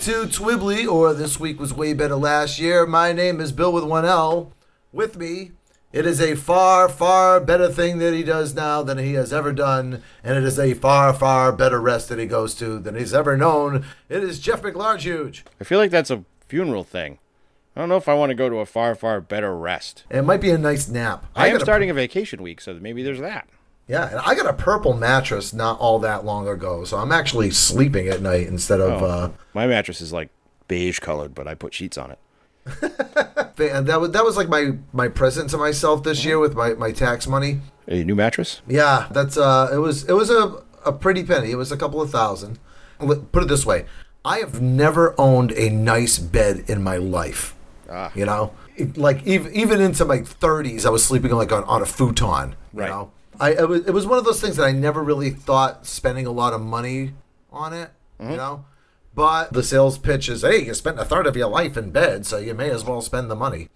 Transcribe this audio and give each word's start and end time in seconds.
Back 0.00 0.06
to 0.06 0.26
Twibbly, 0.26 0.90
or 0.90 1.12
this 1.12 1.38
week 1.38 1.60
was 1.60 1.74
way 1.74 1.92
better 1.92 2.16
last 2.16 2.58
year. 2.58 2.86
My 2.86 3.12
name 3.12 3.38
is 3.38 3.52
Bill 3.52 3.70
with 3.70 3.84
one 3.84 4.06
L. 4.06 4.52
With 4.92 5.18
me, 5.18 5.50
it 5.92 6.06
is 6.06 6.22
a 6.22 6.36
far, 6.36 6.88
far 6.88 7.38
better 7.38 7.68
thing 7.68 7.98
that 7.98 8.14
he 8.14 8.22
does 8.22 8.54
now 8.54 8.82
than 8.82 8.96
he 8.96 9.12
has 9.14 9.30
ever 9.30 9.52
done, 9.52 10.02
and 10.24 10.38
it 10.38 10.44
is 10.44 10.58
a 10.58 10.72
far, 10.72 11.12
far 11.12 11.52
better 11.52 11.78
rest 11.78 12.08
that 12.08 12.18
he 12.18 12.24
goes 12.24 12.54
to 12.54 12.78
than 12.78 12.94
he's 12.94 13.12
ever 13.12 13.36
known. 13.36 13.84
It 14.08 14.24
is 14.24 14.40
Jeff 14.40 14.62
McLarge. 14.62 15.42
I 15.60 15.64
feel 15.64 15.78
like 15.78 15.90
that's 15.90 16.10
a 16.10 16.24
funeral 16.48 16.84
thing. 16.84 17.18
I 17.76 17.80
don't 17.80 17.90
know 17.90 17.98
if 17.98 18.08
I 18.08 18.14
want 18.14 18.30
to 18.30 18.34
go 18.34 18.48
to 18.48 18.56
a 18.56 18.66
far, 18.66 18.94
far 18.94 19.20
better 19.20 19.54
rest. 19.54 20.04
It 20.08 20.22
might 20.22 20.40
be 20.40 20.50
a 20.50 20.56
nice 20.56 20.88
nap. 20.88 21.26
I, 21.36 21.48
am 21.48 21.54
got 21.54 21.60
a- 21.60 21.64
starting 21.64 21.90
a 21.90 21.94
vacation 21.94 22.42
week, 22.42 22.62
so 22.62 22.72
maybe 22.74 23.02
there's 23.02 23.20
that. 23.20 23.48
Yeah, 23.90 24.08
and 24.10 24.18
I 24.20 24.34
got 24.34 24.46
a 24.46 24.52
purple 24.52 24.94
mattress 24.94 25.52
not 25.52 25.78
all 25.80 25.98
that 26.00 26.24
long 26.24 26.46
ago, 26.48 26.84
so 26.84 26.96
I'm 26.96 27.12
actually 27.12 27.50
sleeping 27.50 28.06
at 28.08 28.22
night 28.22 28.46
instead 28.46 28.80
of. 28.80 29.02
Oh. 29.02 29.06
Uh, 29.06 29.30
My 29.52 29.66
mattress 29.66 30.00
is 30.00 30.12
like 30.12 30.28
beige 30.68 31.00
colored, 31.00 31.34
but 31.34 31.46
I 31.48 31.54
put 31.54 31.74
sheets 31.74 31.98
on 31.98 32.12
it. 32.12 32.18
and 33.58 33.86
that 33.86 34.00
was 34.00 34.10
that 34.12 34.24
was 34.24 34.36
like 34.36 34.48
my 34.48 34.72
my 34.92 35.08
present 35.08 35.50
to 35.50 35.58
myself 35.58 36.02
this 36.02 36.24
year 36.24 36.38
with 36.38 36.54
my 36.54 36.74
my 36.74 36.92
tax 36.92 37.26
money. 37.26 37.60
A 37.88 38.04
new 38.04 38.14
mattress? 38.14 38.60
Yeah, 38.68 39.06
that's 39.10 39.36
uh, 39.36 39.70
it 39.72 39.78
was 39.78 40.04
it 40.04 40.12
was 40.12 40.30
a 40.30 40.62
a 40.84 40.92
pretty 40.92 41.24
penny. 41.24 41.50
It 41.50 41.56
was 41.56 41.72
a 41.72 41.76
couple 41.76 42.00
of 42.00 42.10
thousand. 42.10 42.58
Put 43.32 43.42
it 43.44 43.48
this 43.48 43.64
way, 43.64 43.86
I 44.24 44.38
have 44.38 44.60
never 44.60 45.14
owned 45.18 45.52
a 45.52 45.70
nice 45.70 46.18
bed 46.18 46.64
in 46.68 46.82
my 46.82 46.96
life. 46.98 47.54
Ah. 47.90 48.12
You 48.14 48.26
know, 48.26 48.52
like 48.94 49.26
even 49.26 49.52
even 49.54 49.80
into 49.80 50.04
my 50.04 50.20
thirties, 50.22 50.84
I 50.86 50.90
was 50.90 51.04
sleeping 51.04 51.30
like 51.32 51.50
on, 51.50 51.64
on 51.64 51.82
a 51.82 51.86
futon. 51.86 52.54
You 52.74 52.80
Right. 52.80 52.88
know, 52.90 53.10
I 53.40 53.50
it 53.52 53.68
was, 53.68 53.86
it 53.86 53.92
was 53.92 54.06
one 54.06 54.18
of 54.18 54.24
those 54.24 54.40
things 54.40 54.56
that 54.56 54.64
I 54.64 54.72
never 54.72 55.02
really 55.02 55.30
thought 55.30 55.86
spending 55.86 56.26
a 56.26 56.30
lot 56.32 56.52
of 56.52 56.60
money 56.60 57.12
on 57.50 57.72
it. 57.72 57.90
Mm-hmm. 58.20 58.32
You 58.32 58.36
know. 58.36 58.64
But 59.12 59.52
the 59.52 59.62
sales 59.62 59.98
pitch 59.98 60.28
is, 60.28 60.42
hey, 60.42 60.64
you 60.64 60.74
spent 60.74 61.00
a 61.00 61.04
third 61.04 61.26
of 61.26 61.36
your 61.36 61.48
life 61.48 61.76
in 61.76 61.90
bed, 61.90 62.24
so 62.26 62.38
you 62.38 62.54
may 62.54 62.70
as 62.70 62.84
well 62.84 63.02
spend 63.02 63.28
the 63.30 63.34
money. 63.34 63.68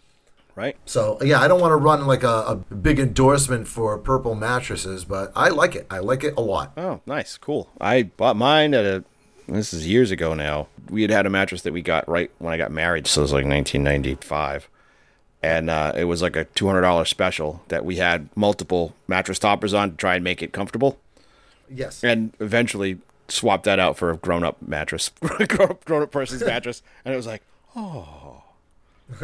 Right? 0.54 0.76
So 0.84 1.18
yeah, 1.20 1.40
I 1.40 1.48
don't 1.48 1.60
want 1.60 1.72
to 1.72 1.76
run 1.76 2.06
like 2.06 2.22
a, 2.22 2.44
a 2.46 2.54
big 2.74 3.00
endorsement 3.00 3.66
for 3.66 3.98
purple 3.98 4.36
mattresses, 4.36 5.04
but 5.04 5.32
I 5.34 5.48
like 5.48 5.74
it. 5.74 5.86
I 5.90 5.98
like 5.98 6.22
it 6.22 6.34
a 6.36 6.40
lot. 6.40 6.72
Oh, 6.76 7.00
nice. 7.06 7.36
Cool. 7.36 7.68
I 7.80 8.04
bought 8.04 8.36
mine 8.36 8.74
at 8.74 8.84
a. 8.84 9.04
This 9.48 9.74
is 9.74 9.86
years 9.86 10.10
ago 10.10 10.32
now. 10.34 10.68
We 10.88 11.02
had 11.02 11.10
had 11.10 11.26
a 11.26 11.30
mattress 11.30 11.62
that 11.62 11.72
we 11.72 11.82
got 11.82 12.08
right 12.08 12.30
when 12.38 12.54
I 12.54 12.56
got 12.56 12.70
married, 12.70 13.06
so 13.06 13.20
it 13.20 13.24
was 13.24 13.32
like 13.32 13.44
1995. 13.44 14.68
And 15.44 15.68
uh, 15.68 15.92
it 15.94 16.04
was 16.04 16.22
like 16.22 16.36
a 16.36 16.46
$200 16.46 17.06
special 17.06 17.62
that 17.68 17.84
we 17.84 17.96
had 17.96 18.30
multiple 18.34 18.94
mattress 19.06 19.38
toppers 19.38 19.74
on 19.74 19.90
to 19.90 19.96
try 19.96 20.14
and 20.14 20.24
make 20.24 20.42
it 20.42 20.52
comfortable. 20.52 20.98
Yes. 21.70 22.04
and 22.04 22.32
eventually 22.40 22.98
swapped 23.28 23.64
that 23.64 23.78
out 23.78 23.96
for 23.96 24.10
a 24.10 24.16
grown-up 24.18 24.60
mattress, 24.62 25.10
grown-up, 25.48 25.84
grown-up 25.86 26.10
person's 26.10 26.44
mattress, 26.46 26.82
and 27.04 27.12
it 27.14 27.16
was 27.16 27.26
like, 27.26 27.42
oh. 27.74 28.42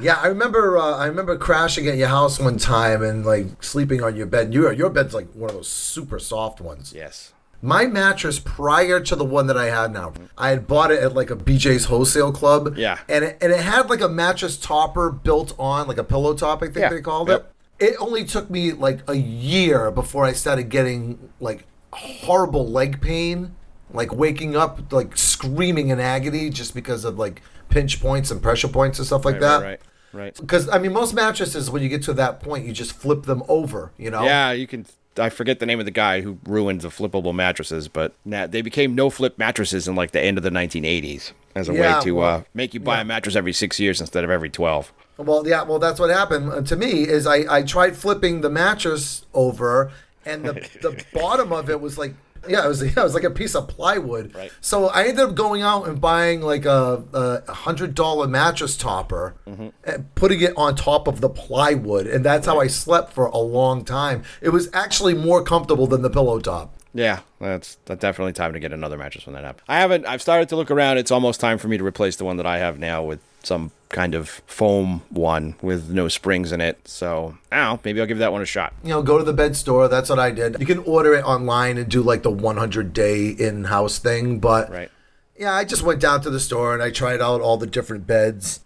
Yeah, 0.00 0.18
I 0.22 0.26
remember. 0.28 0.76
Uh, 0.78 0.96
I 0.96 1.06
remember 1.06 1.36
crashing 1.38 1.86
at 1.88 1.96
your 1.96 2.08
house 2.08 2.38
one 2.38 2.56
time 2.58 3.02
and 3.02 3.24
like 3.26 3.62
sleeping 3.62 4.02
on 4.02 4.16
your 4.16 4.26
bed. 4.26 4.52
Your 4.54 4.70
your 4.72 4.90
bed's 4.90 5.14
like 5.14 5.30
one 5.32 5.50
of 5.50 5.56
those 5.56 5.68
super 5.68 6.18
soft 6.18 6.60
ones. 6.60 6.92
yes, 6.94 7.32
My 7.66 7.86
mattress 7.86 8.38
prior 8.38 9.00
to 9.00 9.16
the 9.16 9.24
one 9.24 9.48
that 9.48 9.56
I 9.58 9.66
had 9.66 9.92
now, 9.92 10.12
I 10.38 10.50
had 10.50 10.68
bought 10.68 10.92
it 10.92 11.02
at 11.02 11.14
like 11.14 11.30
a 11.30 11.36
BJ's 11.36 11.86
wholesale 11.86 12.30
club. 12.30 12.76
Yeah. 12.78 12.98
and 13.08 13.24
it, 13.24 13.38
and 13.40 13.52
it 13.52 13.58
had 13.60 13.90
like 13.90 14.00
a 14.00 14.08
mattress 14.08 14.56
topper 14.56 15.10
built 15.10 15.52
on, 15.58 15.88
like 15.88 15.98
a 15.98 16.04
pillow 16.04 16.32
top. 16.34 16.62
I 16.62 16.66
think 16.66 16.76
Yeah. 16.76 16.88
they 16.90 17.00
called 17.00 17.28
Yep. 17.28 17.52
it. 17.80 17.86
It 17.88 17.96
only 17.98 18.24
took 18.24 18.48
me 18.50 18.72
like 18.72 19.00
a 19.08 19.14
year 19.16 19.90
before 19.90 20.24
I 20.24 20.32
started 20.32 20.68
getting 20.70 21.18
like 21.40 21.66
horrible 21.92 22.68
leg 22.68 23.00
pain, 23.00 23.56
like 23.92 24.14
waking 24.14 24.54
up 24.56 24.92
like 24.92 25.16
screaming 25.16 25.88
in 25.88 25.98
agony 25.98 26.50
just 26.50 26.72
because 26.72 27.04
of 27.04 27.18
like 27.18 27.42
pinch 27.68 28.00
points 28.00 28.30
and 28.30 28.40
pressure 28.40 28.68
points 28.68 28.98
and 28.98 29.06
stuff 29.06 29.24
like 29.24 29.34
right, 29.34 29.40
that. 29.40 29.56
right, 29.62 29.80
right, 30.12 30.22
right. 30.22 30.36
Because 30.40 30.68
I 30.68 30.78
mean, 30.78 30.92
most 30.92 31.14
mattresses, 31.14 31.68
when 31.68 31.82
you 31.82 31.88
get 31.88 32.02
to 32.04 32.12
that 32.14 32.38
point, 32.40 32.64
you 32.64 32.72
just 32.72 32.92
flip 32.92 33.24
them 33.24 33.42
over. 33.48 33.90
You 33.98 34.10
know. 34.12 34.22
Yeah, 34.24 34.52
you 34.52 34.68
can. 34.68 34.86
I 35.18 35.28
forget 35.30 35.60
the 35.60 35.66
name 35.66 35.78
of 35.78 35.84
the 35.86 35.90
guy 35.90 36.20
who 36.20 36.38
ruined 36.44 36.80
the 36.82 36.88
flippable 36.88 37.34
mattresses, 37.34 37.88
but 37.88 38.14
nah, 38.24 38.46
they 38.46 38.62
became 38.62 38.94
no 38.94 39.10
flip 39.10 39.38
mattresses 39.38 39.88
in 39.88 39.94
like 39.94 40.10
the 40.12 40.20
end 40.20 40.38
of 40.38 40.44
the 40.44 40.50
1980s 40.50 41.32
as 41.54 41.68
a 41.68 41.74
Yeah, 41.74 41.98
way 41.98 42.04
to 42.04 42.12
well, 42.12 42.38
uh, 42.38 42.42
make 42.54 42.74
you 42.74 42.80
buy 42.80 43.00
a 43.00 43.04
mattress 43.04 43.34
every 43.36 43.52
six 43.52 43.80
years 43.80 44.00
instead 44.00 44.24
of 44.24 44.30
every 44.30 44.50
12. 44.50 44.92
Well, 45.18 45.48
yeah. 45.48 45.62
Well, 45.62 45.78
that's 45.78 45.98
what 45.98 46.10
happened 46.10 46.50
uh, 46.50 46.62
to 46.62 46.76
me. 46.76 47.08
Is 47.08 47.26
I 47.26 47.44
I 47.48 47.62
tried 47.62 47.96
flipping 47.96 48.42
the 48.42 48.50
mattress 48.50 49.24
over, 49.32 49.90
and 50.24 50.44
the 50.44 50.52
the 50.82 51.04
bottom 51.12 51.52
of 51.52 51.70
it 51.70 51.80
was 51.80 51.96
like. 51.98 52.14
Yeah, 52.48 52.64
it 52.64 52.68
was, 52.68 52.82
yeah, 52.84 52.90
it 53.00 53.02
was 53.02 53.14
like 53.14 53.24
a 53.24 53.30
piece 53.30 53.54
of 53.54 53.68
plywood. 53.68 54.34
Right. 54.34 54.52
So 54.60 54.86
I 54.88 55.02
ended 55.04 55.20
up 55.20 55.34
going 55.34 55.62
out 55.62 55.88
and 55.88 56.00
buying 56.00 56.40
like 56.42 56.64
a, 56.64 57.04
a 57.46 57.52
hundred 57.52 57.94
dollar 57.94 58.26
mattress 58.26 58.76
topper, 58.76 59.34
Mm-hmm. 59.46 59.68
and 59.84 60.14
putting 60.14 60.40
it 60.40 60.52
on 60.56 60.74
top 60.74 61.06
of 61.08 61.20
the 61.20 61.28
plywood, 61.28 62.06
and 62.06 62.24
that's 62.24 62.46
how 62.46 62.60
I 62.60 62.66
slept 62.66 63.12
for 63.12 63.26
a 63.26 63.38
long 63.38 63.84
time. 63.84 64.22
It 64.40 64.50
was 64.50 64.68
actually 64.72 65.14
more 65.14 65.42
comfortable 65.42 65.86
than 65.86 66.02
the 66.02 66.10
pillow 66.10 66.40
top. 66.40 66.75
Yeah, 66.96 67.20
that's 67.40 67.76
that's 67.84 68.00
definitely 68.00 68.32
time 68.32 68.52
to 68.54 68.58
get 68.60 68.72
another 68.72 68.96
mattress 68.96 69.26
when 69.26 69.34
that 69.34 69.44
happens. 69.44 69.64
I 69.68 69.78
haven't. 69.80 70.06
I've 70.06 70.22
started 70.22 70.48
to 70.50 70.56
look 70.56 70.70
around. 70.70 70.98
It's 70.98 71.10
almost 71.10 71.40
time 71.40 71.58
for 71.58 71.68
me 71.68 71.76
to 71.76 71.84
replace 71.84 72.16
the 72.16 72.24
one 72.24 72.36
that 72.38 72.46
I 72.46 72.58
have 72.58 72.78
now 72.78 73.02
with 73.02 73.20
some 73.42 73.70
kind 73.90 74.14
of 74.14 74.28
foam 74.46 75.02
one 75.10 75.54
with 75.62 75.90
no 75.90 76.08
springs 76.08 76.50
in 76.52 76.60
it. 76.60 76.88
So, 76.88 77.36
now 77.52 77.78
maybe 77.84 78.00
I'll 78.00 78.06
give 78.06 78.18
that 78.18 78.32
one 78.32 78.42
a 78.42 78.46
shot. 78.46 78.72
you 78.82 78.88
know, 78.90 79.02
go 79.02 79.18
to 79.18 79.24
the 79.24 79.32
bed 79.32 79.54
store. 79.56 79.86
That's 79.88 80.08
what 80.10 80.18
I 80.18 80.30
did. 80.32 80.56
You 80.58 80.66
can 80.66 80.78
order 80.80 81.14
it 81.14 81.22
online 81.24 81.78
and 81.78 81.88
do 81.88 82.02
like 82.02 82.22
the 82.24 82.30
100 82.30 82.92
day 82.92 83.28
in 83.28 83.64
house 83.64 83.98
thing. 84.00 84.40
But 84.40 84.70
Right. 84.70 84.90
yeah, 85.38 85.52
I 85.54 85.64
just 85.64 85.82
went 85.84 86.00
down 86.00 86.22
to 86.22 86.30
the 86.30 86.40
store 86.40 86.74
and 86.74 86.82
I 86.82 86.90
tried 86.90 87.20
out 87.20 87.40
all 87.40 87.56
the 87.56 87.66
different 87.68 88.04
beds 88.06 88.60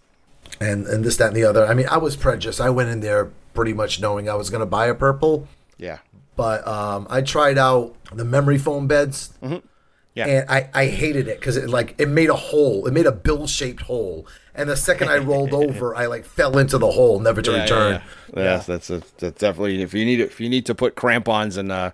and, 0.59 0.87
and 0.87 1.03
this, 1.05 1.17
that, 1.17 1.27
and 1.27 1.35
the 1.35 1.43
other. 1.43 1.67
I 1.67 1.75
mean, 1.75 1.87
I 1.87 1.97
was 1.97 2.15
prejudiced. 2.15 2.59
I 2.59 2.71
went 2.71 2.89
in 2.89 3.01
there 3.01 3.29
pretty 3.53 3.73
much 3.73 3.99
knowing 4.01 4.27
I 4.29 4.33
was 4.35 4.49
going 4.49 4.61
to 4.61 4.65
buy 4.65 4.87
a 4.87 4.95
purple. 4.95 5.47
Yeah. 5.77 5.99
But 6.41 6.67
um, 6.67 7.05
I 7.07 7.21
tried 7.21 7.59
out 7.59 7.95
the 8.11 8.25
memory 8.25 8.57
foam 8.57 8.87
beds. 8.87 9.31
Yeah. 10.15 10.25
And 10.27 10.49
I, 10.49 10.69
I 10.73 10.85
hated 10.87 11.27
it 11.27 11.39
because 11.39 11.55
it 11.55 11.69
like 11.69 11.93
it 11.99 12.09
made 12.09 12.31
a 12.31 12.35
hole. 12.35 12.87
It 12.87 12.93
made 12.93 13.05
a 13.05 13.11
bill 13.11 13.45
shaped 13.45 13.83
hole. 13.83 14.25
And 14.55 14.67
the 14.67 14.75
second 14.75 15.09
I 15.09 15.19
rolled 15.19 15.53
over, 15.65 15.95
I 15.95 16.07
like 16.07 16.25
fell 16.25 16.57
into 16.57 16.79
the 16.79 16.89
hole, 16.89 17.19
never 17.19 17.43
to 17.43 17.51
Yeah, 17.51 17.57
yeah, 17.57 17.61
return. 17.63 18.01
yeah. 18.33 18.43
Yes, 18.43 18.65
that's 18.65 18.89
a, 18.89 19.03
that's 19.19 19.39
definitely 19.39 19.83
if 19.83 19.93
you 19.93 20.03
need 20.03 20.19
if 20.19 20.41
you 20.41 20.49
need 20.49 20.65
to 20.65 20.73
put 20.73 20.95
crampons 20.95 21.57
and 21.57 21.71
uh 21.71 21.91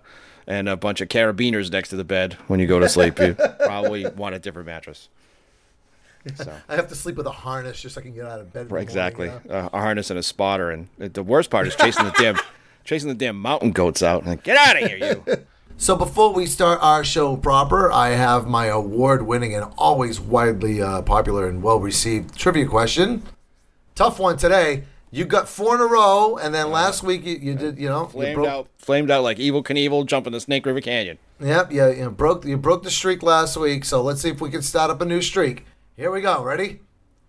and 0.47 0.69
a 0.69 0.78
bunch 0.78 1.02
of 1.02 1.09
carabiners 1.09 1.69
next 1.69 1.90
to 1.90 1.97
the 1.97 2.06
bed 2.06 2.36
when 2.48 2.62
you 2.62 2.68
go 2.68 2.80
to 2.80 2.88
sleep, 2.88 3.19
you 3.19 3.33
probably 3.66 4.07
want 4.07 4.33
a 4.33 4.39
different 4.39 4.68
mattress. 4.68 5.10
So 6.36 6.54
I 6.69 6.75
have 6.75 6.88
to 6.88 6.95
sleep 6.95 7.18
with 7.18 7.27
a 7.27 7.31
harness 7.31 7.81
just 7.81 7.95
so 7.95 8.00
I 8.00 8.01
can 8.01 8.13
get 8.13 8.25
out 8.25 8.39
of 8.39 8.51
bed. 8.54 8.62
right, 8.63 8.69
morning, 8.69 8.83
exactly, 8.88 9.27
you 9.27 9.42
know? 9.50 9.56
uh, 9.56 9.69
a 9.74 9.80
harness 9.81 10.10
and 10.10 10.18
a 10.18 10.24
spotter, 10.24 10.72
and 10.72 10.88
the 10.98 11.22
worst 11.24 11.50
part 11.50 11.68
is 11.68 11.75
chasing 11.75 12.06
the 12.06 12.12
damn 12.18 12.38
chasing 12.88 13.10
the 13.10 13.16
damn 13.16 13.39
mountain 13.39 13.72
goats 13.72 14.01
out. 14.01 14.25
Like, 14.25 14.44
Get 14.44 14.57
out 14.57 14.81
of 14.81 14.89
here, 14.89 14.98
you! 15.28 15.38
So 15.80 15.95
before 15.95 16.34
we 16.34 16.48
start 16.48 16.80
our 16.81 17.04
show 17.04 17.38
proper, 17.38 17.92
I 17.92 18.10
have 18.10 18.48
my 18.48 18.66
award-winning 18.66 19.54
and 19.54 19.72
always 19.78 20.19
widely 20.19 20.81
uh, 20.81 21.04
popular 21.04 21.48
and 21.48 21.62
well-received 21.62 22.36
trivia 22.36 22.66
question. 22.66 23.22
Tough 23.94 24.18
one 24.18 24.38
today. 24.38 24.86
You 25.12 25.25
got 25.25 25.48
four 25.48 25.75
in 25.75 25.81
a 25.81 25.86
row, 25.86 26.36
and 26.38 26.51
then 26.51 26.72
last 26.72 27.04
week 27.04 27.24
you, 27.24 27.36
you 27.36 27.54
did, 27.54 27.78
you 27.78 27.89
know, 27.89 28.06
you 28.06 28.10
Flamed 28.10 28.36
broke, 28.36 28.48
out, 28.48 28.68
flamed 28.80 29.12
out 29.12 29.22
like 29.22 29.38
Evel 29.38 29.63
Knievel 29.63 30.07
jumping 30.07 30.34
the 30.34 30.39
Snake 30.39 30.66
River 30.66 30.81
Canyon. 30.81 31.19
Yep, 31.39 31.72
yeah, 31.72 31.89
you 31.89 32.06
know, 32.06 32.10
broke 32.10 32.44
you 32.44 32.57
broke 32.57 32.81
the 32.81 32.89
streak 32.89 33.22
last 33.22 33.56
week. 33.56 33.86
So 33.86 34.01
let's 34.01 34.22
see 34.24 34.30
if 34.30 34.42
we 34.42 34.50
can 34.50 34.63
start 34.63 34.89
up 34.89 35.00
a 35.00 35.06
new 35.06 35.22
streak. 35.22 35.63
Here 35.95 36.10
we 36.10 36.22
go. 36.22 36.44
Ready? 36.44 36.80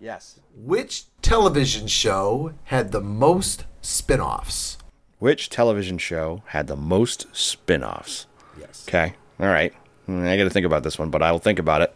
Yes. 0.01 0.41
Which 0.57 1.05
television 1.21 1.87
show 1.87 2.55
had 2.65 2.93
the 2.93 3.03
most 3.03 3.67
spin-offs? 3.83 4.78
Which 5.19 5.51
television 5.51 5.99
show 5.99 6.43
had 6.47 6.67
the 6.67 6.77
most 6.77 7.27
spin-offs? 7.33 8.27
Yes. 8.59 8.85
Okay. 8.89 9.15
All 9.41 9.47
right. 9.49 9.73
I 10.09 10.37
got 10.37 10.45
to 10.45 10.51
think 10.51 10.65
about 10.67 10.83
this 10.85 10.99
one, 10.99 11.11
but 11.11 11.23
I'll 11.23 11.39
think 11.39 11.59
about 11.59 11.83
it, 11.83 11.95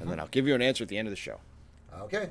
and 0.00 0.10
then 0.10 0.18
I'll 0.18 0.26
give 0.28 0.48
you 0.48 0.54
an 0.56 0.62
answer 0.62 0.82
at 0.82 0.88
the 0.88 0.98
end 0.98 1.06
of 1.06 1.12
the 1.12 1.16
show, 1.16 1.38
Okay. 2.00 2.30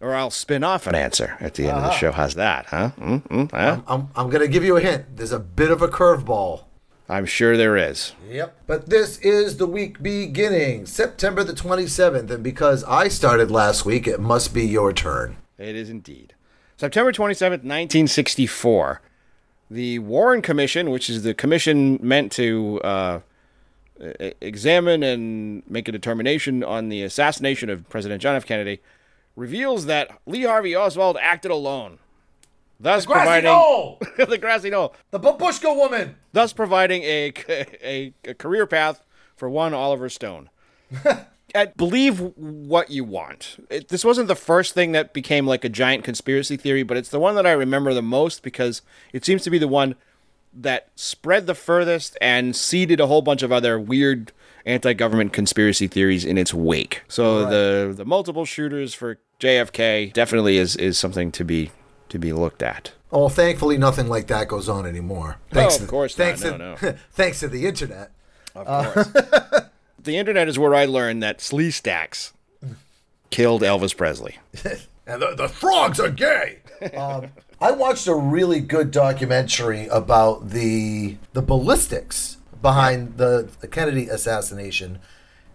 or 0.00 0.12
I'll 0.14 0.30
spin 0.30 0.64
off 0.64 0.88
an 0.88 0.96
answer 0.96 1.36
at 1.38 1.54
the 1.54 1.68
end 1.68 1.76
of 1.78 1.84
the 1.84 1.92
show. 1.92 2.10
How's 2.10 2.34
that? 2.34 2.66
Huh? 2.66 2.90
Mm, 2.98 3.22
mm, 3.28 3.50
huh? 3.52 3.80
I'm, 3.86 4.08
I'm 4.16 4.28
going 4.28 4.42
to 4.42 4.48
give 4.48 4.64
you 4.64 4.76
a 4.76 4.80
hint. 4.80 5.16
There's 5.16 5.30
a 5.30 5.38
bit 5.38 5.70
of 5.70 5.82
a 5.82 5.88
curveball. 5.88 6.64
I'm 7.08 7.26
sure 7.26 7.56
there 7.56 7.76
is. 7.76 8.14
Yep. 8.28 8.56
But 8.66 8.88
this 8.90 9.18
is 9.20 9.58
the 9.58 9.66
week 9.68 10.02
beginning 10.02 10.86
September 10.86 11.44
the 11.44 11.52
27th. 11.52 12.28
And 12.28 12.42
because 12.42 12.82
I 12.82 13.06
started 13.06 13.48
last 13.52 13.84
week, 13.84 14.08
it 14.08 14.18
must 14.18 14.52
be 14.52 14.66
your 14.66 14.92
turn. 14.92 15.36
It 15.56 15.76
is 15.76 15.88
indeed. 15.88 16.34
September 16.76 17.12
27th, 17.12 17.62
1964. 17.62 19.00
The 19.70 19.98
Warren 19.98 20.42
Commission, 20.42 20.90
which 20.90 21.10
is 21.10 21.22
the 21.22 21.34
commission 21.34 21.98
meant 22.00 22.30
to 22.32 22.80
uh, 22.84 23.20
examine 24.40 25.02
and 25.02 25.62
make 25.68 25.88
a 25.88 25.92
determination 25.92 26.62
on 26.62 26.88
the 26.88 27.02
assassination 27.02 27.68
of 27.70 27.88
President 27.88 28.22
John 28.22 28.36
F. 28.36 28.46
Kennedy, 28.46 28.80
reveals 29.34 29.86
that 29.86 30.10
Lee 30.26 30.42
Harvey 30.44 30.74
Oswald 30.76 31.16
acted 31.20 31.50
alone, 31.50 31.98
thus 32.78 33.06
providing 33.06 33.50
the 34.16 34.38
grassy 34.40 34.70
knoll, 34.70 34.94
The 35.10 35.20
babushka 35.20 35.74
woman. 35.74 36.16
thus 36.32 36.52
providing 36.52 37.02
a, 37.02 37.32
a, 37.48 38.12
a 38.24 38.34
career 38.34 38.66
path 38.66 39.02
for 39.36 39.50
one 39.50 39.74
Oliver 39.74 40.08
Stone. 40.08 40.48
Believe 41.76 42.20
what 42.36 42.90
you 42.90 43.04
want. 43.04 43.64
It, 43.70 43.88
this 43.88 44.04
wasn't 44.04 44.28
the 44.28 44.36
first 44.36 44.74
thing 44.74 44.92
that 44.92 45.12
became 45.12 45.46
like 45.46 45.64
a 45.64 45.68
giant 45.68 46.04
conspiracy 46.04 46.56
theory, 46.56 46.82
but 46.82 46.96
it's 46.96 47.08
the 47.08 47.20
one 47.20 47.34
that 47.36 47.46
I 47.46 47.52
remember 47.52 47.94
the 47.94 48.02
most 48.02 48.42
because 48.42 48.82
it 49.12 49.24
seems 49.24 49.42
to 49.44 49.50
be 49.50 49.58
the 49.58 49.68
one 49.68 49.94
that 50.52 50.88
spread 50.96 51.46
the 51.46 51.54
furthest 51.54 52.16
and 52.20 52.56
seeded 52.56 53.00
a 53.00 53.06
whole 53.06 53.22
bunch 53.22 53.42
of 53.42 53.52
other 53.52 53.78
weird 53.78 54.32
anti-government 54.64 55.32
conspiracy 55.32 55.86
theories 55.86 56.24
in 56.24 56.36
its 56.36 56.52
wake. 56.52 57.02
So 57.08 57.46
the 57.46 57.94
the 57.94 58.04
multiple 58.04 58.44
shooters 58.44 58.94
for 58.94 59.18
JFK 59.40 60.12
definitely 60.12 60.56
is 60.58 60.76
is 60.76 60.98
something 60.98 61.30
to 61.32 61.44
be 61.44 61.70
to 62.08 62.18
be 62.18 62.32
looked 62.32 62.62
at. 62.62 62.92
Oh, 63.12 63.28
thankfully, 63.28 63.78
nothing 63.78 64.08
like 64.08 64.26
that 64.26 64.48
goes 64.48 64.68
on 64.68 64.84
anymore. 64.84 65.38
Oh, 65.52 65.54
thanks 65.54 65.76
of 65.76 65.82
to, 65.82 65.88
course 65.88 66.18
not. 66.18 66.24
thanks 66.24 66.42
No, 66.42 66.50
to, 66.52 66.58
no. 66.58 66.94
thanks 67.12 67.40
to 67.40 67.48
the 67.48 67.66
internet. 67.66 68.10
Of 68.54 68.66
uh, 68.66 68.92
course. 68.92 69.08
the 70.06 70.16
internet 70.16 70.48
is 70.48 70.58
where 70.58 70.74
I 70.74 70.86
learned 70.86 71.22
that 71.22 71.38
Sleestaks 71.38 72.32
killed 73.30 73.62
Elvis 73.62 73.96
Presley. 73.96 74.38
And 75.08 75.22
the, 75.22 75.36
the 75.36 75.48
frogs 75.48 76.00
are 76.00 76.10
gay. 76.10 76.58
um, 76.96 77.28
I 77.60 77.70
watched 77.70 78.08
a 78.08 78.14
really 78.16 78.58
good 78.58 78.90
documentary 78.90 79.86
about 79.86 80.50
the 80.50 81.16
the 81.32 81.42
ballistics 81.42 82.38
behind 82.60 83.16
the, 83.18 83.48
the 83.60 83.68
Kennedy 83.68 84.08
assassination, 84.08 84.98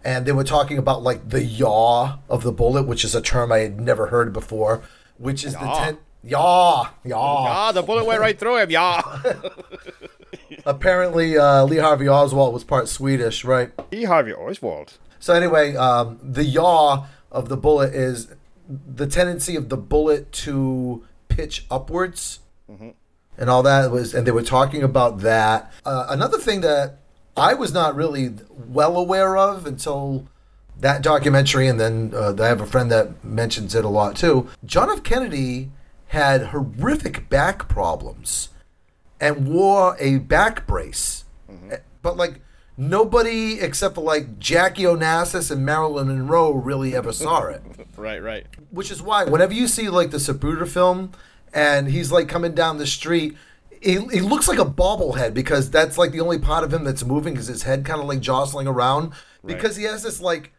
and 0.06 0.26
they 0.26 0.32
were 0.32 0.46
talking 0.46 0.78
about 0.78 1.04
like 1.04 1.28
the 1.32 1.44
yaw 1.44 2.20
of 2.30 2.44
the 2.44 2.54
bullet, 2.54 2.84
which 2.84 3.04
is 3.04 3.14
a 3.14 3.22
term 3.22 3.52
I 3.52 3.58
had 3.58 3.82
never 3.82 4.08
heard 4.08 4.32
before, 4.32 4.84
which 5.18 5.44
is 5.44 5.52
the 5.54 5.60
Yaw. 5.66 5.84
ten. 5.84 5.98
Yaw, 6.24 6.90
yaw. 7.04 7.46
Ah, 7.50 7.72
the 7.74 7.82
bullet 7.82 8.06
went 8.06 8.22
right 8.22 8.40
through 8.40 8.56
him. 8.60 8.72
Yeah. 8.72 9.02
Apparently, 10.66 11.38
uh, 11.38 11.64
Lee 11.66 11.78
Harvey 11.78 12.08
Oswald 12.08 12.54
was 12.54 12.64
part 12.64 12.88
Swedish, 12.88 13.44
right? 13.44 13.72
Lee 13.92 14.04
Harvey 14.04 14.34
Oswald. 14.34 14.98
So 15.20 15.34
anyway, 15.34 15.76
um, 15.76 16.20
the 16.24 16.44
yaw 16.44 17.06
of 17.32 17.50
the 17.50 17.58
bullet 17.58 17.94
is 17.94 18.34
the 18.68 19.08
tendency 19.08 19.56
of 19.56 19.70
the 19.70 19.78
bullet 19.78 20.32
to 20.32 21.04
pitch 21.30 21.66
upwards, 21.70 22.40
and 23.38 23.50
all 23.50 23.64
that 23.64 23.92
was. 23.92 24.14
And 24.14 24.26
they 24.26 24.32
were 24.32 24.44
talking 24.44 24.84
about 24.84 25.20
that. 25.20 25.72
Uh, 25.86 26.08
another 26.10 26.38
thing 26.38 26.62
that 26.62 26.98
I 27.38 27.54
was 27.54 27.74
not 27.74 27.96
really 27.96 28.34
well 28.68 28.98
aware 28.98 29.38
of 29.38 29.66
until 29.66 30.28
that 30.80 31.02
documentary, 31.02 31.68
and 31.68 31.80
then 31.80 32.12
uh, 32.16 32.34
I 32.40 32.48
have 32.48 32.62
a 32.62 32.66
friend 32.66 32.92
that 32.92 33.24
mentions 33.24 33.76
it 33.76 33.86
a 33.86 33.90
lot 33.90 34.16
too. 34.16 34.50
John 34.66 34.90
F. 34.90 35.04
Kennedy 35.04 35.72
had 36.08 36.48
horrific 36.48 37.30
back 37.30 37.70
problems 37.70 38.50
and 39.22 39.48
wore 39.48 39.96
a 40.00 40.18
back 40.18 40.68
brace. 40.68 41.24
Mm-hmm. 41.50 41.76
But 42.02 42.18
like 42.18 42.42
nobody 42.76 43.60
except 43.62 43.96
for 43.96 44.02
like 44.02 44.40
Jackie 44.40 44.84
Onassis 44.84 45.52
and 45.52 45.64
Marilyn 45.64 46.08
Monroe 46.08 46.52
really 46.52 46.96
ever 46.96 47.14
saw 47.14 47.46
it. 47.46 47.62
Right, 47.98 48.24
right. 48.24 48.48
Which 48.72 48.90
is 48.90 49.00
why 49.00 49.26
whenever 49.26 49.54
you 49.54 49.68
see 49.68 49.88
like 49.88 50.10
the 50.10 50.18
Zapruder 50.18 50.68
film 50.68 51.12
and 51.54 51.88
he's 51.88 52.12
like 52.12 52.28
coming 52.28 52.56
down 52.56 52.80
the 52.80 52.88
street, 52.88 53.38
he, 53.80 54.00
he 54.08 54.22
looks 54.22 54.48
like 54.48 54.58
a 54.58 54.66
bobblehead 54.66 55.36
because 55.36 55.70
that's 55.70 56.00
like 56.00 56.12
the 56.12 56.22
only 56.22 56.40
part 56.40 56.64
of 56.64 56.74
him 56.74 56.84
that's 56.84 57.04
moving 57.04 57.36
because 57.36 57.46
his 57.46 57.62
head 57.62 57.86
kind 57.86 58.02
of 58.02 58.08
like 58.08 58.20
jostling 58.20 58.66
around 58.66 59.14
because 59.46 59.76
he 59.76 59.84
has 59.84 60.02
this 60.02 60.20
like 60.20 60.52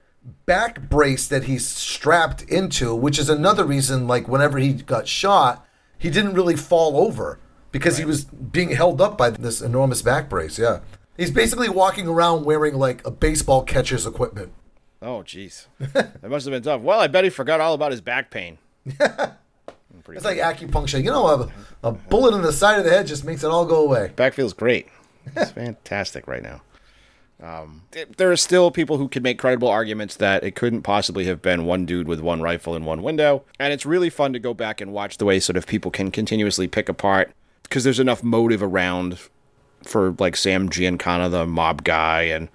back 0.47 0.89
brace 0.89 1.27
that 1.27 1.45
he's 1.45 1.67
strapped 1.67 2.43
into, 2.43 2.95
which 2.95 3.19
is 3.19 3.29
another 3.29 3.65
reason 3.65 4.07
like 4.07 4.29
whenever 4.29 4.59
he 4.59 4.75
got 4.75 5.09
shot, 5.09 5.67
he 5.99 6.11
didn't 6.11 6.35
really 6.35 6.55
fall 6.55 6.97
over 6.97 7.41
because 7.73 7.99
he 7.99 8.05
was 8.05 8.25
being 8.25 8.71
held 8.71 9.01
up 9.01 9.19
by 9.19 9.31
this 9.31 9.61
enormous 9.61 10.03
back 10.03 10.29
brace. 10.29 10.59
Yeah. 10.59 10.81
He's 11.17 11.31
basically 11.31 11.69
walking 11.69 12.07
around 12.07 12.45
wearing 12.45 12.75
like 12.75 13.05
a 13.07 13.11
baseball 13.11 13.65
catcher's 13.65 14.07
equipment. 14.07 14.53
Oh, 15.01 15.23
jeez. 15.27 15.67
that 15.79 16.29
must 16.31 16.47
have 16.47 16.53
been 16.53 16.63
tough. 16.63 16.81
Well, 16.81 17.01
I 17.01 17.09
bet 17.09 17.25
he 17.25 17.31
forgot 17.31 17.61
all 17.61 17.75
about 17.75 17.91
his 17.91 18.01
back 18.01 18.31
pain. 18.31 18.59
It's 20.09 20.25
like 20.25 20.39
acupuncture. 20.39 21.03
You 21.03 21.11
know, 21.11 21.27
a, 21.27 21.53
a 21.89 21.93
bullet 21.93 22.35
in 22.35 22.43
the 22.43 22.53
side 22.53 22.79
of 22.79 22.85
the 22.85 22.91
head 22.91 23.07
just 23.07 23.25
makes 23.25 23.45
it 23.45 23.49
all 23.49 23.65
go 23.65 23.85
away. 23.85 24.11
Back 24.17 24.35
feels 24.35 24.53
great. 24.53 24.89
It's 25.37 25.51
fantastic 25.53 26.27
right 26.27 26.43
now. 26.43 26.63
Um, 27.43 27.83
th- 27.91 28.09
there 28.17 28.31
are 28.31 28.37
still 28.37 28.71
people 28.71 28.99
who 28.99 29.09
can 29.09 29.23
make 29.23 29.39
credible 29.39 29.69
arguments 29.69 30.17
that 30.17 30.45
it 30.45 30.55
couldn't 30.55 30.83
possibly 30.83 31.25
have 31.27 31.43
been 31.43 31.67
one 31.67 31.87
dude 31.87 32.07
with 32.07 32.21
one 32.21 32.41
rifle 32.41 32.77
in 32.77 32.85
one 32.85 33.03
window. 33.03 33.45
And 33.59 33.73
it's 33.73 33.87
really 33.87 34.11
fun 34.11 34.33
to 34.33 34.39
go 34.39 34.55
back 34.55 34.81
and 34.81 34.93
watch 34.93 35.19
the 35.19 35.25
way 35.25 35.41
sort 35.41 35.57
of 35.57 35.67
people 35.67 35.91
can 35.91 36.11
continuously 36.11 36.69
pick 36.69 36.89
apart 36.89 37.33
because 37.63 37.85
there's 37.85 38.01
enough 38.01 38.23
motive 38.23 38.63
around 38.63 39.19
for 39.85 40.15
like 40.19 40.37
Sam 40.37 40.69
Giancana, 40.69 41.31
the 41.31 41.47
mob 41.47 41.85
guy, 41.85 42.23
and 42.23 42.49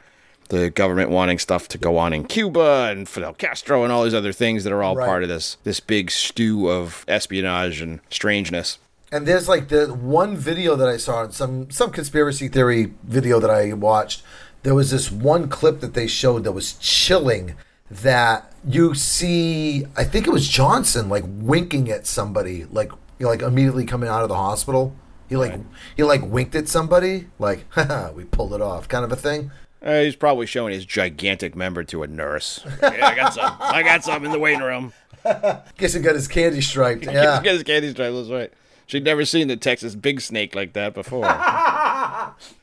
the 0.50 0.70
government 0.70 1.10
wanting 1.10 1.40
stuff 1.40 1.68
to 1.70 1.78
go 1.78 1.98
on 1.98 2.14
in 2.14 2.24
Cuba 2.24 2.88
and 2.90 3.08
Fidel 3.10 3.34
Castro 3.34 3.84
and 3.84 3.92
all 3.92 4.06
these 4.06 4.14
other 4.14 4.32
things 4.32 4.64
that 4.64 4.72
are 4.72 4.82
all 4.82 4.96
Right. 4.96 5.06
part 5.06 5.24
of 5.24 5.30
this 5.30 5.58
this 5.64 5.80
big 5.82 6.10
stew 6.10 6.70
of 6.70 7.04
espionage 7.08 7.82
and 7.82 8.00
strangeness. 8.10 8.80
And 9.12 9.26
there's 9.26 9.48
like 9.50 9.70
the 9.70 9.88
one 9.88 10.36
video 10.38 10.76
that 10.76 10.88
I 10.88 10.98
saw, 10.98 11.28
some 11.30 11.70
some 11.72 11.92
conspiracy 11.92 12.48
theory 12.48 12.94
video 13.04 13.40
that 13.40 13.50
I 13.50 13.74
watched. 13.74 14.22
There 14.64 14.76
was 14.76 14.92
this 14.92 15.12
one 15.12 15.48
clip 15.50 15.80
that 15.82 15.94
they 15.94 16.08
showed 16.08 16.44
that 16.46 16.52
was 16.54 16.74
chilling. 16.74 17.56
That 17.90 18.52
you 18.68 18.94
see, 18.96 19.86
I 19.96 20.04
think 20.04 20.28
it 20.28 20.32
was 20.32 20.48
Johnson 20.50 21.08
like 21.08 21.24
winking 21.26 21.90
at 21.90 22.06
somebody, 22.06 22.66
like 22.66 22.92
you 23.20 23.26
know, 23.26 23.30
like 23.30 23.42
immediately 23.42 23.86
coming 23.86 24.10
out 24.10 24.24
of 24.24 24.30
the 24.30 24.36
hospital. 24.36 24.96
He 25.30 25.36
like 25.36 25.60
he 25.96 26.04
like 26.04 26.22
winked 26.26 26.56
at 26.56 26.68
somebody, 26.70 27.28
like 27.40 27.66
Haha, 27.72 28.12
we 28.14 28.24
pulled 28.24 28.54
it 28.54 28.62
off, 28.62 28.88
kind 28.88 29.04
of 29.04 29.12
a 29.12 29.16
thing. 29.18 29.52
Uh, 29.82 30.02
he's 30.02 30.16
probably 30.16 30.46
showing 30.46 30.74
his 30.74 30.86
gigantic 30.86 31.56
member 31.56 31.84
to 31.84 32.02
a 32.04 32.08
nurse. 32.08 32.62
yeah, 32.82 33.08
I 33.08 33.16
got 33.16 33.34
some. 33.34 33.58
I 33.60 33.84
got 33.84 34.04
some 34.04 34.26
in 34.26 34.32
the 34.32 34.40
waiting 34.40 34.62
room. 34.64 34.94
Guess 35.78 35.94
he 35.94 36.00
got 36.02 36.16
his 36.16 36.28
candy 36.28 36.62
striped. 36.62 37.04
Yeah. 37.12 37.40
he 37.40 37.46
got 37.46 37.54
his 37.54 37.64
candy 37.64 37.92
stripe. 37.92 38.14
That's 38.14 38.30
right. 38.30 38.52
She'd 38.88 39.04
never 39.04 39.26
seen 39.26 39.50
the 39.50 39.58
Texas 39.58 39.96
big 39.96 40.22
snake 40.22 40.56
like 40.56 40.72
that 40.74 40.94
before. 40.94 41.26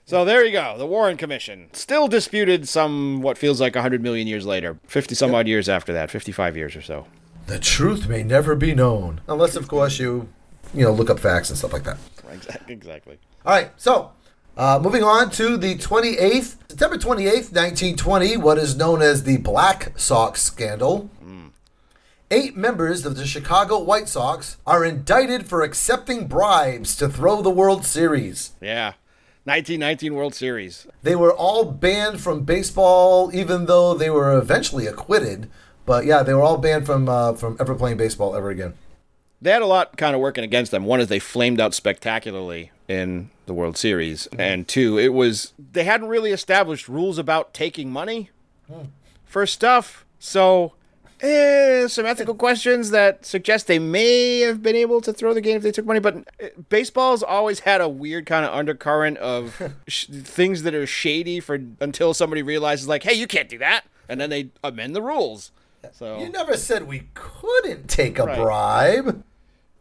so 0.07 0.25
there 0.25 0.45
you 0.45 0.53
go. 0.53 0.77
The 0.79 0.87
Warren 0.87 1.17
Commission 1.17 1.69
still 1.73 2.09
disputed 2.09 2.67
some 2.69 3.21
what 3.23 3.37
feels 3.39 3.61
like 3.61 3.77
hundred 3.77 4.03
million 4.03 4.27
years 4.27 4.47
later, 4.47 4.79
fifty 4.87 5.15
some 5.15 5.35
odd 5.35 5.47
years 5.47 5.69
after 5.69 5.93
that, 5.93 6.11
fifty-five 6.11 6.57
years 6.57 6.75
or 6.77 6.83
so. 6.83 7.07
The 7.47 7.59
truth 7.59 8.09
may 8.09 8.23
never 8.23 8.55
be 8.57 8.75
known, 8.75 9.21
unless 9.29 9.55
of 9.55 9.69
course 9.69 9.99
you, 9.99 10.29
you 10.75 10.85
know, 10.85 10.93
look 10.93 11.11
up 11.11 11.19
facts 11.21 11.51
and 11.51 11.59
stuff 11.59 11.73
like 11.73 11.85
that. 11.85 11.99
Exactly. 12.35 12.75
Exactly. 12.75 13.19
All 13.47 13.53
right, 13.55 13.71
so 13.77 14.11
uh, 14.57 14.81
moving 14.83 15.05
on 15.05 15.31
to 15.31 15.57
the 15.57 15.77
28th, 15.77 16.57
September 16.69 16.97
28th, 16.97 17.53
1920, 17.53 18.37
what 18.39 18.59
is 18.59 18.77
known 18.77 19.01
as 19.03 19.23
the 19.23 19.37
Black 19.37 19.97
Sox 19.97 20.43
scandal. 20.43 21.11
Eight 22.31 22.57
members 22.57 23.07
of 23.07 23.17
the 23.17 23.27
Chicago 23.27 23.79
White 23.79 24.09
Sox 24.09 24.57
are 24.67 24.85
indicted 24.85 25.47
for 25.47 25.63
accepting 25.63 26.27
bribes 26.27 26.97
to 26.97 27.09
throw 27.09 27.43
the 27.43 27.51
World 27.51 27.85
Series. 27.85 28.53
Yeah. 28.61 28.95
1919 29.45 30.15
World 30.15 30.35
Series. 30.35 30.87
They 31.03 31.15
were 31.15 31.33
all 31.33 31.65
banned 31.67 32.21
from 32.21 32.45
baseball, 32.45 33.31
even 33.35 33.67
though 33.67 33.95
they 33.95 34.09
were 34.11 34.37
eventually 34.37 34.87
acquitted. 34.87 35.51
But 35.87 36.07
yeah, 36.07 36.23
they 36.23 36.33
were 36.33 36.43
all 36.43 36.57
banned 36.57 36.87
from 36.87 37.09
uh, 37.09 37.35
from 37.35 37.59
ever 37.61 37.75
playing 37.75 37.99
baseball 37.99 38.35
ever 38.35 38.49
again. 38.49 38.73
They 39.45 39.51
had 39.51 39.61
a 39.61 39.67
lot 39.67 39.99
kind 39.99 40.15
of 40.15 40.23
working 40.23 40.43
against 40.43 40.71
them. 40.71 40.87
One 40.87 41.01
is 41.01 41.09
they 41.09 41.19
flamed 41.19 41.61
out 41.61 41.75
spectacularly 41.75 42.71
in 42.89 43.29
the 43.45 43.53
World 43.53 43.77
Series, 43.77 44.27
and 44.39 44.67
two, 44.67 44.97
it 44.99 45.13
was 45.13 45.53
they 45.73 45.85
hadn't 45.85 46.09
really 46.09 46.31
established 46.33 46.89
rules 46.89 47.19
about 47.19 47.53
taking 47.53 47.91
money 47.91 48.31
for 49.27 49.45
stuff. 49.47 50.07
So 50.19 50.73
eh, 51.21 51.87
some 51.89 52.07
ethical 52.07 52.35
questions 52.35 52.89
that 52.91 53.27
suggest 53.27 53.67
they 53.67 53.79
may 53.79 54.41
have 54.41 54.63
been 54.63 54.77
able 54.77 55.03
to 55.03 55.13
throw 55.13 55.35
the 55.35 55.43
game 55.43 55.59
if 55.59 55.63
they 55.63 55.73
took 55.73 55.85
money. 55.85 56.01
But 56.01 56.17
uh, 56.43 56.47
baseball's 56.71 57.23
always 57.23 57.61
had 57.61 57.83
a 57.83 57.89
weird 57.89 58.25
kind 58.25 58.47
of 58.47 58.55
undercurrent 58.55 59.19
of 59.19 59.61
sh- 59.89 60.07
things 60.07 60.63
that 60.63 60.75
are 60.75 60.87
shady 60.87 61.39
for 61.41 61.59
until 61.81 62.15
somebody 62.15 62.43
realizes, 62.43 62.89
like, 62.89 63.03
hey, 63.03 63.13
you 63.13 63.27
can't 63.27 63.51
do 63.51 63.59
that, 63.59 63.83
and 64.09 64.19
then 64.19 64.31
they 64.31 64.49
amend 64.63 64.97
the 64.97 65.03
rules. 65.03 65.51
So 65.93 66.19
You 66.19 66.31
never 66.31 66.57
said 66.57 66.87
we 66.89 67.09
couldn't 67.13 67.89
take 67.89 68.19
a 68.19 68.25
Right. 68.25 68.39
bribe. 68.41 69.23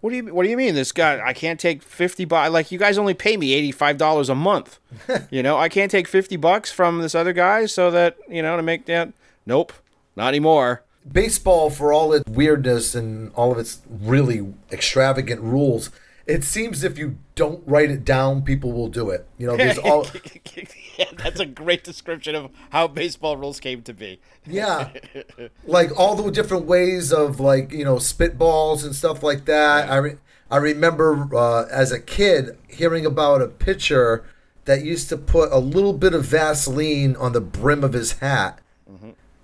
What 0.04 0.10
do 0.10 0.18
you 0.18 0.34
what 0.34 0.44
do 0.44 0.50
you 0.50 0.58
mean? 0.58 0.76
This 0.76 0.92
guy, 0.92 1.26
I 1.26 1.32
can't 1.32 1.58
take 1.58 1.82
fifty 1.82 2.26
bucks. 2.26 2.52
Like 2.52 2.74
you 2.74 2.78
guys 2.78 2.98
only 2.98 3.14
pay 3.14 3.38
me 3.38 3.54
eighty 3.54 3.72
five 3.72 3.98
dollars 3.98 4.28
a 4.28 4.36
month. 4.36 4.78
you 5.32 5.42
know, 5.42 5.58
I 5.58 5.70
can't 5.70 5.90
take 5.90 6.10
fifty 6.10 6.36
bucks 6.36 6.74
from 6.74 7.00
this 7.00 7.16
other 7.16 7.32
guy 7.32 7.68
so 7.68 7.90
that 7.92 8.18
you 8.28 8.42
know 8.42 8.58
to 8.58 8.64
make 8.64 8.86
that. 8.88 9.14
Nope, 9.46 9.72
not 10.18 10.28
anymore. 10.28 10.84
Baseball, 11.10 11.70
for 11.70 11.94
all 11.94 12.12
its 12.12 12.30
weirdness 12.30 12.96
and 12.96 13.32
all 13.36 13.54
of 13.54 13.58
its 13.58 13.80
really 13.90 14.54
extravagant 14.74 15.40
rules, 15.40 15.90
it 16.26 16.44
seems 16.44 16.84
if 16.84 16.98
you 16.98 17.18
don't 17.36 17.62
write 17.68 17.92
it 17.92 18.06
down, 18.06 18.44
people 18.44 18.72
will 18.72 18.88
do 18.88 19.10
it. 19.10 19.28
You 19.38 19.48
know, 19.48 19.58
there's 19.58 19.78
all. 19.78 20.08
yeah, 20.98 21.06
that's 21.18 21.40
a 21.40 21.46
great 21.46 21.84
description 21.84 22.36
of 22.36 22.52
how 22.70 22.88
baseball 22.88 23.36
rules 23.36 23.60
came 23.60 23.82
to 23.84 23.94
be. 23.94 24.20
Yeah. 24.46 24.92
like 25.66 25.98
all 26.00 26.16
the 26.16 26.32
different 26.32 26.66
ways 26.66 27.12
of 27.12 27.40
like, 27.40 27.72
you 27.72 27.84
know, 27.84 27.96
spitballs 27.96 28.86
and 28.86 28.96
stuff 28.96 29.22
like 29.22 29.46
that. 29.46 29.90
I 29.90 29.98
re- 29.98 30.18
I 30.50 30.58
remember 30.58 31.36
uh, 31.36 31.66
as 31.72 31.92
a 31.92 32.00
kid 32.00 32.58
hearing 32.68 33.06
about 33.06 33.42
a 33.42 33.48
pitcher 33.48 34.24
that 34.66 34.84
used 34.84 35.10
to 35.10 35.18
put 35.18 35.52
a 35.52 35.60
little 35.60 35.94
bit 35.94 36.14
of 36.14 36.24
Vaseline 36.26 37.16
on 37.18 37.34
the 37.34 37.42
brim 37.42 37.84
of 37.84 37.94
his 37.94 38.14
hat. 38.14 38.60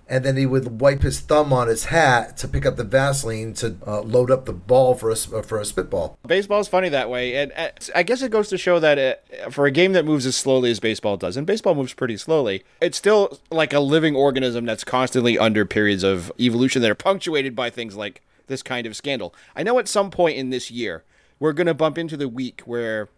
And 0.10 0.25
then 0.25 0.38
he 0.38 0.46
would 0.46 0.82
wipe 0.82 1.04
his 1.04 1.20
thumb 1.20 1.54
on 1.54 1.68
his 1.68 1.86
hat 1.86 2.36
to 2.38 2.48
pick 2.48 2.66
up 2.66 2.78
the 2.78 2.84
Vaseline 2.84 3.54
to 3.56 3.78
uh, 3.86 4.01
load 4.01 4.32
up 4.32 4.46
the 4.46 4.54
ball 4.54 4.96
for 4.96 5.10
a, 5.10 5.13
uh, 5.13 5.44
for 5.44 5.60
a 5.60 5.66
spitball. 5.66 6.18
Baseball's 6.25 6.68
funny 6.68 6.89
that 6.89 7.10
way, 7.10 7.36
and 7.36 7.51
uh, 7.56 7.70
I 7.94 8.01
guess 8.04 8.22
it 8.24 8.32
goes 8.32 8.50
to 8.50 8.58
show 8.58 8.80
that 8.80 8.98
uh, 9.46 9.50
for 9.51 9.68
a 9.68 9.72
game 9.72 9.94
that 9.94 10.06
moves 10.06 10.25
as 10.25 10.36
slowly 10.36 10.72
as 10.72 10.80
baseball 10.80 11.16
does, 11.16 11.38
and 11.38 11.46
baseball 11.46 11.75
moves 11.75 11.94
pretty 11.94 12.18
slowly, 12.18 12.63
it's 12.82 12.98
still 12.98 13.38
like 13.51 13.72
a 13.72 13.80
living 13.80 14.16
organism 14.16 14.66
that's 14.66 14.84
constantly 14.84 15.38
under 15.38 15.63
periods 15.66 16.04
of 16.04 16.32
evolution 16.39 16.82
that 16.82 16.89
are 16.89 16.96
punctuated 16.96 17.56
by 17.56 17.70
things 17.70 17.96
like 17.96 18.22
this 18.48 18.63
kind 18.63 18.88
of 18.88 18.96
scandal. 18.96 19.34
I 19.56 19.63
know 19.63 19.80
at 19.80 19.88
some 19.88 20.12
point 20.12 20.38
in 20.38 20.50
this 20.50 20.70
year 20.70 21.04
we're 21.39 21.54
gonna 21.54 21.74
bump 21.74 21.98
into 21.98 22.18
the 22.18 22.28
week 22.28 22.62
where 22.66 23.10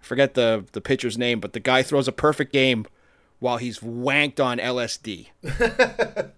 forget 0.00 0.34
the 0.34 0.64
the 0.72 0.80
pitcher's 0.80 1.16
name, 1.16 1.40
but 1.40 1.52
the 1.54 1.60
guy 1.60 1.82
throws 1.82 2.08
a 2.08 2.12
perfect 2.12 2.52
game 2.52 2.86
while 3.42 3.56
he's 3.56 3.80
wanked 3.80 4.38
on 4.38 4.58
LSD. 4.58 5.26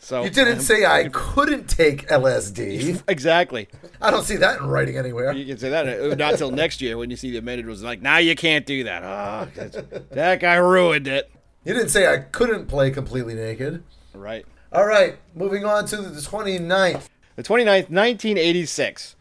so 0.00 0.24
You 0.24 0.30
didn't 0.30 0.58
say 0.60 0.84
I 0.84 1.08
couldn't 1.08 1.68
take 1.68 2.08
LSD. 2.08 3.04
exactly. 3.06 3.68
I 4.02 4.10
don't 4.10 4.24
see 4.24 4.34
that 4.36 4.58
in 4.60 4.66
writing 4.66 4.98
anywhere. 4.98 5.32
You 5.32 5.46
can 5.46 5.56
say 5.56 5.70
that 5.70 5.86
uh, 5.86 6.16
not 6.16 6.36
till 6.36 6.50
next 6.50 6.80
year 6.80 6.98
when 6.98 7.10
you 7.10 7.16
see 7.16 7.30
the 7.30 7.38
amended 7.38 7.66
rules. 7.66 7.84
Like 7.84 8.02
now 8.02 8.18
you 8.18 8.34
can't 8.34 8.66
do 8.66 8.82
that. 8.84 9.04
Ah, 9.04 9.46
that 10.10 10.40
guy 10.40 10.56
ruined 10.56 11.06
it. 11.06 11.30
You 11.64 11.74
didn't 11.74 11.90
say 11.90 12.12
I 12.12 12.18
couldn't 12.18 12.66
play 12.66 12.90
completely 12.90 13.34
naked. 13.36 13.84
Right. 14.12 14.44
All 14.72 14.86
right, 14.86 15.16
moving 15.32 15.64
on 15.64 15.86
to 15.86 15.98
the 15.98 16.20
29th. 16.20 17.04
The 17.36 17.44
29th, 17.44 17.88
1986. 17.88 19.14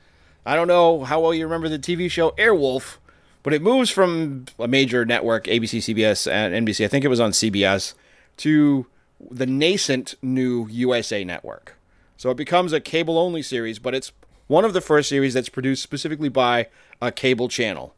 I 0.44 0.56
don't 0.56 0.68
know 0.68 1.04
how 1.04 1.22
well 1.22 1.36
you 1.36 1.44
remember 1.44 1.70
the 1.70 1.78
TV 1.78 2.10
show 2.10 2.32
Airwolf, 2.32 2.98
but 3.44 3.54
it 3.54 3.62
moves 3.62 3.90
from 3.90 4.46
a 4.58 4.68
major 4.68 5.06
network, 5.06 5.46
ABC, 5.46 5.80
CBS, 5.80 6.32
and 6.32 6.66
NBC. 6.66 6.86
I 6.86 6.88
think 6.88 7.06
it 7.06 7.10
was 7.10 7.20
on 7.20 7.32
CBS 7.32 7.94
to 8.38 8.88
the 9.30 9.46
nascent 9.46 10.16
new 10.22 10.68
USA 10.70 11.24
network. 11.24 11.76
So 12.18 12.30
it 12.32 12.38
becomes 12.38 12.74
a 12.74 12.80
cable 12.80 13.18
only 13.18 13.42
series, 13.42 13.80
but 13.80 13.94
it's 13.94 14.12
one 14.48 14.66
of 14.66 14.74
the 14.74 14.82
first 14.82 15.10
series 15.10 15.34
that's 15.34 15.50
produced 15.50 15.84
specifically 15.84 16.30
by 16.30 16.68
a 17.02 17.12
cable 17.12 17.50
channel. 17.50 17.94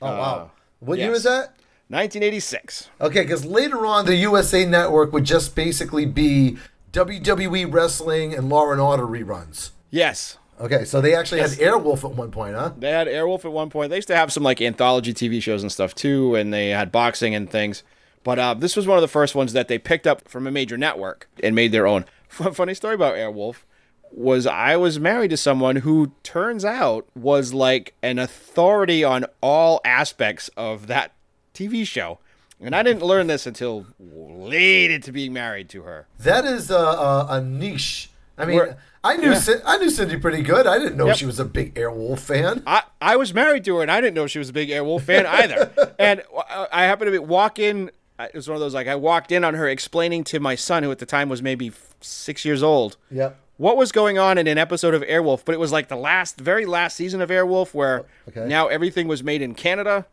Oh, 0.00 0.06
wow. 0.06 0.22
Uh, 0.22 0.48
what 0.80 0.98
year 0.98 1.08
yes. 1.08 1.18
is 1.18 1.22
that? 1.24 1.54
1986. 1.88 2.88
Okay, 3.00 3.22
because 3.22 3.44
later 3.44 3.84
on, 3.84 4.06
the 4.06 4.14
USA 4.16 4.64
Network 4.64 5.12
would 5.12 5.24
just 5.24 5.54
basically 5.54 6.06
be 6.06 6.56
WWE 6.92 7.72
wrestling 7.72 8.32
and 8.32 8.48
Law 8.48 8.70
and 8.70 8.80
Order 8.80 9.06
reruns. 9.06 9.70
Yes. 9.90 10.38
Okay, 10.60 10.84
so 10.84 11.00
they 11.00 11.14
actually 11.14 11.40
Yes. 11.40 11.58
had 11.58 11.66
Airwolf 11.68 12.04
at 12.04 12.14
one 12.16 12.30
point, 12.30 12.54
huh? 12.54 12.72
They 12.78 12.90
had 12.90 13.06
Airwolf 13.08 13.44
at 13.46 13.52
one 13.52 13.70
point. 13.70 13.90
They 13.90 13.96
used 13.96 14.08
to 14.08 14.16
have 14.16 14.32
some 14.32 14.42
like 14.42 14.60
anthology 14.60 15.14
TV 15.14 15.40
shows 15.42 15.62
and 15.62 15.72
stuff 15.72 15.94
too, 15.94 16.34
and 16.34 16.52
they 16.52 16.68
had 16.68 16.92
boxing 16.92 17.34
and 17.34 17.48
things. 17.50 17.82
But 18.22 18.38
uh, 18.38 18.54
this 18.54 18.76
was 18.76 18.86
one 18.86 18.98
of 18.98 19.02
the 19.02 19.08
first 19.08 19.34
ones 19.34 19.54
that 19.54 19.68
they 19.68 19.78
picked 19.78 20.06
up 20.06 20.28
from 20.28 20.46
a 20.46 20.50
major 20.50 20.76
network 20.76 21.28
and 21.42 21.54
made 21.54 21.72
their 21.72 21.86
own. 21.86 22.04
Funny 22.28 22.74
story 22.74 22.94
about 22.94 23.14
Airwolf 23.14 23.62
was 24.12 24.46
I 24.46 24.76
was 24.76 25.00
married 25.00 25.30
to 25.30 25.36
someone 25.38 25.76
who 25.76 26.12
turns 26.22 26.64
out 26.64 27.06
was 27.14 27.54
like 27.54 27.94
an 28.02 28.18
authority 28.18 29.02
on 29.02 29.24
all 29.40 29.80
aspects 29.84 30.50
of 30.56 30.88
that 30.88 31.12
TV 31.54 31.86
show. 31.86 32.18
And 32.60 32.76
I 32.76 32.82
didn't 32.82 33.02
learn 33.02 33.28
this 33.28 33.46
until 33.46 33.86
late 33.98 34.90
into 34.90 35.12
being 35.12 35.32
married 35.32 35.70
to 35.70 35.82
her. 35.84 36.06
That 36.18 36.44
is 36.44 36.70
a, 36.70 36.74
a, 36.76 37.26
a 37.30 37.40
niche. 37.40 38.09
I 38.40 38.44
mean, 38.46 38.56
We're- 38.56 38.74
I 39.02 39.16
knew 39.16 39.30
yeah. 39.30 39.38
Cin- 39.38 39.62
I 39.64 39.78
knew 39.78 39.88
Cindy 39.90 40.16
pretty 40.18 40.42
good. 40.42 40.66
I 40.66 40.78
didn't 40.78 40.96
know 40.96 41.06
Yep. 41.06 41.16
she 41.16 41.26
was 41.26 41.40
a 41.40 41.44
big 41.44 41.74
Airwolf 41.74 42.18
fan. 42.18 42.62
I, 42.66 42.82
I 43.00 43.16
was 43.16 43.32
married 43.32 43.64
to 43.64 43.76
her 43.76 43.82
and 43.82 43.90
I 43.90 44.00
didn't 44.00 44.14
know 44.14 44.26
she 44.26 44.38
was 44.38 44.50
a 44.50 44.52
big 44.52 44.68
Airwolf 44.68 45.02
fan 45.02 45.24
either. 45.40 45.70
and 45.98 46.22
I 46.38 46.66
I 46.72 46.84
happened 46.84 47.06
to 47.08 47.12
be, 47.12 47.18
walk 47.18 47.58
in. 47.58 47.90
Uh, 48.18 48.24
it 48.24 48.34
was 48.34 48.46
one 48.48 48.56
of 48.56 48.60
those 48.60 48.74
like 48.74 48.86
I 48.88 48.96
walked 48.96 49.32
in 49.32 49.42
on 49.44 49.54
her 49.54 49.66
explaining 49.68 50.24
to 50.24 50.40
my 50.40 50.54
son, 50.54 50.82
who 50.82 50.90
at 50.90 50.98
the 50.98 51.06
time 51.06 51.28
was 51.30 51.40
maybe 51.42 51.72
six 52.02 52.44
years 52.44 52.62
old, 52.62 52.98
Yep. 53.10 53.34
what 53.56 53.78
was 53.78 53.90
going 53.92 54.18
on 54.18 54.36
in 54.36 54.46
an 54.46 54.58
episode 54.58 54.92
of 54.92 55.00
Airwolf. 55.02 55.44
But 55.46 55.54
it 55.54 55.58
was 55.58 55.72
like 55.72 55.88
the 55.88 55.96
last, 55.96 56.38
very 56.38 56.66
last 56.66 56.96
season 56.96 57.22
of 57.22 57.30
Airwolf, 57.30 57.72
where 57.72 58.00
oh, 58.00 58.06
Okay. 58.28 58.46
now 58.46 58.66
everything 58.68 59.08
was 59.08 59.22
made 59.24 59.40
in 59.40 59.54
Canada, 59.54 60.04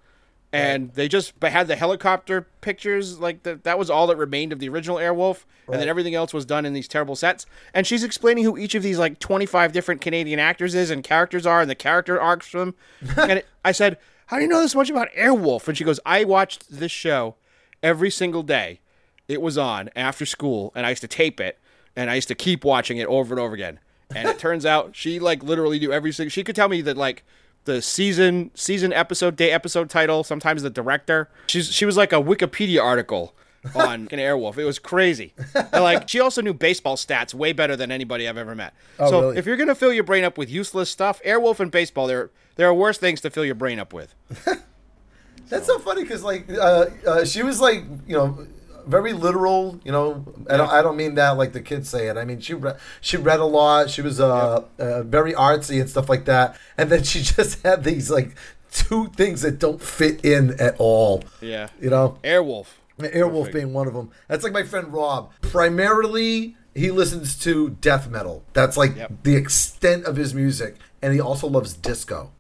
and 0.54 0.94
they 0.94 1.08
just 1.08 1.34
had 1.42 1.68
the 1.68 1.76
helicopter 1.76 2.48
pictures. 2.62 3.20
Like 3.20 3.44
the, 3.44 3.56
that 3.64 3.78
was 3.78 3.90
all 3.90 4.08
that 4.08 4.18
remained 4.18 4.54
of 4.54 4.60
the 4.60 4.70
original 4.70 4.98
Airwolf, 4.98 5.44
and 5.68 5.82
then 5.82 5.90
everything 5.90 6.16
else 6.16 6.34
was 6.34 6.46
done 6.46 6.66
in 6.66 6.74
these 6.74 6.88
terrible 6.88 7.16
sets. 7.16 7.46
And 7.74 7.86
she's 7.86 8.04
explaining 8.04 8.46
who 8.46 8.58
each 8.58 8.76
of 8.76 8.84
these 8.84 8.98
like 8.98 9.20
twenty 9.20 9.46
five 9.46 9.74
different 9.74 10.02
Canadian 10.02 10.40
actors 10.40 10.74
is 10.74 10.90
and 10.90 11.04
characters 11.04 11.46
are, 11.46 11.62
and 11.62 11.70
the 11.70 11.76
character 11.76 12.20
arcs 12.20 12.48
from. 12.48 12.76
and 13.18 13.40
it, 13.40 13.48
I 13.66 13.72
said, 13.72 13.98
"How 14.28 14.38
do 14.38 14.44
you 14.44 14.50
know 14.50 14.62
this 14.62 14.76
much 14.76 14.90
about 14.90 15.12
Airwolf?" 15.12 15.68
And 15.68 15.78
she 15.78 15.84
goes, 15.84 16.00
"I 16.06 16.24
watched 16.24 16.70
this 16.70 16.92
show 16.92 17.36
every 17.84 18.10
single 18.10 18.44
day. 18.44 18.80
It 19.28 19.42
was 19.42 19.58
on 19.58 19.90
after 19.96 20.26
school, 20.26 20.72
and 20.76 20.86
I 20.86 20.90
used 20.90 21.02
to 21.02 21.08
tape 21.10 21.42
it, 21.42 21.60
and 21.96 22.10
I 22.10 22.16
used 22.16 22.30
to 22.30 22.36
keep 22.36 22.64
watching 22.64 22.98
it 22.98 23.08
over 23.08 23.34
and 23.34 23.42
over 23.42 23.54
again." 23.54 23.80
And 24.16 24.30
it 24.30 24.40
turns 24.40 24.66
out 24.66 24.96
she 24.96 25.20
like 25.20 25.44
literally 25.44 25.80
knew 25.80 25.92
every 25.92 26.14
single. 26.14 26.30
She 26.30 26.46
could 26.46 26.56
tell 26.56 26.70
me 26.70 26.80
that 26.82 26.96
like 26.96 27.26
the 27.68 27.82
season 27.84 28.50
season 28.56 28.92
episode 28.92 29.36
day 29.36 29.52
episode 29.52 29.92
title 29.92 30.24
sometimes 30.24 30.64
the 30.64 30.72
director. 30.72 31.30
She's 31.46 31.72
she 31.72 31.86
was 31.86 31.96
like 31.96 32.12
a 32.12 32.16
wikipedia 32.16 32.84
article 32.84 33.36
on 33.76 34.08
an 34.12 34.20
airwolf. 34.20 34.58
It 34.58 34.66
was 34.66 34.80
crazy. 34.80 35.34
And 35.54 35.84
like 35.84 36.10
she 36.10 36.20
also 36.20 36.42
knew 36.42 36.56
baseball 36.56 36.96
stats 36.96 37.36
way 37.36 37.54
better 37.54 37.76
than 37.76 37.92
anybody 37.92 38.28
i've 38.28 38.38
ever 38.38 38.56
met. 38.56 38.74
Oh, 38.98 39.10
so 39.10 39.22
really? 39.22 39.38
if 39.38 39.46
you're 39.46 39.58
gonna 39.58 39.76
fill 39.76 39.94
your 39.94 40.04
brain 40.04 40.24
up 40.24 40.40
with 40.40 40.50
useless 40.50 40.90
stuff 40.90 41.22
airwolf 41.24 41.60
and 41.60 41.70
baseball 41.70 42.08
there 42.08 42.32
there 42.56 42.68
are 42.68 42.74
worse 42.74 42.98
things 42.98 43.22
to 43.22 43.30
fill 43.30 43.46
your 43.46 43.56
brain 43.56 43.78
up 43.78 43.94
with. 43.94 44.16
That's 45.50 45.68
so 45.68 45.78
funny 45.80 46.02
because 46.02 46.24
like 46.24 46.50
uh, 46.50 46.88
uh, 47.06 47.26
she 47.26 47.44
was 47.44 47.62
like 47.62 47.84
you 48.08 48.18
know 48.18 48.48
very 48.88 49.14
literal. 49.14 49.80
You 49.84 49.92
know, 49.92 50.26
I 50.50 50.58
don't 50.58 50.70
I 50.72 50.82
don't 50.82 50.98
mean 50.98 51.16
that 51.16 51.32
like 51.32 51.54
the 51.54 51.62
kids 51.62 51.90
say 51.90 52.08
it. 52.08 52.18
I 52.18 52.26
mean 52.26 52.40
she 52.40 52.54
re- 52.54 52.76
she 53.02 53.18
read 53.18 53.40
a 53.40 53.46
lot. 53.46 53.90
She 53.90 54.02
was 54.02 54.20
uh, 54.20 54.64
uh, 54.80 55.04
very 55.04 55.34
artsy 55.34 55.80
and 55.82 55.90
stuff 55.90 56.10
like 56.10 56.26
that. 56.26 56.58
And 56.78 56.90
then 56.90 57.04
she 57.04 57.22
just 57.36 57.62
had 57.64 57.84
these 57.84 58.10
like 58.10 58.36
two 58.72 59.08
things 59.16 59.42
that 59.42 59.60
don't 59.60 59.82
fit 59.82 60.24
in 60.26 60.60
at 60.60 60.76
all. 60.80 61.24
yeah 61.42 61.70
You 61.80 61.90
know, 61.90 62.18
airwolf 62.24 62.68
Airwolf 63.00 63.46
Perfect. 63.46 63.54
being 63.54 63.74
one 63.74 63.88
of 63.88 63.94
them. 63.94 64.10
That's 64.28 64.44
like 64.44 64.54
my 64.54 64.64
friend 64.64 64.92
Rob. 64.92 65.32
Primarily, 65.42 66.56
he 66.74 66.90
listens 66.92 67.38
to 67.40 67.70
death 67.82 68.10
metal. 68.10 68.44
That's 68.54 68.76
like 68.78 68.96
Yep. 68.96 69.12
the 69.24 69.36
extent 69.36 70.06
of 70.06 70.16
his 70.16 70.34
music, 70.34 70.78
and 71.02 71.14
he 71.14 71.20
also 71.20 71.48
loves 71.48 71.74
disco. 71.74 72.32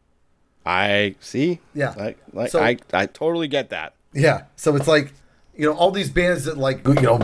i 0.65 1.15
see 1.19 1.59
Yeah. 1.73 1.93
like, 1.97 2.17
like 2.33 2.51
So- 2.51 2.59
i 2.61 2.77
i 2.91 3.05
totally 3.05 3.47
get 3.47 3.69
that 3.69 3.93
Yeah. 4.13 4.43
So 4.55 4.75
it's 4.75 4.87
like, 4.87 5.13
you 5.57 5.65
know, 5.65 5.73
all 5.75 5.91
these 5.91 6.09
bands 6.09 6.45
that 6.45 6.57
like, 6.57 6.85
you 6.87 6.93
know, 6.95 7.19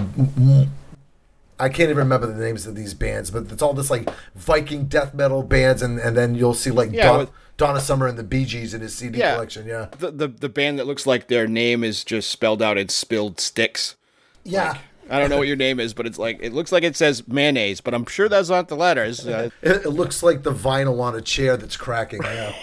I 1.59 1.69
can't 1.69 1.89
even 1.91 1.97
remember 1.97 2.27
the 2.27 2.43
names 2.43 2.65
of 2.65 2.75
these 2.75 2.93
bands, 2.93 3.29
but 3.31 3.51
it's 3.51 3.61
all 3.61 3.73
this 3.73 3.89
like 3.91 4.09
Viking 4.35 4.85
death 4.85 5.13
metal 5.13 5.43
bands, 5.43 5.81
and, 5.81 5.99
and 5.99 6.17
then 6.17 6.35
you'll 6.35 6.53
see 6.55 6.71
like 6.71 6.91
Yeah, 6.91 7.03
Don, 7.07 7.19
with- 7.19 7.29
Donna 7.57 7.79
Summer 7.79 8.07
and 8.07 8.17
the 8.17 8.23
Bee 8.23 8.45
Gees 8.45 8.73
in 8.73 8.81
his 8.81 8.95
CD 8.95 9.19
Yeah. 9.19 9.35
collection. 9.35 9.67
Yeah. 9.67 9.87
the, 9.99 10.11
the 10.11 10.27
the 10.27 10.49
band 10.49 10.79
that 10.79 10.87
looks 10.87 11.05
like 11.05 11.27
their 11.27 11.47
name 11.47 11.83
is 11.83 12.03
just 12.03 12.29
spelled 12.31 12.61
out 12.61 12.77
in 12.77 12.89
spilled 12.89 13.39
sticks 13.39 13.95
Yeah. 14.43 14.77
I 15.09 15.19
don't 15.19 15.29
know 15.29 15.37
what 15.37 15.47
your 15.47 15.57
name 15.57 15.79
is, 15.81 15.93
but 15.93 16.07
it's 16.07 16.17
like 16.17 16.39
it 16.41 16.53
looks 16.53 16.71
like 16.71 16.83
it 16.83 16.95
says 16.95 17.27
mayonnaise, 17.27 17.81
but 17.81 17.93
I'm 17.93 18.05
sure 18.05 18.29
that's 18.29 18.49
not 18.49 18.69
the 18.69 18.75
letters. 18.75 19.27
Uh, 19.27 19.49
It, 19.61 19.85
it 19.85 19.89
looks 19.89 20.23
like 20.23 20.43
the 20.43 20.53
vinyl 20.53 21.01
on 21.01 21.13
a 21.13 21.21
chair 21.21 21.55
that's 21.57 21.75
cracking. 21.77 22.21
Yeah. 22.23 22.53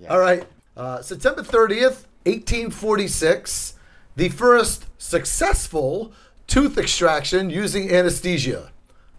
All 0.10 0.18
right. 0.18 0.44
Uh, 0.76 1.02
September 1.02 1.42
30th, 1.42 2.06
1846, 2.24 3.74
the 4.16 4.28
first 4.28 4.86
successful 4.98 6.12
tooth 6.46 6.76
extraction 6.78 7.50
using 7.50 7.90
anesthesia. 7.90 8.70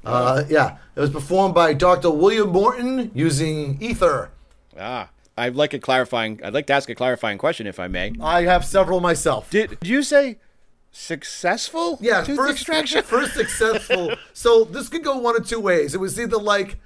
Uh, 0.05 0.43
yeah, 0.49 0.77
it 0.95 0.99
was 0.99 1.09
performed 1.09 1.55
by 1.55 1.73
Dr. 1.73 2.11
William 2.11 2.49
Morton 2.49 3.09
using 3.13 3.77
ether. 3.81 4.31
Ah, 4.77 5.09
I'd 5.37 5.55
like 5.55 5.73
a 5.73 5.79
clarifying. 5.79 6.39
I'd 6.43 6.53
like 6.53 6.67
to 6.67 6.73
ask 6.73 6.89
a 6.89 6.95
clarifying 6.95 7.37
question, 7.37 7.67
if 7.67 7.79
I 7.79 7.87
may. 7.87 8.13
I 8.21 8.43
have 8.43 8.65
several 8.65 8.99
myself. 8.99 9.49
Did, 9.49 9.79
did 9.79 9.87
you 9.87 10.03
say 10.03 10.37
successful? 10.91 11.97
Yeah, 12.01 12.23
tooth 12.23 12.37
first 12.37 12.53
extraction. 12.53 13.03
first 13.03 13.33
successful. 13.33 14.13
so 14.33 14.65
this 14.65 14.89
could 14.89 15.03
go 15.03 15.17
one 15.17 15.35
of 15.35 15.47
two 15.47 15.59
ways. 15.59 15.95
It 15.95 15.99
was 15.99 16.19
either 16.19 16.37
like, 16.37 16.77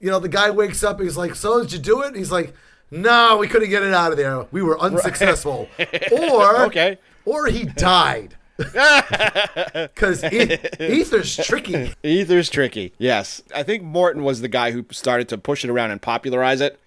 you 0.00 0.10
know, 0.10 0.18
the 0.18 0.28
guy 0.28 0.50
wakes 0.50 0.84
up, 0.84 1.00
he's 1.00 1.16
like, 1.16 1.34
"So 1.34 1.62
did 1.62 1.72
you 1.72 1.78
do 1.78 2.02
it?" 2.02 2.08
And 2.08 2.16
he's 2.16 2.30
like, 2.32 2.54
"No, 2.90 3.38
we 3.38 3.48
couldn't 3.48 3.70
get 3.70 3.82
it 3.82 3.94
out 3.94 4.12
of 4.12 4.18
there. 4.18 4.46
We 4.52 4.62
were 4.62 4.78
unsuccessful." 4.78 5.68
Or 6.12 6.64
Okay. 6.66 6.98
Or 7.26 7.46
he 7.48 7.64
died. 7.64 8.36
Because 8.56 10.24
ether's 10.24 11.36
tricky. 11.36 11.92
Ether's 12.02 12.48
tricky. 12.48 12.92
Yes, 12.98 13.42
I 13.54 13.62
think 13.62 13.82
Morton 13.82 14.24
was 14.24 14.40
the 14.40 14.48
guy 14.48 14.70
who 14.70 14.84
started 14.90 15.28
to 15.28 15.38
push 15.38 15.64
it 15.64 15.70
around 15.70 15.90
and 15.90 16.00
popularize 16.00 16.60
it 16.60 16.80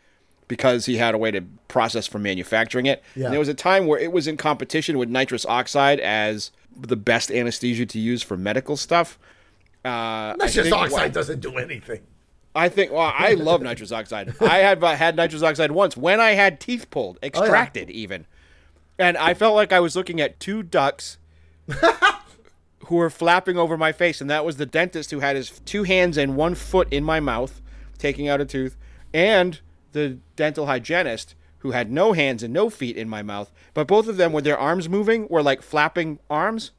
because 0.47 0.87
he 0.87 0.97
had 0.97 1.13
a 1.13 1.17
way 1.17 1.29
to 1.31 1.41
process 1.67 2.07
for 2.07 2.17
manufacturing 2.17 2.87
it. 2.87 3.03
Yeah. 3.15 3.25
And 3.25 3.33
there 3.33 3.39
was 3.39 3.49
a 3.49 3.53
time 3.53 3.85
where 3.85 3.99
it 3.99 4.11
was 4.11 4.27
in 4.27 4.35
competition 4.37 4.97
with 4.97 5.09
nitrous 5.09 5.45
oxide 5.45 5.99
as 5.99 6.51
the 6.75 6.95
best 6.95 7.29
anesthesia 7.31 7.85
to 7.85 7.99
use 7.99 8.23
for 8.23 8.35
medical 8.35 8.75
stuff. 8.75 9.19
Uh, 9.85 10.33
Nitrous 10.39 10.69
think- 10.69 10.75
oxide 10.75 11.13
doesn't 11.13 11.39
do 11.39 11.57
anything. 11.57 12.01
I 12.55 12.67
think. 12.67 12.91
Well, 12.91 13.13
I 13.15 13.35
love 13.35 13.61
nitrous 13.61 13.91
oxide. 13.91 14.33
I 14.41 14.57
had 14.57 14.81
had 14.83 15.15
nitrous 15.15 15.43
oxide 15.43 15.71
once 15.71 15.95
when 15.95 16.19
I 16.19 16.31
had 16.31 16.59
teeth 16.59 16.89
pulled, 16.89 17.19
extracted 17.21 17.91
even, 17.91 18.25
and 18.99 19.17
I 19.17 19.33
felt 19.33 19.55
like 19.55 19.73
I 19.73 19.79
was 19.79 19.95
looking 19.95 20.21
at 20.21 20.39
two 20.39 20.61
ducks 20.61 21.17
who 22.85 22.95
were 22.95 23.09
flapping 23.09 23.57
over 23.57 23.77
my 23.77 23.91
face, 23.91 24.21
and 24.21 24.29
that 24.29 24.45
was 24.45 24.57
the 24.57 24.65
dentist 24.65 25.11
who 25.11 25.19
had 25.19 25.35
his 25.35 25.59
two 25.65 25.83
hands 25.83 26.17
and 26.17 26.35
one 26.35 26.53
foot 26.53 26.91
in 26.91 27.03
my 27.03 27.19
mouth, 27.19 27.61
taking 27.97 28.27
out 28.27 28.41
a 28.41 28.45
tooth, 28.45 28.77
and 29.13 29.61
the 29.93 30.19
dental 30.35 30.67
hygienist 30.67 31.33
who 31.59 31.71
had 31.71 31.91
no 31.91 32.13
hands 32.13 32.41
and 32.41 32.53
no 32.53 32.69
feet 32.69 32.95
in 32.95 33.09
my 33.09 33.21
mouth, 33.21 33.51
but 33.73 33.85
both 33.87 34.07
of 34.07 34.17
them 34.17 34.31
with 34.31 34.45
their 34.45 34.57
arms 34.57 34.87
moving 34.87 35.27
were 35.29 35.43
like 35.43 35.61
flapping 35.61 36.19
arms, 36.29 36.71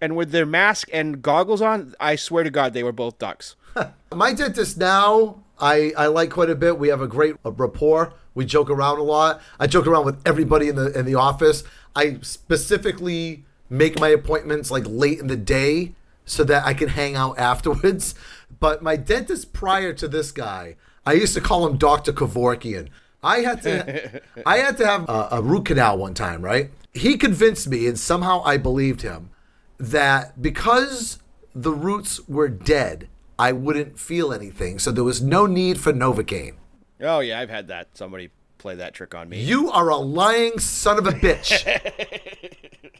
and 0.00 0.14
with 0.14 0.30
their 0.30 0.44
mask 0.46 0.88
and 0.92 1.22
goggles 1.22 1.62
on, 1.62 1.94
I 1.98 2.16
swear 2.16 2.44
to 2.44 2.50
God, 2.50 2.72
they 2.74 2.82
were 2.82 2.92
both 2.92 3.18
ducks. 3.18 3.56
My 4.14 4.32
dentist 4.34 4.76
now, 4.78 5.42
I, 5.58 5.92
I 5.96 6.06
like 6.06 6.30
quite 6.30 6.50
a 6.50 6.54
bit. 6.54 6.78
We 6.78 6.88
have 6.88 7.00
a 7.00 7.06
great 7.06 7.36
rapport. 7.44 8.12
We 8.34 8.44
joke 8.44 8.68
around 8.68 8.98
a 8.98 9.02
lot. 9.02 9.40
I 9.58 9.66
joke 9.66 9.86
around 9.86 10.04
with 10.04 10.20
everybody 10.26 10.68
in 10.68 10.76
the 10.76 10.96
in 10.98 11.06
the 11.06 11.14
office. 11.14 11.64
I 11.94 12.18
specifically 12.20 13.44
make 13.70 13.98
my 13.98 14.08
appointments 14.08 14.70
like 14.70 14.84
late 14.86 15.18
in 15.18 15.26
the 15.28 15.36
day 15.36 15.94
so 16.24 16.44
that 16.44 16.66
I 16.66 16.74
can 16.74 16.88
hang 16.88 17.14
out 17.14 17.38
afterwards. 17.38 18.14
But 18.60 18.82
my 18.82 18.96
dentist 18.96 19.52
prior 19.52 19.92
to 19.94 20.08
this 20.08 20.32
guy, 20.32 20.76
I 21.04 21.14
used 21.14 21.34
to 21.34 21.40
call 21.40 21.66
him 21.66 21.78
Dr. 21.78 22.12
Kevorkian. 22.12 22.88
I 23.22 23.40
had 23.40 23.62
to 23.62 24.22
I 24.46 24.58
had 24.58 24.76
to 24.78 24.86
have 24.86 25.08
a, 25.08 25.28
a 25.32 25.42
root 25.42 25.66
canal 25.66 25.96
one 25.98 26.14
time, 26.14 26.42
right? 26.42 26.70
He 26.92 27.16
convinced 27.16 27.68
me 27.68 27.86
and 27.86 27.98
somehow 27.98 28.42
I 28.44 28.56
believed 28.56 29.02
him 29.02 29.30
that 29.78 30.40
because 30.40 31.18
the 31.54 31.72
roots 31.72 32.26
were 32.28 32.48
dead, 32.48 33.08
I 33.38 33.52
wouldn't 33.52 33.98
feel 33.98 34.32
anything. 34.32 34.78
So 34.78 34.90
there 34.90 35.04
was 35.04 35.22
no 35.22 35.46
need 35.46 35.78
for 35.78 35.92
Novocaine. 35.92 36.54
Oh 37.00 37.20
yeah, 37.20 37.40
I've 37.40 37.50
had 37.50 37.68
that. 37.68 37.88
Somebody 37.96 38.30
play 38.58 38.74
that 38.76 38.94
trick 38.94 39.14
on 39.14 39.28
me. 39.28 39.40
You 39.40 39.70
are 39.70 39.90
a 39.90 39.96
lying 39.96 40.58
son 40.58 40.98
of 40.98 41.06
a 41.06 41.12
bitch. 41.12 41.64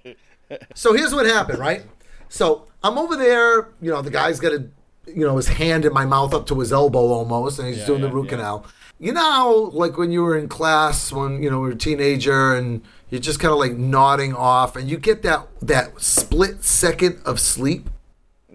so 0.75 0.93
here's 0.93 1.15
what 1.15 1.27
happened, 1.27 1.59
right? 1.59 1.83
So 2.29 2.67
I'm 2.83 2.99
over 2.99 3.17
there, 3.17 3.71
you 3.81 3.91
know, 3.91 4.03
the 4.03 4.11
guy's 4.11 4.39
got 4.41 4.53
a, 4.53 4.69
you 5.07 5.27
know, 5.27 5.37
his 5.37 5.49
hand 5.49 5.85
in 5.85 5.93
my 5.93 6.05
mouth 6.05 6.35
up 6.35 6.47
to 6.49 6.61
his 6.61 6.73
elbow 6.73 7.09
almost, 7.09 7.59
and 7.59 7.69
he's 7.69 7.85
doing 7.85 8.03
the 8.03 8.11
root 8.11 8.25
yeah. 8.27 8.31
canal. 8.31 8.67
You 8.99 9.13
know, 9.13 9.71
like 9.73 9.97
when 9.97 10.11
you 10.11 10.23
were 10.23 10.37
in 10.37 10.49
class 10.49 11.13
when 11.13 11.43
you 11.43 11.51
know 11.51 11.61
we 11.61 11.69
were 11.69 11.75
a 11.75 11.77
teenager, 11.77 12.55
and 12.55 12.83
you're 13.11 13.21
just 13.21 13.41
kind 13.41 13.53
of 13.53 13.59
like 13.59 13.73
nodding 13.73 14.35
off, 14.35 14.77
and 14.77 14.89
you 14.89 14.99
get 14.99 15.23
that 15.23 15.47
that 15.63 16.01
split 16.01 16.65
second 16.65 17.21
of 17.25 17.41
sleep 17.41 17.91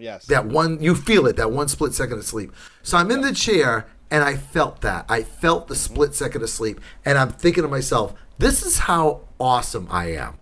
Yes. 0.02 0.26
that 0.26 0.46
one 0.46 0.82
you 0.82 0.94
feel 0.94 1.26
it 1.26 1.36
that 1.36 1.52
one 1.52 1.68
split 1.68 1.94
second 1.94 2.18
of 2.18 2.24
sleep. 2.24 2.52
So 2.82 2.98
i'm 2.98 3.10
in 3.10 3.20
the 3.20 3.32
chair 3.32 3.86
and 4.10 4.24
i 4.24 4.36
felt 4.36 4.80
that. 4.80 5.06
I 5.08 5.22
felt 5.22 5.68
the 5.68 5.76
split 5.76 6.14
second 6.14 6.42
of 6.42 6.50
sleep 6.50 6.80
and 7.04 7.16
i'm 7.16 7.30
thinking 7.30 7.62
to 7.62 7.68
myself 7.68 8.14
this 8.38 8.62
is 8.64 8.78
how 8.80 9.22
awesome 9.38 9.86
i 9.90 10.06
am. 10.06 10.38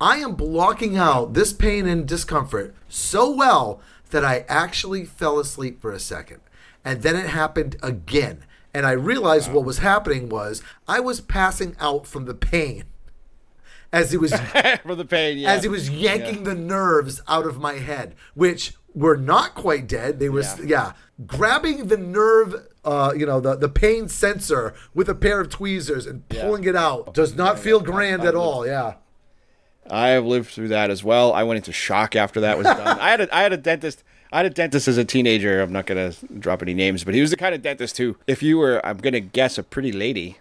I 0.00 0.16
am 0.16 0.34
blocking 0.34 0.96
out 0.96 1.34
this 1.34 1.52
pain 1.52 1.86
and 1.86 2.08
discomfort 2.08 2.74
so 2.88 3.30
well 3.30 3.80
that 4.10 4.24
i 4.24 4.44
actually 4.48 5.04
fell 5.04 5.38
asleep 5.38 5.80
for 5.80 5.92
a 5.92 6.00
second 6.00 6.40
and 6.84 7.02
then 7.02 7.14
it 7.16 7.26
happened 7.28 7.76
again. 7.82 8.44
And 8.74 8.86
i 8.86 8.92
realized 8.92 9.52
what 9.52 9.66
was 9.66 9.78
happening 9.78 10.30
was 10.30 10.62
i 10.88 11.00
was 11.00 11.20
passing 11.20 11.76
out 11.78 12.06
from 12.06 12.24
the 12.24 12.34
pain 12.34 12.84
as 13.92 14.14
it 14.14 14.20
was 14.20 14.32
For 14.82 14.94
the 14.94 15.04
pain, 15.04 15.38
yeah. 15.38 15.52
as 15.52 15.62
he 15.62 15.68
was 15.68 15.90
yanking 15.90 16.44
the 16.44 16.54
nerves 16.54 17.20
out 17.28 17.46
of 17.46 17.60
my 17.60 17.74
head, 17.74 18.14
which 18.34 18.74
were 18.94 19.16
not 19.16 19.54
quite 19.54 19.86
dead. 19.86 20.18
They 20.18 20.28
were, 20.28 20.42
yeah, 20.42 20.56
Yeah. 20.64 20.92
grabbing 21.26 21.88
the 21.88 21.96
nerve, 21.96 22.54
uh, 22.84 23.12
you 23.16 23.24
know, 23.26 23.40
the, 23.40 23.56
the 23.56 23.68
pain 23.68 24.08
sensor 24.08 24.74
with 24.94 25.08
a 25.08 25.14
pair 25.14 25.40
of 25.40 25.48
tweezers 25.50 26.06
and 26.06 26.28
pulling 26.28 26.64
it 26.64 26.76
out. 26.76 27.14
Does 27.14 27.34
not 27.34 27.58
feel 27.58 27.80
grand 27.80 28.22
at 28.24 28.34
all. 28.34 28.66
Yeah. 28.66 28.94
I 29.90 30.08
have 30.08 30.24
lived 30.24 30.50
through 30.50 30.68
that 30.68 30.90
as 30.90 31.02
well. 31.02 31.32
I 31.32 31.42
went 31.42 31.56
into 31.56 31.72
shock 31.72 32.14
after 32.14 32.40
that 32.40 32.56
was 32.56 32.66
done. 32.66 32.98
I 33.00 33.10
had 33.10 33.20
a, 33.22 33.34
I 33.34 33.42
had 33.42 33.52
a 33.52 33.56
dentist. 33.56 34.04
I 34.30 34.38
had 34.38 34.46
a 34.46 34.50
dentist 34.50 34.88
as 34.88 34.96
a 34.96 35.04
teenager. 35.04 35.60
I'm 35.60 35.72
not 35.72 35.86
gonna 35.86 36.12
drop 36.38 36.62
any 36.62 36.72
names, 36.72 37.04
but 37.04 37.14
he 37.14 37.20
was 37.20 37.30
the 37.30 37.36
kind 37.36 37.54
of 37.54 37.60
dentist 37.62 37.98
who, 37.98 38.16
if 38.26 38.42
you 38.42 38.56
were, 38.58 38.84
I'm 38.86 38.96
gonna 38.98 39.20
guess, 39.20 39.58
a 39.58 39.62
pretty 39.62 39.92
lady. 39.92 40.38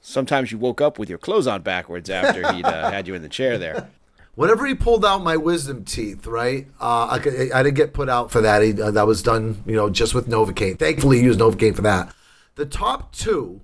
Sometimes 0.00 0.50
you 0.52 0.56
woke 0.58 0.80
up 0.80 0.98
with 0.98 1.10
your 1.10 1.18
clothes 1.18 1.46
on 1.46 1.60
backwards 1.62 2.08
after 2.08 2.50
he'd 2.54 2.64
uh, 2.64 2.90
had 2.90 3.06
you 3.06 3.14
in 3.14 3.20
the 3.22 3.28
chair 3.28 3.58
there. 3.58 3.90
Whenever 4.34 4.64
he 4.64 4.74
pulled 4.74 5.04
out 5.04 5.22
my 5.22 5.36
wisdom 5.36 5.84
teeth, 5.84 6.26
right? 6.26 6.66
Uh, 6.80 7.18
I, 7.20 7.50
I 7.54 7.62
didn't 7.62 7.76
get 7.76 7.92
put 7.92 8.08
out 8.08 8.30
for 8.30 8.40
that. 8.40 8.62
He, 8.62 8.80
uh, 8.80 8.90
that 8.92 9.06
was 9.06 9.22
done, 9.22 9.62
you 9.66 9.74
know, 9.74 9.90
just 9.90 10.14
with 10.14 10.28
Novocaine. 10.28 10.78
Thankfully, 10.78 11.18
he 11.18 11.24
used 11.24 11.40
Novocaine 11.40 11.74
for 11.74 11.82
that. 11.82 12.14
The 12.54 12.64
top 12.64 13.12
two, 13.12 13.60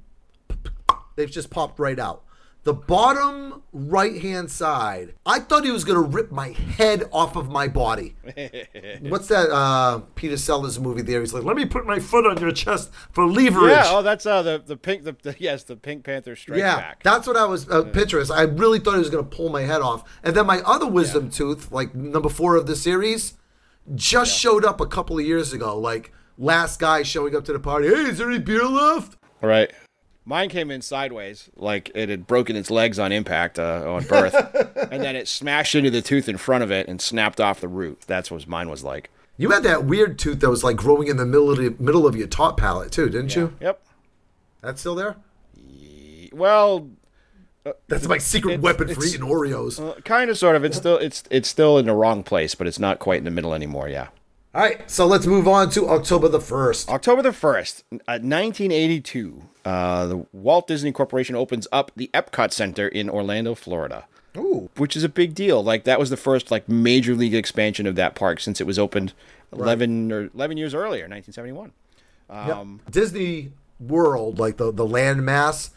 they've 1.15 1.31
just 1.31 1.51
popped 1.51 1.79
right 1.79 1.99
out. 1.99 2.25
The 2.67 2.75
bottom 2.75 3.63
right 3.73 4.21
hand 4.21 4.51
side, 4.51 5.15
I 5.25 5.39
thought 5.39 5.65
he 5.65 5.71
was 5.71 5.85
going 5.85 6.03
to 6.03 6.17
rip 6.17 6.33
my 6.33 6.49
head 6.49 7.05
off 7.13 7.37
of 7.37 7.49
my 7.49 7.69
body. 7.69 8.17
What's 9.03 9.29
that 9.29 9.51
uh, 9.53 10.01
Peter 10.17 10.37
Sellers 10.37 10.81
movie 10.81 11.03
there? 11.03 11.21
He's 11.21 11.33
like, 11.33 11.45
let 11.45 11.55
me 11.55 11.65
put 11.65 11.87
my 11.87 12.01
foot 12.01 12.27
on 12.27 12.39
your 12.41 12.51
chest 12.51 12.91
for 13.13 13.25
leverage. 13.25 13.71
Yeah. 13.71 13.85
Oh, 13.87 14.03
that's 14.03 14.27
uh, 14.27 14.43
the 14.43 14.61
the 14.67 14.77
pink. 14.77 15.05
The, 15.05 15.15
the 15.23 15.37
yes, 15.39 15.63
the 15.63 15.77
Pink 15.77 16.03
Panther 16.03 16.35
Strike 16.35 16.59
Yeah, 16.59 16.75
Back. 16.75 17.05
that's 17.05 17.29
what 17.29 17.37
I 17.37 17.45
was 17.45 17.69
uh, 17.71 17.85
picturing. 17.85 18.27
I 18.33 18.43
really 18.43 18.81
thought 18.81 18.95
he 18.95 18.99
was 18.99 19.11
going 19.11 19.23
to 19.23 19.37
pull 19.37 19.49
my 19.49 19.63
head 19.63 19.81
off. 19.81 20.03
And 20.25 20.35
then 20.35 20.47
my 20.47 20.59
other 20.63 20.89
wisdom 20.89 21.31
tooth, 21.31 21.71
like 21.71 21.95
number 21.95 22.29
four 22.29 22.57
of 22.57 22.67
the 22.67 22.75
series, 22.75 23.35
just 23.95 24.37
showed 24.37 24.65
up 24.65 24.81
a 24.81 24.87
couple 24.87 25.17
of 25.21 25.25
years 25.25 25.53
ago. 25.53 25.79
Like 25.79 26.13
last 26.37 26.81
guy 26.81 27.05
showing 27.05 27.37
up 27.37 27.45
to 27.45 27.53
the 27.53 27.61
party. 27.61 27.87
Hey, 27.87 28.07
is 28.11 28.19
there 28.19 28.29
any 28.29 28.41
beer 28.41 28.65
left? 28.65 29.17
Right. 29.41 29.71
Mine 30.29 30.49
came 30.49 30.73
in 30.73 30.83
sideways, 30.83 31.49
like 31.55 31.91
it 31.95 32.09
had 32.09 32.27
broken 32.27 32.57
its 32.57 32.69
legs 32.71 32.99
on 32.99 33.13
impact 33.13 33.61
uh, 33.61 33.85
on 33.87 34.03
birth, 34.05 34.35
and 34.91 35.01
then 35.03 35.15
it 35.15 35.29
smashed 35.29 35.77
into 35.77 35.89
the 35.89 36.03
tooth 36.03 36.29
in 36.29 36.37
front 36.37 36.65
of 36.65 36.71
it 36.73 36.89
and 36.89 37.01
snapped 37.01 37.41
off 37.41 37.61
the 37.61 37.69
root. 37.69 38.01
That's 38.09 38.29
what 38.31 38.47
mine 38.49 38.69
was 38.69 38.83
like. 38.83 39.09
You 39.37 39.51
had 39.51 39.63
that 39.63 39.85
weird 39.85 40.19
tooth 40.19 40.41
that 40.41 40.51
was 40.51 40.65
like 40.65 40.77
growing 40.77 41.07
in 41.07 41.17
the 41.17 41.25
middle 41.27 41.51
of 41.53 41.59
the 41.59 41.77
middle 41.79 42.07
of 42.09 42.17
your 42.17 42.27
top 42.27 42.57
palate 42.59 42.91
too, 42.91 43.09
didn't 43.09 43.37
you? 43.37 43.55
Yep. 43.61 43.81
That's 44.63 44.81
still 44.81 44.97
there. 44.97 45.17
Well, 46.33 46.89
That's 47.89 48.09
my 48.09 48.19
secret 48.19 48.55
It's- 48.55 48.63
weapon 48.65 48.89
for 48.95 49.05
eating 49.05 49.21
Oreos. 49.21 49.79
uh, 49.81 50.01
kind 50.03 50.29
of, 50.31 50.37
sort 50.39 50.57
of. 50.57 50.65
It's 50.65 50.77
still 50.77 50.97
it's 50.99 51.23
it's 51.31 51.49
still 51.49 51.79
in 51.79 51.87
the 51.87 51.95
wrong 51.95 52.23
place, 52.25 52.55
but 52.55 52.67
it's 52.67 52.79
not 52.81 52.99
quite 52.99 53.19
in 53.19 53.25
the 53.25 53.31
middle 53.31 53.55
anymore. 53.55 53.89
Yeah. 53.89 54.09
All 54.57 54.63
right, 54.63 54.91
so 54.91 55.05
let's 55.05 55.27
move 55.27 55.47
on 55.47 55.69
to 55.73 55.87
October 55.87 56.29
the 56.29 56.41
first. 56.41 56.89
October 56.89 57.21
the 57.21 57.29
1st, 57.29 57.83
uh, 57.93 58.17
1982, 58.25 59.43
uh, 59.67 60.07
the 60.07 60.27
Walt 60.33 60.67
Disney 60.67 60.93
Corporation 60.93 61.37
opens 61.37 61.69
up 61.71 61.93
the 61.95 62.09
Epcot 62.15 62.53
Center 62.53 62.89
in 62.89 63.11
Orlando, 63.11 63.55
Florida. 63.55 64.07
Ooh, 64.35 64.71
Which 64.79 64.97
is 64.97 65.05
a 65.05 65.11
big 65.11 65.35
deal. 65.35 65.63
Like 65.63 65.85
that 65.85 65.99
was 66.01 66.09
the 66.09 66.17
first 66.17 66.51
like 66.51 66.71
major 66.71 67.15
league 67.15 67.35
expansion 67.35 67.87
of 67.87 67.97
that 67.97 68.15
park 68.15 68.41
since 68.41 68.59
it 68.59 68.67
was 68.67 68.79
opened 68.79 69.13
11 69.53 70.11
or 70.11 70.31
11 70.35 70.57
years 70.57 70.73
earlier, 70.73 71.07
1971. 71.07 71.73
Um, 72.31 72.81
Disney 72.91 73.53
World, 73.79 74.39
like 74.39 74.57
the 74.57 74.73
the 74.73 74.87
land 74.87 75.23
mass, 75.23 75.69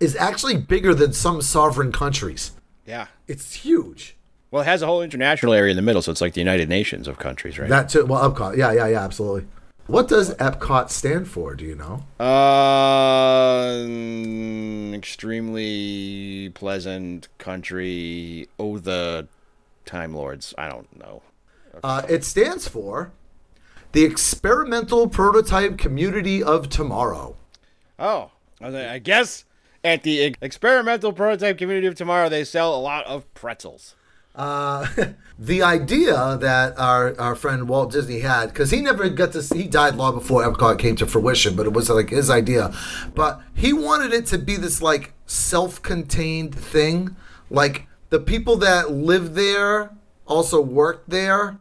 is 0.00 0.14
actually 0.14 0.58
bigger 0.58 0.94
than 0.94 1.12
some 1.12 1.42
sovereign 1.42 1.90
countries. 1.90 2.52
Yeah. 2.86 3.08
It's 3.26 3.54
huge. 3.54 4.14
Well, 4.50 4.62
it 4.62 4.66
has 4.66 4.82
a 4.82 4.86
whole 4.86 5.02
international 5.02 5.52
area 5.52 5.70
in 5.70 5.76
the 5.76 5.82
middle, 5.82 6.02
so 6.02 6.10
it's 6.10 6.20
like 6.20 6.34
the 6.34 6.40
United 6.40 6.68
Nations 6.68 7.06
of 7.06 7.18
countries, 7.18 7.58
right? 7.58 7.68
That 7.68 7.88
too. 7.88 8.04
Well, 8.04 8.28
Epcot. 8.28 8.56
Yeah, 8.56 8.72
yeah, 8.72 8.88
yeah. 8.88 9.04
Absolutely. 9.04 9.46
What 9.86 10.08
does 10.08 10.34
Epcot 10.36 10.90
stand 10.90 11.28
for? 11.28 11.54
Do 11.54 11.64
you 11.64 11.74
know? 11.74 12.04
Uh, 12.24 13.86
extremely 14.94 16.50
pleasant 16.50 17.28
country. 17.38 18.48
Oh, 18.58 18.78
the 18.78 19.28
Time 19.84 20.14
Lords. 20.14 20.54
I 20.58 20.68
don't 20.68 20.98
know. 20.98 21.22
Uh, 21.82 22.02
it 22.08 22.24
stands 22.24 22.68
for 22.68 23.12
the 23.92 24.04
experimental 24.04 25.08
prototype 25.08 25.78
community 25.78 26.42
of 26.42 26.68
tomorrow. 26.68 27.36
Oh, 27.98 28.30
I 28.60 28.66
was 28.66 28.74
like, 28.74 28.86
I 28.86 28.98
guess 28.98 29.44
at 29.82 30.02
the 30.02 30.36
experimental 30.40 31.12
prototype 31.12 31.58
community 31.58 31.86
of 31.86 31.94
tomorrow, 31.94 32.28
they 32.28 32.44
sell 32.44 32.74
a 32.74 32.80
lot 32.80 33.06
of 33.06 33.32
pretzels. 33.34 33.94
Uh, 34.34 34.86
the 35.38 35.62
idea 35.62 36.36
that 36.40 36.78
our, 36.78 37.18
our 37.18 37.34
friend 37.34 37.68
Walt 37.68 37.92
Disney 37.92 38.20
had, 38.20 38.48
because 38.48 38.70
he 38.70 38.80
never 38.80 39.08
got 39.08 39.32
to 39.32 39.42
see, 39.42 39.62
he 39.62 39.68
died 39.68 39.96
long 39.96 40.14
before 40.14 40.42
Epcot 40.42 40.78
came 40.78 40.96
to 40.96 41.06
fruition, 41.06 41.56
but 41.56 41.66
it 41.66 41.72
was 41.72 41.88
like 41.88 42.10
his 42.10 42.30
idea. 42.30 42.72
But 43.14 43.40
he 43.54 43.72
wanted 43.72 44.12
it 44.12 44.26
to 44.26 44.38
be 44.38 44.56
this 44.56 44.82
like 44.82 45.14
self 45.26 45.82
contained 45.82 46.54
thing. 46.54 47.16
Like 47.48 47.86
the 48.10 48.20
people 48.20 48.56
that 48.58 48.90
live 48.90 49.34
there 49.34 49.92
also 50.26 50.60
work 50.60 51.04
there. 51.08 51.58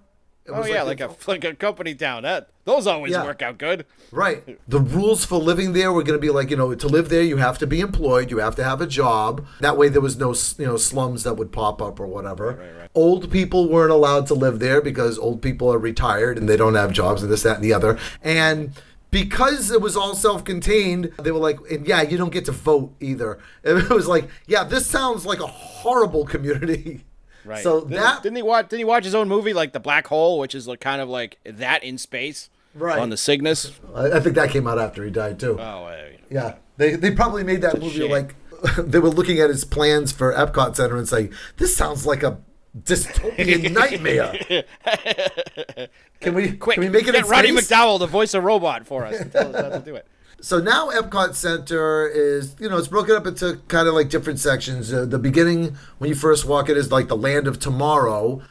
Oh 0.52 0.66
yeah, 0.66 0.84
like, 0.84 1.00
its 1.02 1.28
a 1.28 1.30
like 1.30 1.44
a 1.44 1.54
company 1.56 1.96
town. 1.96 2.24
That 2.24 2.50
those 2.66 2.88
always 2.88 3.12
Yeah. 3.14 3.24
work 3.24 3.42
out 3.42 3.58
good. 3.58 3.86
Right. 4.12 4.60
The 4.68 4.80
rules 4.80 5.26
for 5.26 5.38
living 5.38 5.74
there 5.74 5.92
were 5.92 6.04
going 6.04 6.18
to 6.18 6.22
be 6.22 6.30
like, 6.30 6.50
you 6.50 6.58
know, 6.58 6.74
to 6.76 6.88
live 6.88 7.10
there, 7.10 7.22
you 7.24 7.38
have 7.38 7.58
to 7.60 7.68
be 7.68 7.80
employed, 7.80 8.30
you 8.32 8.38
have 8.40 8.56
to 8.58 8.64
have 8.64 8.82
a 8.82 8.88
job. 8.88 9.46
That 9.60 9.78
way, 9.78 9.90
there 9.90 10.02
was 10.02 10.18
no, 10.18 10.34
you 10.58 10.66
know, 10.66 10.78
slums 10.78 11.24
that 11.24 11.36
would 11.36 11.52
pop 11.52 11.82
up 11.82 12.00
or 12.00 12.08
whatever. 12.08 12.54
Right, 12.54 12.80
right. 12.82 12.90
Old 12.96 13.32
people 13.32 13.70
weren't 13.70 13.92
allowed 13.92 14.28
to 14.28 14.34
live 14.34 14.60
there 14.60 14.82
because 14.82 15.18
old 15.18 15.42
people 15.42 15.72
are 15.74 15.78
retired 15.80 16.38
and 16.38 16.48
they 16.50 16.58
don't 16.58 16.76
have 16.76 16.92
jobs 16.92 17.22
and 17.24 17.32
this, 17.32 17.44
that, 17.44 17.56
and 17.56 17.64
the 17.64 17.74
other. 17.74 17.98
And 18.24 18.72
because 19.12 19.72
it 19.72 19.82
was 19.82 19.98
all 19.98 20.14
self-contained, 20.16 21.12
they 21.22 21.32
were 21.32 21.40
like, 21.40 21.60
and 21.72 21.88
yeah, 21.88 22.02
you 22.04 22.18
don't 22.18 22.32
get 22.32 22.46
to 22.46 22.52
vote 22.52 22.94
either. 23.00 23.40
It 23.64 23.90
was 23.90 24.08
like, 24.08 24.30
yeah, 24.48 24.64
this 24.64 24.86
sounds 24.86 25.26
like 25.26 25.40
a 25.40 25.48
horrible 25.48 26.26
community. 26.26 27.06
Right. 27.50 27.64
So 27.64 27.82
didn't, 27.82 27.96
that 27.96 28.22
didn't 28.22 28.36
he 28.36 28.44
watch? 28.44 28.70
Didn't 28.70 28.82
he 28.82 28.86
watch 28.86 29.04
his 29.06 29.16
own 29.16 29.28
movie, 29.28 29.54
like 29.54 29.74
The 29.74 29.80
Black 29.80 30.06
Hole, 30.06 30.38
which 30.38 30.54
is 30.54 30.68
like 30.68 30.80
kind 30.80 31.02
of 31.02 31.10
like 31.10 31.40
that 31.46 31.84
in 31.84 31.98
space, 31.98 32.52
Right. 32.76 33.00
On 33.00 33.10
the 33.10 33.18
Cygnus. 33.18 33.72
I, 33.96 34.12
I 34.12 34.20
think 34.20 34.36
that 34.36 34.52
came 34.52 34.68
out 34.68 34.78
after 34.78 35.04
he 35.04 35.10
died 35.10 35.40
too. 35.40 35.58
Oh, 35.60 35.86
uh, 35.86 35.98
Yeah, 36.30 36.58
they 36.78 36.96
they 36.96 37.10
probably 37.10 37.44
made 37.44 37.62
that 37.64 37.80
movie 37.80 38.02
shame. 38.02 38.12
like 38.12 38.36
they 38.78 39.00
were 39.00 39.10
looking 39.10 39.40
at 39.40 39.50
his 39.50 39.66
plans 39.66 40.12
for 40.12 40.32
Epcot 40.32 40.76
Center 40.76 40.96
and 40.98 41.10
saying, 41.10 41.34
"This 41.58 41.76
sounds 41.76 42.06
like 42.06 42.22
a 42.22 42.38
dystopian 42.80 43.72
nightmare." 43.74 44.66
Can 46.20 46.36
we 46.36 46.52
quick, 46.52 46.76
Can 46.76 46.84
we 46.84 46.90
make 46.90 47.08
it 47.08 47.14
get 47.14 47.26
Roddy? 47.26 47.50
McDowall 47.50 47.98
to 48.00 48.06
voice 48.06 48.36
a 48.36 48.42
robot 48.42 48.86
for 48.86 49.06
us 49.06 49.20
and 49.20 49.32
tell 49.32 49.56
us 49.56 49.62
how 49.64 49.70
to 49.70 49.80
do 49.80 49.96
it. 49.96 50.06
So 50.42 50.60
now 50.60 50.90
Epcot 50.90 51.36
Center 51.36 52.08
is, 52.08 52.56
you 52.60 52.70
know, 52.70 52.78
it's 52.78 52.88
broken 52.88 53.16
up 53.16 53.28
into 53.28 53.60
kind 53.68 53.88
of 53.88 53.94
like 53.94 54.10
different 54.10 54.40
sections. 54.40 54.94
Uh, 54.94 55.06
the 55.06 55.20
beginning, 55.20 55.76
when 55.98 56.10
you 56.10 56.16
first 56.16 56.46
walk 56.46 56.70
in, 56.70 56.78
is 56.78 56.92
like 56.92 57.08
the 57.08 57.18
land 57.18 57.48
of 57.48 57.60
tomorrow, 57.60 58.42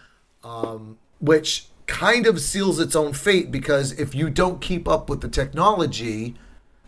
um, 0.44 0.98
which 1.20 1.66
kind 1.86 2.26
of 2.26 2.40
seals 2.40 2.78
its 2.78 2.94
own 2.94 3.14
fate 3.14 3.50
because 3.50 3.92
if 3.92 4.14
you 4.14 4.28
don't 4.28 4.60
keep 4.60 4.86
up 4.86 5.08
with 5.08 5.22
the 5.22 5.28
technology, 5.28 6.34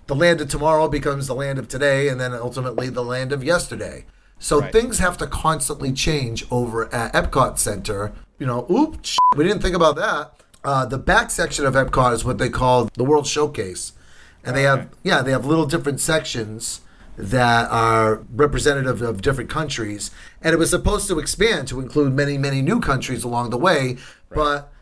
the 0.07 0.15
land 0.15 0.41
of 0.41 0.49
tomorrow 0.49 0.89
becomes 0.89 1.27
the 1.27 1.35
land 1.35 1.59
of 1.59 1.69
today 1.69 2.09
and 2.09 2.21
then 2.21 2.35
ultimately 2.35 2.91
the 2.91 3.03
land 3.03 3.33
of 3.33 3.43
yesterday. 3.43 4.05
So 4.39 4.61
Right. 4.61 4.73
things 4.73 4.99
have 4.99 5.17
to 5.19 5.27
constantly 5.27 5.93
change 5.93 6.47
over 6.51 6.93
at 6.95 7.13
Epcot 7.15 7.59
Center. 7.59 8.13
You 8.39 8.47
know, 8.47 8.67
oops, 8.71 9.19
we 9.37 9.45
didn't 9.45 9.63
think 9.63 9.77
about 9.77 9.97
that. 9.97 10.33
Uh, 10.63 10.85
the 10.85 10.99
back 10.99 11.31
section 11.31 11.65
of 11.65 11.75
Epcot 11.75 12.13
is 12.13 12.25
what 12.25 12.37
they 12.39 12.51
call 12.51 12.91
the 12.95 13.05
World 13.05 13.27
Showcase. 13.27 13.93
And 14.44 14.57
they 14.57 14.66
oh, 14.66 14.76
have, 14.76 14.88
yeah, 15.03 15.22
they 15.22 15.33
have 15.33 15.44
little 15.44 15.66
different 15.66 16.00
sections 16.00 16.81
that 17.16 17.70
are 17.70 18.22
representative 18.35 19.03
of 19.03 19.22
different 19.22 19.50
countries. 19.50 20.11
And 20.42 20.55
it 20.55 20.59
was 20.59 20.70
supposed 20.70 21.09
to 21.09 21.18
expand 21.18 21.68
to 21.68 21.81
include 21.81 22.14
many, 22.14 22.38
many 22.38 22.62
new 22.62 22.81
countries 22.81 23.24
along 23.24 23.50
the 23.50 23.59
way. 23.59 23.98
But 24.31 24.72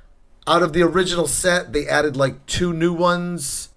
out 0.46 0.62
of 0.62 0.72
the 0.72 0.82
original 0.82 1.26
set, 1.26 1.72
they 1.72 1.86
added 1.86 2.16
like 2.16 2.44
two 2.46 2.72
new 2.72 2.92
ones, 2.92 3.70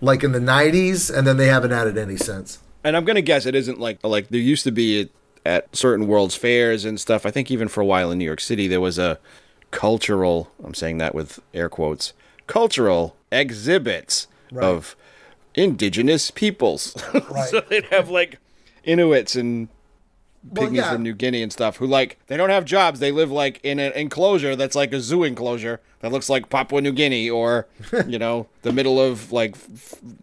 like 0.00 0.24
in 0.24 0.32
the 0.32 0.40
90s, 0.40 1.14
and 1.14 1.26
then 1.26 1.36
they 1.36 1.48
haven't 1.48 1.72
added 1.72 1.98
any 1.98 2.16
since. 2.16 2.58
And 2.82 2.96
I'm 2.96 3.04
gonna 3.04 3.20
guess 3.20 3.44
it 3.44 3.54
isn't 3.54 3.78
like 3.78 4.02
like 4.02 4.28
there 4.28 4.40
used 4.40 4.64
to 4.64 4.72
be 4.72 5.02
at, 5.02 5.08
at 5.44 5.76
certain 5.76 6.06
World's 6.06 6.34
fairs 6.34 6.86
and 6.86 6.98
stuff. 6.98 7.26
I 7.26 7.30
think 7.30 7.50
even 7.50 7.68
for 7.68 7.82
a 7.82 7.86
while 7.86 8.10
in 8.10 8.18
New 8.18 8.24
York 8.24 8.40
City 8.40 8.66
there 8.68 8.80
was 8.80 8.98
a 8.98 9.18
cultural. 9.70 10.50
I'm 10.64 10.74
saying 10.74 10.98
that 10.98 11.14
with 11.14 11.40
air 11.52 11.68
quotes. 11.68 12.14
Cultural 12.46 13.16
exhibits 13.30 14.26
of 14.56 14.96
indigenous 15.54 16.30
peoples. 16.30 16.94
so 17.50 17.60
they'd 17.68 17.86
have 17.86 18.08
like 18.10 18.38
Inuits 18.84 19.36
and 19.36 19.68
Well, 20.42 20.68
pygmies 20.68 20.76
yeah. 20.76 20.92
from 20.92 21.02
New 21.02 21.12
Guinea 21.14 21.42
and 21.42 21.52
stuff 21.52 21.76
who 21.76 21.86
like 21.86 22.18
they 22.28 22.36
don't 22.36 22.50
have 22.50 22.64
jobs. 22.64 23.00
They 23.00 23.12
live 23.12 23.30
like 23.30 23.60
in 23.62 23.78
an 23.78 23.92
enclosure 23.92 24.56
that's 24.56 24.74
like 24.74 24.92
a 24.92 25.00
zoo 25.00 25.22
enclosure 25.24 25.80
that 26.00 26.10
looks 26.12 26.30
like 26.30 26.48
Papua 26.48 26.80
New 26.80 26.92
Guinea 26.92 27.28
or 27.28 27.66
you 28.06 28.18
know 28.18 28.46
the 28.62 28.72
middle 28.72 28.98
of 29.00 29.32
like 29.32 29.56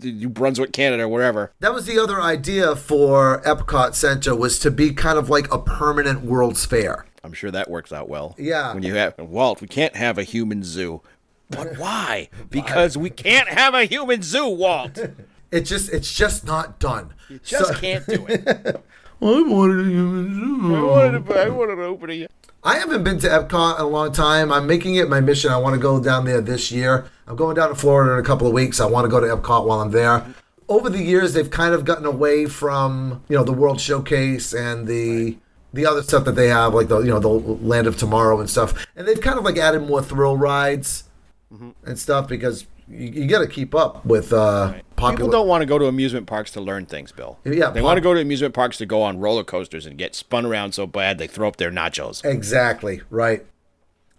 New 0.01 0.29
Brunswick, 0.29 0.73
Canada, 0.73 1.03
or 1.03 1.07
wherever. 1.07 1.51
That 1.59 1.73
was 1.73 1.85
the 1.85 1.99
other 1.99 2.19
idea 2.21 2.75
for 2.75 3.41
Epcot 3.43 3.93
Center 3.93 4.35
was 4.35 4.57
to 4.59 4.71
be 4.71 4.91
kind 4.93 5.19
of 5.19 5.29
like 5.29 5.53
a 5.53 5.59
permanent 5.59 6.21
World's 6.23 6.65
Fair. 6.65 7.05
I'm 7.23 7.33
sure 7.33 7.51
that 7.51 7.69
works 7.69 7.91
out 7.91 8.07
well. 8.07 8.35
Yeah. 8.39 8.73
When 8.73 8.83
you 8.83 8.95
have 8.95 9.15
Walt, 9.19 9.59
we 9.61 9.67
can't 9.67 9.95
have 9.97 10.17
a 10.17 10.23
human 10.23 10.63
zoo. 10.63 11.01
But 11.49 11.77
why? 11.77 12.29
Because 12.49 12.97
we 12.97 13.09
can't 13.09 13.47
have 13.49 13.73
a 13.73 13.85
human 13.85 14.21
zoo, 14.21 14.47
Walt. 14.49 14.97
It 15.49 15.61
just 15.61 15.89
it's 15.93 16.13
just 16.13 16.45
not 16.45 16.77
done. 16.77 17.13
You 17.29 17.39
Just 17.41 17.67
So- 17.69 17.73
can't 17.79 18.05
do 18.05 18.25
it. 18.27 18.45
I 19.21 19.41
wanted 19.41 19.79
a 19.87 19.89
human 19.89 20.35
zoo. 20.35 20.75
I 20.75 20.81
wanted 20.81 21.25
to, 21.25 21.39
I 21.39 21.47
wanted 21.49 21.75
to 21.77 21.83
open 21.83 22.11
a. 22.11 22.27
I 22.65 22.77
haven't 22.79 23.05
been 23.05 23.17
to 23.19 23.27
Epcot 23.29 23.75
in 23.79 23.85
a 23.85 23.87
long 23.87 24.11
time. 24.11 24.51
I'm 24.51 24.67
making 24.67 24.95
it 24.95 25.07
my 25.09 25.21
mission. 25.21 25.49
I 25.49 25.57
want 25.57 25.73
to 25.75 25.79
go 25.79 26.01
down 26.03 26.25
there 26.25 26.41
this 26.41 26.69
year. 26.69 27.05
I'm 27.27 27.37
going 27.37 27.55
down 27.55 27.69
to 27.69 27.75
Florida 27.75 28.11
in 28.11 28.19
a 28.19 28.23
couple 28.23 28.45
of 28.45 28.51
weeks. 28.51 28.81
I 28.81 28.87
want 28.87 29.05
to 29.05 29.09
go 29.09 29.21
to 29.21 29.27
Epcot 29.27 29.65
while 29.65 29.79
I'm 29.79 29.91
there. 29.91 30.25
Over 30.67 30.89
the 30.89 31.01
years, 31.01 31.33
they've 31.33 31.49
kind 31.49 31.73
of 31.73 31.85
gotten 31.85 32.05
away 32.05 32.45
from 32.45 33.23
you 33.29 33.37
know 33.37 33.45
the 33.45 33.53
World 33.53 33.79
Showcase 33.79 34.53
and 34.53 34.85
the 34.85 35.37
the 35.71 35.85
other 35.85 36.03
stuff 36.03 36.25
that 36.25 36.35
they 36.35 36.49
have, 36.49 36.73
like 36.73 36.89
the 36.89 36.99
you 36.99 37.09
know 37.09 37.19
the 37.21 37.29
Land 37.29 37.87
of 37.87 37.95
Tomorrow 37.95 38.41
and 38.41 38.49
stuff. 38.49 38.85
And 38.97 39.07
they've 39.07 39.21
kind 39.21 39.39
of 39.39 39.45
like 39.45 39.55
added 39.57 39.83
more 39.83 40.01
thrill 40.03 40.35
rides 40.35 41.05
and 41.49 41.97
stuff 41.97 42.27
because 42.27 42.65
you, 42.87 43.07
you 43.07 43.27
got 43.27 43.39
to 43.39 43.47
keep 43.47 43.73
up 43.73 44.05
with 44.05 44.33
uh, 44.33 44.73
popular. 44.95 45.17
People 45.17 45.29
don't 45.31 45.47
want 45.47 45.61
to 45.61 45.65
go 45.65 45.77
to 45.79 45.85
amusement 45.85 46.27
parks 46.27 46.51
to 46.51 46.61
learn 46.61 46.85
things, 46.85 47.11
Bill. 47.11 47.39
Yeah, 47.45 47.69
They 47.69 47.79
pop- 47.79 47.85
want 47.85 47.97
to 47.97 48.01
go 48.01 48.13
to 48.13 48.19
amusement 48.19 48.53
parks 48.53 48.77
to 48.77 48.85
go 48.85 49.01
on 49.01 49.19
roller 49.19 49.43
coasters 49.43 49.85
and 49.85 49.97
get 49.97 50.15
spun 50.15 50.45
around 50.45 50.73
so 50.73 50.85
bad 50.87 51.17
they 51.17 51.27
throw 51.27 51.47
up 51.47 51.57
their 51.57 51.71
nachos. 51.71 52.23
Exactly, 52.25 53.01
right. 53.09 53.45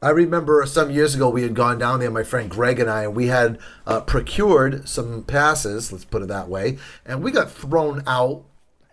I 0.00 0.10
remember 0.10 0.64
some 0.64 0.90
years 0.92 1.16
ago 1.16 1.28
we 1.28 1.42
had 1.42 1.54
gone 1.54 1.78
down 1.78 1.98
there, 2.00 2.10
my 2.10 2.22
friend 2.22 2.48
Greg 2.48 2.78
and 2.78 2.88
I, 2.88 3.02
and 3.02 3.16
we 3.16 3.26
had 3.26 3.58
uh, 3.84 4.00
procured 4.00 4.88
some 4.88 5.24
passes, 5.24 5.90
let's 5.92 6.04
put 6.04 6.22
it 6.22 6.28
that 6.28 6.48
way, 6.48 6.78
and 7.04 7.22
we 7.22 7.32
got 7.32 7.50
thrown 7.50 8.04
out. 8.06 8.44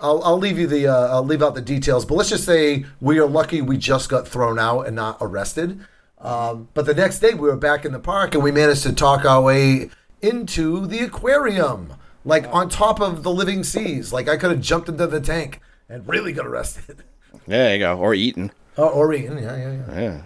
I'll, 0.00 0.22
I'll 0.24 0.38
leave 0.38 0.58
you 0.58 0.66
the 0.66 0.88
uh, 0.88 1.08
I'll 1.08 1.24
leave 1.24 1.42
out 1.42 1.54
the 1.54 1.60
details, 1.60 2.04
but 2.06 2.14
let's 2.14 2.30
just 2.30 2.44
say 2.44 2.86
we 3.00 3.18
are 3.18 3.26
lucky 3.28 3.60
we 3.60 3.76
just 3.76 4.08
got 4.08 4.26
thrown 4.26 4.58
out 4.58 4.86
and 4.86 4.96
not 4.96 5.18
arrested. 5.20 5.84
Um, 6.20 6.68
but 6.74 6.86
the 6.86 6.94
next 6.94 7.20
day 7.20 7.32
we 7.34 7.48
were 7.48 7.56
back 7.56 7.84
in 7.84 7.92
the 7.92 7.98
park 7.98 8.34
and 8.34 8.44
we 8.44 8.52
managed 8.52 8.82
to 8.82 8.92
talk 8.92 9.24
our 9.24 9.40
way 9.42 9.90
into 10.20 10.86
the 10.86 11.00
aquarium, 11.00 11.94
like 12.24 12.46
on 12.52 12.68
top 12.68 13.00
of 13.00 13.22
the 13.22 13.30
living 13.30 13.64
seas. 13.64 14.12
Like 14.12 14.28
I 14.28 14.36
could 14.36 14.50
have 14.50 14.60
jumped 14.60 14.88
into 14.88 15.06
the 15.06 15.20
tank 15.20 15.60
and 15.88 16.06
really 16.06 16.32
got 16.32 16.46
arrested. 16.46 17.04
There 17.46 17.72
you 17.72 17.78
go. 17.80 17.96
Or 17.98 18.12
eaten. 18.12 18.52
Oh, 18.76 18.88
or 18.88 19.12
eaten, 19.14 19.38
yeah, 19.38 19.56
yeah, 19.56 19.72
yeah. 19.72 20.00
Yeah. 20.00 20.22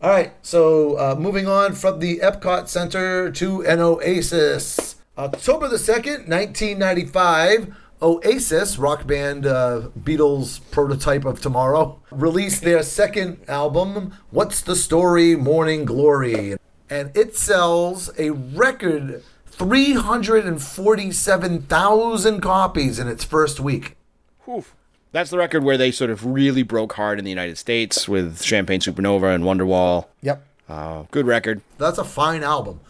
All 0.00 0.10
right, 0.10 0.32
so 0.42 0.96
uh, 0.96 1.16
moving 1.18 1.48
on 1.48 1.74
from 1.74 1.98
the 1.98 2.18
Epcot 2.18 2.68
Center 2.68 3.30
to 3.32 3.64
an 3.64 3.80
Oasis. 3.80 4.96
October 5.16 5.66
the 5.68 5.76
2nd, 5.76 6.28
1995, 6.28 7.74
Oasis, 8.00 8.78
rock 8.78 9.06
band 9.06 9.46
uh, 9.46 9.88
Beatles 9.98 10.60
prototype 10.70 11.24
of 11.24 11.40
tomorrow, 11.40 12.00
released 12.10 12.62
their 12.62 12.82
second 12.82 13.38
album, 13.48 14.14
What's 14.30 14.60
the 14.60 14.76
Story 14.76 15.34
Morning 15.34 15.84
Glory. 15.84 16.56
And 16.88 17.10
it 17.16 17.36
sells 17.36 18.10
a 18.18 18.30
record 18.30 19.22
347,000 19.46 22.40
copies 22.40 22.98
in 22.98 23.08
its 23.08 23.24
first 23.24 23.60
week. 23.60 23.96
Whew. 24.44 24.64
That's 25.10 25.30
the 25.30 25.38
record 25.38 25.64
where 25.64 25.78
they 25.78 25.90
sort 25.90 26.10
of 26.10 26.24
really 26.24 26.62
broke 26.62 26.92
hard 26.92 27.18
in 27.18 27.24
the 27.24 27.30
United 27.30 27.58
States 27.58 28.08
with 28.08 28.42
Champagne 28.42 28.80
Supernova 28.80 29.34
and 29.34 29.42
Wonderwall. 29.42 30.06
Yep. 30.22 30.44
Uh, 30.68 31.04
good 31.10 31.26
record. 31.26 31.62
That's 31.78 31.98
a 31.98 32.04
fine 32.04 32.44
album. 32.44 32.80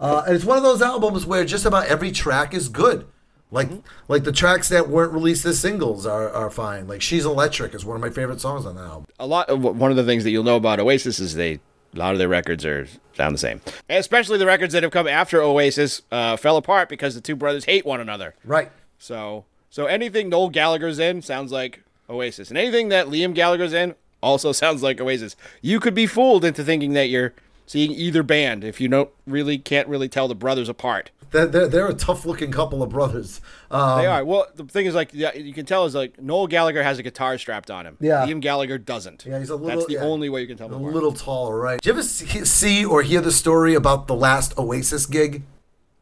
Uh, 0.00 0.24
and 0.26 0.34
it's 0.34 0.44
one 0.44 0.56
of 0.56 0.62
those 0.62 0.82
albums 0.82 1.26
where 1.26 1.44
just 1.44 1.64
about 1.64 1.86
every 1.86 2.10
track 2.10 2.54
is 2.54 2.68
good. 2.68 3.06
Like 3.50 3.70
like 4.08 4.24
the 4.24 4.32
tracks 4.32 4.68
that 4.70 4.88
weren't 4.88 5.12
released 5.12 5.44
as 5.46 5.58
singles 5.60 6.04
are, 6.04 6.28
are 6.30 6.50
fine. 6.50 6.88
Like 6.88 7.00
She's 7.00 7.24
Electric 7.24 7.74
is 7.74 7.84
one 7.84 7.94
of 7.96 8.02
my 8.02 8.10
favorite 8.10 8.40
songs 8.40 8.66
on 8.66 8.74
that 8.74 8.82
album. 8.84 9.06
a 9.20 9.26
lot 9.26 9.48
of 9.48 9.62
one 9.62 9.90
of 9.90 9.96
the 9.96 10.04
things 10.04 10.24
that 10.24 10.30
you'll 10.30 10.44
know 10.44 10.56
about 10.56 10.80
Oasis 10.80 11.20
is 11.20 11.34
they 11.34 11.60
a 11.94 11.98
lot 11.98 12.12
of 12.12 12.18
their 12.18 12.28
records 12.28 12.64
are 12.64 12.86
sound 13.14 13.34
the 13.34 13.38
same, 13.38 13.60
especially 13.88 14.36
the 14.36 14.46
records 14.46 14.72
that 14.74 14.82
have 14.82 14.92
come 14.92 15.06
after 15.08 15.40
Oasis 15.40 16.02
uh, 16.12 16.36
fell 16.36 16.56
apart 16.56 16.88
because 16.88 17.14
the 17.14 17.20
two 17.20 17.36
brothers 17.36 17.64
hate 17.64 17.86
one 17.86 18.00
another. 18.00 18.34
Right. 18.44 18.70
So 18.98 19.44
so 19.70 19.86
anything 19.86 20.28
Noel 20.28 20.50
Gallagher's 20.50 20.98
in 20.98 21.22
sounds 21.22 21.52
like 21.52 21.82
Oasis, 22.10 22.48
and 22.48 22.58
anything 22.58 22.88
that 22.88 23.06
Liam 23.06 23.34
Gallagher's 23.34 23.72
in 23.72 23.94
also 24.22 24.50
sounds 24.62 24.82
like 24.82 25.00
Oasis. 25.00 25.36
You 25.62 25.78
could 25.80 25.94
be 25.94 26.06
fooled 26.06 26.44
into 26.44 26.64
thinking 26.64 26.94
that 26.94 27.08
you're 27.08 27.32
seeing 27.64 27.92
either 27.92 28.22
band 28.22 28.64
if 28.64 28.80
you 28.80 28.88
don't 28.88 29.10
really 29.26 29.58
can't 29.58 29.88
really 29.88 30.08
tell 30.08 30.28
the 30.28 30.34
brothers 30.34 30.68
apart. 30.68 31.10
They're, 31.30 31.46
they're, 31.46 31.68
they're 31.68 31.88
a 31.88 31.94
tough 31.94 32.24
looking 32.24 32.52
couple 32.52 32.82
of 32.82 32.90
brothers. 32.90 33.40
Um, 33.70 33.98
They 34.00 34.06
are. 34.06 34.24
Well, 34.24 34.46
the 34.54 34.64
thing 34.64 34.86
is, 34.86 34.94
like, 34.94 35.10
yeah, 35.12 35.34
you 35.34 35.52
can 35.52 35.66
tell 35.66 35.84
is 35.84 35.94
like 35.94 36.20
Noel 36.20 36.46
Gallagher 36.46 36.82
has 36.82 36.98
a 36.98 37.02
guitar 37.02 37.36
strapped 37.38 37.70
on 37.70 37.86
him. 37.86 37.96
Yeah. 38.00 38.26
Liam 38.26 38.40
Gallagher 38.40 38.78
doesn't. 38.78 39.24
Yeah, 39.26 39.38
he's 39.38 39.50
a 39.50 39.56
little- 39.56 39.68
That's 39.80 39.86
the 39.86 39.94
yeah. 39.94 40.04
only 40.04 40.28
way 40.28 40.40
you 40.42 40.46
can 40.46 40.56
tell 40.56 40.72
a 40.72 40.76
little 40.76 41.12
taller, 41.12 41.58
right? 41.58 41.80
Did 41.80 41.86
you 41.88 41.92
ever 41.94 42.02
see, 42.02 42.44
see 42.44 42.84
or 42.84 43.02
hear 43.02 43.20
the 43.20 43.32
story 43.32 43.74
about 43.74 44.06
the 44.06 44.14
last 44.14 44.56
Oasis 44.58 45.06
gig? 45.06 45.42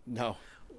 No. 0.07 0.37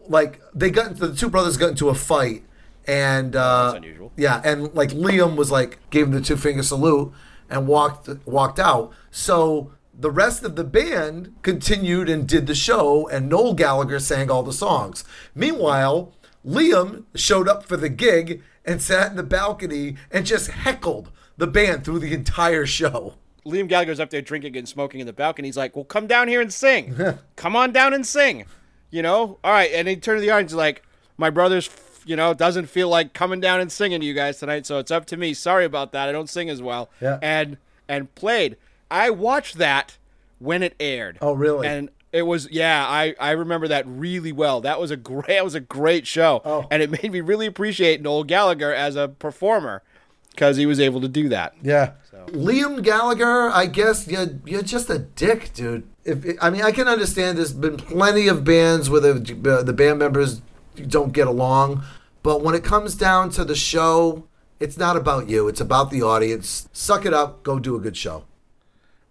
like 0.07 0.39
they 0.53 0.69
got 0.69 0.87
into, 0.91 1.07
the 1.07 1.15
two 1.15 1.29
brothers 1.29 1.57
got 1.57 1.69
into 1.71 1.89
a 1.89 1.95
fight 1.95 2.43
and 2.87 3.35
uh 3.35 3.71
That's 3.71 3.77
unusual. 3.77 4.11
yeah 4.15 4.39
and 4.45 4.71
like 4.75 4.91
liam 4.91 5.35
was 5.35 5.49
like 5.49 5.79
gave 5.89 6.05
him 6.05 6.11
the 6.11 6.21
two 6.21 6.37
finger 6.37 6.61
salute 6.61 7.11
and 7.49 7.67
walked 7.67 8.07
walked 8.27 8.59
out 8.59 8.91
so 9.09 9.71
the 9.97 10.11
rest 10.11 10.43
of 10.43 10.55
the 10.55 10.63
band 10.63 11.33
continued 11.41 12.09
and 12.09 12.27
did 12.27 12.47
the 12.47 12.55
show 12.55 13.07
and 13.09 13.29
noel 13.29 13.53
gallagher 13.53 13.99
sang 13.99 14.29
all 14.29 14.43
the 14.43 14.53
songs 14.53 15.03
meanwhile 15.33 16.13
liam 16.45 17.05
showed 17.15 17.47
up 17.47 17.65
for 17.65 17.77
the 17.77 17.89
gig 17.89 18.41
and 18.65 18.81
sat 18.81 19.09
in 19.09 19.17
the 19.17 19.23
balcony 19.23 19.95
and 20.11 20.25
just 20.25 20.49
heckled 20.49 21.11
the 21.37 21.47
band 21.47 21.83
through 21.83 21.99
the 21.99 22.13
entire 22.13 22.65
show 22.65 23.15
Liam 23.45 23.67
Gallagher's 23.67 23.99
up 23.99 24.09
there 24.09 24.21
drinking 24.21 24.57
and 24.57 24.67
smoking 24.67 24.99
in 24.99 25.05
the 25.05 25.13
balcony. 25.13 25.47
He's 25.47 25.57
like, 25.57 25.75
"Well, 25.75 25.85
come 25.85 26.07
down 26.07 26.27
here 26.27 26.41
and 26.41 26.51
sing. 26.51 26.95
come 27.35 27.55
on 27.55 27.71
down 27.71 27.93
and 27.93 28.05
sing." 28.05 28.45
You 28.89 29.01
know, 29.03 29.37
all 29.43 29.51
right. 29.51 29.69
And 29.71 29.87
he 29.87 29.95
turned 29.97 30.17
to 30.17 30.21
the 30.21 30.31
audience 30.31 30.53
like, 30.53 30.81
"My 31.17 31.29
brother's, 31.29 31.69
you 32.05 32.15
know, 32.15 32.33
doesn't 32.33 32.67
feel 32.67 32.89
like 32.89 33.13
coming 33.13 33.39
down 33.39 33.61
and 33.61 33.71
singing 33.71 33.99
to 33.99 34.05
you 34.05 34.15
guys 34.15 34.39
tonight, 34.39 34.65
so 34.65 34.79
it's 34.79 34.89
up 34.89 35.05
to 35.07 35.17
me. 35.17 35.33
Sorry 35.35 35.63
about 35.63 35.91
that. 35.91 36.09
I 36.09 36.11
don't 36.11 36.29
sing 36.29 36.49
as 36.49 36.61
well." 36.61 36.89
Yeah. 36.99 37.19
And 37.21 37.57
and 37.87 38.13
played. 38.15 38.57
I 38.89 39.09
watched 39.09 39.57
that 39.57 39.97
when 40.39 40.63
it 40.63 40.75
aired. 40.79 41.17
Oh, 41.21 41.33
really? 41.33 41.67
And 41.67 41.89
it 42.11 42.23
was 42.23 42.49
yeah. 42.51 42.85
I 42.87 43.15
I 43.19 43.31
remember 43.31 43.67
that 43.67 43.85
really 43.87 44.31
well. 44.31 44.61
That 44.61 44.79
was 44.79 44.91
a 44.91 44.97
great. 44.97 45.27
That 45.27 45.43
was 45.43 45.55
a 45.55 45.59
great 45.59 46.07
show. 46.07 46.41
Oh. 46.45 46.67
And 46.71 46.81
it 46.81 46.89
made 46.89 47.11
me 47.11 47.21
really 47.21 47.45
appreciate 47.45 48.01
Noel 48.01 48.23
Gallagher 48.23 48.73
as 48.73 48.95
a 48.95 49.07
performer 49.07 49.83
because 50.31 50.57
he 50.57 50.65
was 50.65 50.79
able 50.79 51.01
to 51.01 51.07
do 51.07 51.29
that. 51.29 51.55
Yeah. 51.61 51.93
Liam 52.27 52.81
Gallagher, 52.81 53.49
I 53.49 53.67
guess 53.67 54.07
you're, 54.07 54.39
you're 54.45 54.61
just 54.61 54.89
a 54.89 54.99
dick, 54.99 55.53
dude. 55.53 55.87
If 56.03 56.25
I 56.41 56.49
mean, 56.49 56.61
I 56.61 56.71
can 56.71 56.87
understand 56.87 57.37
there's 57.37 57.53
been 57.53 57.77
plenty 57.77 58.27
of 58.27 58.43
bands 58.43 58.89
where 58.89 59.01
the, 59.01 59.57
uh, 59.59 59.63
the 59.63 59.73
band 59.73 59.99
members 59.99 60.41
don't 60.87 61.13
get 61.13 61.27
along, 61.27 61.83
but 62.23 62.41
when 62.41 62.55
it 62.55 62.63
comes 62.63 62.95
down 62.95 63.29
to 63.31 63.45
the 63.45 63.55
show, 63.55 64.27
it's 64.59 64.77
not 64.77 64.95
about 64.95 65.29
you. 65.29 65.47
It's 65.47 65.61
about 65.61 65.91
the 65.91 66.01
audience. 66.01 66.67
Suck 66.73 67.05
it 67.05 67.13
up. 67.13 67.43
Go 67.43 67.59
do 67.59 67.75
a 67.75 67.79
good 67.79 67.97
show. 67.97 68.25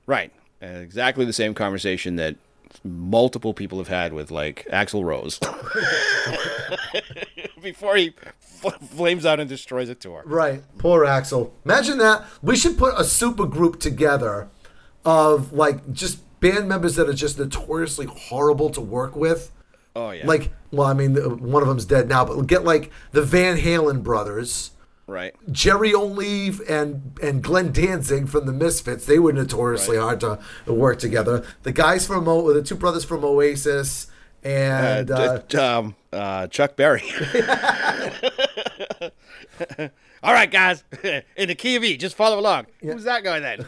Right. 0.07 0.33
Uh, 0.63 0.67
exactly 0.67 1.25
the 1.25 1.33
same 1.33 1.55
conversation 1.55 2.17
that 2.17 2.37
multiple 2.83 3.55
people 3.55 3.79
have 3.79 3.89
had 3.89 4.13
with 4.13 4.31
like 4.31 4.67
Axl 4.71 5.05
Rose 5.05 5.39
before 7.63 7.97
he 7.97 8.15
f- 8.65 8.81
flames 8.91 9.27
out 9.27 9.41
and 9.41 9.49
destroys 9.49 9.89
a 9.89 9.95
tour. 9.95 10.23
Right. 10.27 10.63
Poor 10.79 11.05
Axl. 11.05 11.51
Imagine 11.65 11.99
that. 11.99 12.25
We 12.43 12.57
should 12.57 12.79
put 12.79 12.99
a 12.99 13.05
super 13.05 13.47
group 13.47 13.81
together 13.81 14.49
of 15.05 15.53
like 15.53 15.93
just 15.93 16.21
band 16.41 16.69
members 16.69 16.97
that 16.97 17.09
are 17.09 17.15
just 17.15 17.39
notoriously 17.39 18.07
horrible 18.07 18.71
to 18.71 18.81
work 18.81 19.17
with. 19.17 19.51
Oh 19.97 20.11
yeah. 20.11 20.27
Like, 20.27 20.53
well, 20.73 20.89
I 20.89 20.95
mean, 20.95 21.15
one 21.15 21.63
of 21.63 21.69
them's 21.69 21.85
dead 21.85 22.09
now, 22.09 22.25
but 22.25 22.43
get 22.47 22.65
like 22.65 22.91
the 23.13 23.23
Van 23.23 23.57
Halen 23.57 24.03
brothers, 24.03 24.73
right. 25.07 25.35
Jerry 25.53 25.93
Only 25.95 26.51
and 26.69 27.19
and 27.23 27.43
Glenn 27.43 27.73
Danzig 27.73 28.29
from 28.29 28.47
the 28.47 28.53
Misfits. 28.53 29.07
They 29.07 29.19
were 29.19 29.33
notoriously 29.33 29.97
hard 29.97 30.21
to 30.21 30.39
work 30.67 30.99
together. 30.99 31.45
The 31.63 31.73
guys 31.73 32.07
from 32.07 32.27
O, 32.29 32.53
the 32.53 32.63
two 32.63 32.75
brothers 32.77 33.05
from 33.05 33.25
Oasis, 33.25 34.07
and 34.43 35.11
Uh, 35.11 35.15
uh, 35.15 35.39
d- 35.49 35.59
um, 35.59 35.97
uh, 36.13 36.47
Chuck 36.49 36.77
Berry. 36.77 37.03
All 40.23 40.33
right, 40.33 40.51
guys, 40.51 40.85
in 41.37 41.49
the 41.49 41.55
key 41.55 41.77
of 41.77 41.85
E, 41.85 41.97
just 41.99 42.17
follow 42.17 42.39
along. 42.39 42.67
Who's 42.81 43.05
that 43.05 43.25
guy 43.25 43.41
then? 43.41 43.67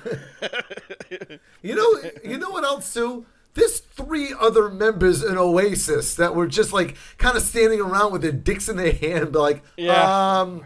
you 1.62 1.75
know, 1.75 2.11
you 2.25 2.38
know 2.38 2.49
what 2.51 2.64
else 2.64 2.92
too. 2.94 3.27
There's 3.55 3.81
three 3.81 4.35
other 4.38 4.68
members 4.70 5.22
in 5.22 5.37
Oasis 5.38 6.14
that 6.14 6.35
were 6.35 6.46
just 6.46 6.72
like 6.72 6.96
kind 7.18 7.37
of 7.37 7.42
standing 7.42 7.81
around 7.81 8.12
with 8.12 8.22
their 8.22 8.33
dicks 8.33 8.68
in 8.68 8.77
their 8.77 8.92
hand, 8.92 9.35
like, 9.35 9.62
Yeah. 9.77 10.40
um, 10.40 10.64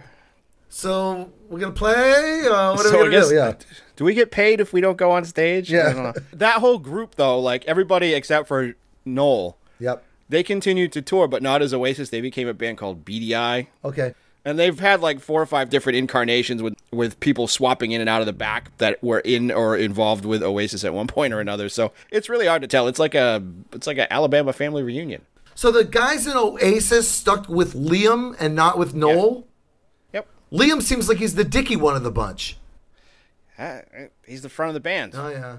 so 0.71 1.31
we're 1.51 1.59
gonna 1.59 1.73
play. 1.73 2.45
Uh, 2.47 2.73
what 2.75 2.81
are 2.87 2.89
So 2.89 2.93
we 2.93 2.99
gonna 3.05 3.11
guess, 3.11 3.29
do? 3.29 3.35
Yeah. 3.35 3.53
do 3.97 4.05
we 4.05 4.15
get 4.15 4.31
paid 4.31 4.61
if 4.61 4.73
we 4.73 4.81
don't 4.81 4.97
go 4.97 5.11
on 5.11 5.25
stage? 5.27 5.71
Yeah. 5.71 5.89
I 5.89 5.93
don't 5.93 6.03
know. 6.05 6.13
That 6.33 6.55
whole 6.61 6.79
group, 6.79 7.17
though, 7.17 7.39
like 7.39 7.65
everybody 7.67 8.15
except 8.15 8.49
for 8.49 8.75
Noel, 9.05 9.57
Yep. 9.81 10.03
they 10.29 10.43
continued 10.43 10.93
to 10.93 11.03
tour, 11.03 11.29
but 11.29 11.43
not 11.43 11.61
as 11.61 11.75
Oasis. 11.75 12.09
They 12.11 12.21
became 12.21 12.49
a 12.49 12.55
band 12.55 12.79
called 12.79 13.05
Beady 13.05 13.35
Eye. 13.37 13.69
Okay. 13.85 14.15
And 14.43 14.59
they've 14.59 14.79
had 14.81 15.03
like 15.03 15.21
four 15.21 15.43
or 15.43 15.45
five 15.45 15.69
different 15.69 15.99
incarnations 15.99 16.63
with, 16.63 16.75
with 16.91 17.21
people 17.21 17.47
swapping 17.47 17.91
in 17.93 18.01
and 18.01 18.09
out 18.09 18.21
of 18.23 18.27
the 18.27 18.33
back 18.33 18.75
that 18.79 19.03
were 19.03 19.19
in 19.21 19.51
or 19.51 19.77
involved 19.77 20.25
with 20.25 20.43
Oasis 20.43 20.83
at 20.83 20.95
one 20.95 21.09
point 21.09 21.35
or 21.35 21.41
another. 21.41 21.69
So 21.69 21.93
it's 22.11 22.31
really 22.31 22.47
hard 22.47 22.63
to 22.63 22.69
tell. 22.69 22.89
It's 22.89 22.99
like 22.99 23.15
a 23.15 23.43
it's 23.73 23.87
like 23.87 23.99
an 23.99 24.07
Alabama 24.11 24.55
family 24.55 24.83
reunion. 24.83 25.21
So 25.55 25.71
the 25.71 25.85
guys 25.85 26.27
in 26.27 26.39
Oasis 26.39 27.07
stuck 27.07 27.51
with 27.51 27.75
Liam 27.75 28.35
and 28.41 28.55
not 28.55 28.79
with 28.79 28.95
Noel. 28.95 29.35
Yep. 29.35 29.45
Liam 30.53 30.83
seems 30.83 31.09
like 31.09 31.19
he's 31.19 31.35
the 31.35 31.45
dicky 31.45 31.77
one 31.77 31.97
of 31.97 32.03
the 32.03 32.11
bunch. 32.11 32.57
Uh, 33.59 33.81
He's 34.27 34.43
the 34.43 34.49
front 34.49 34.69
of 34.71 34.75
the 34.75 34.81
band. 34.81 35.13
Oh 35.15 35.29
yeah. 35.29 35.57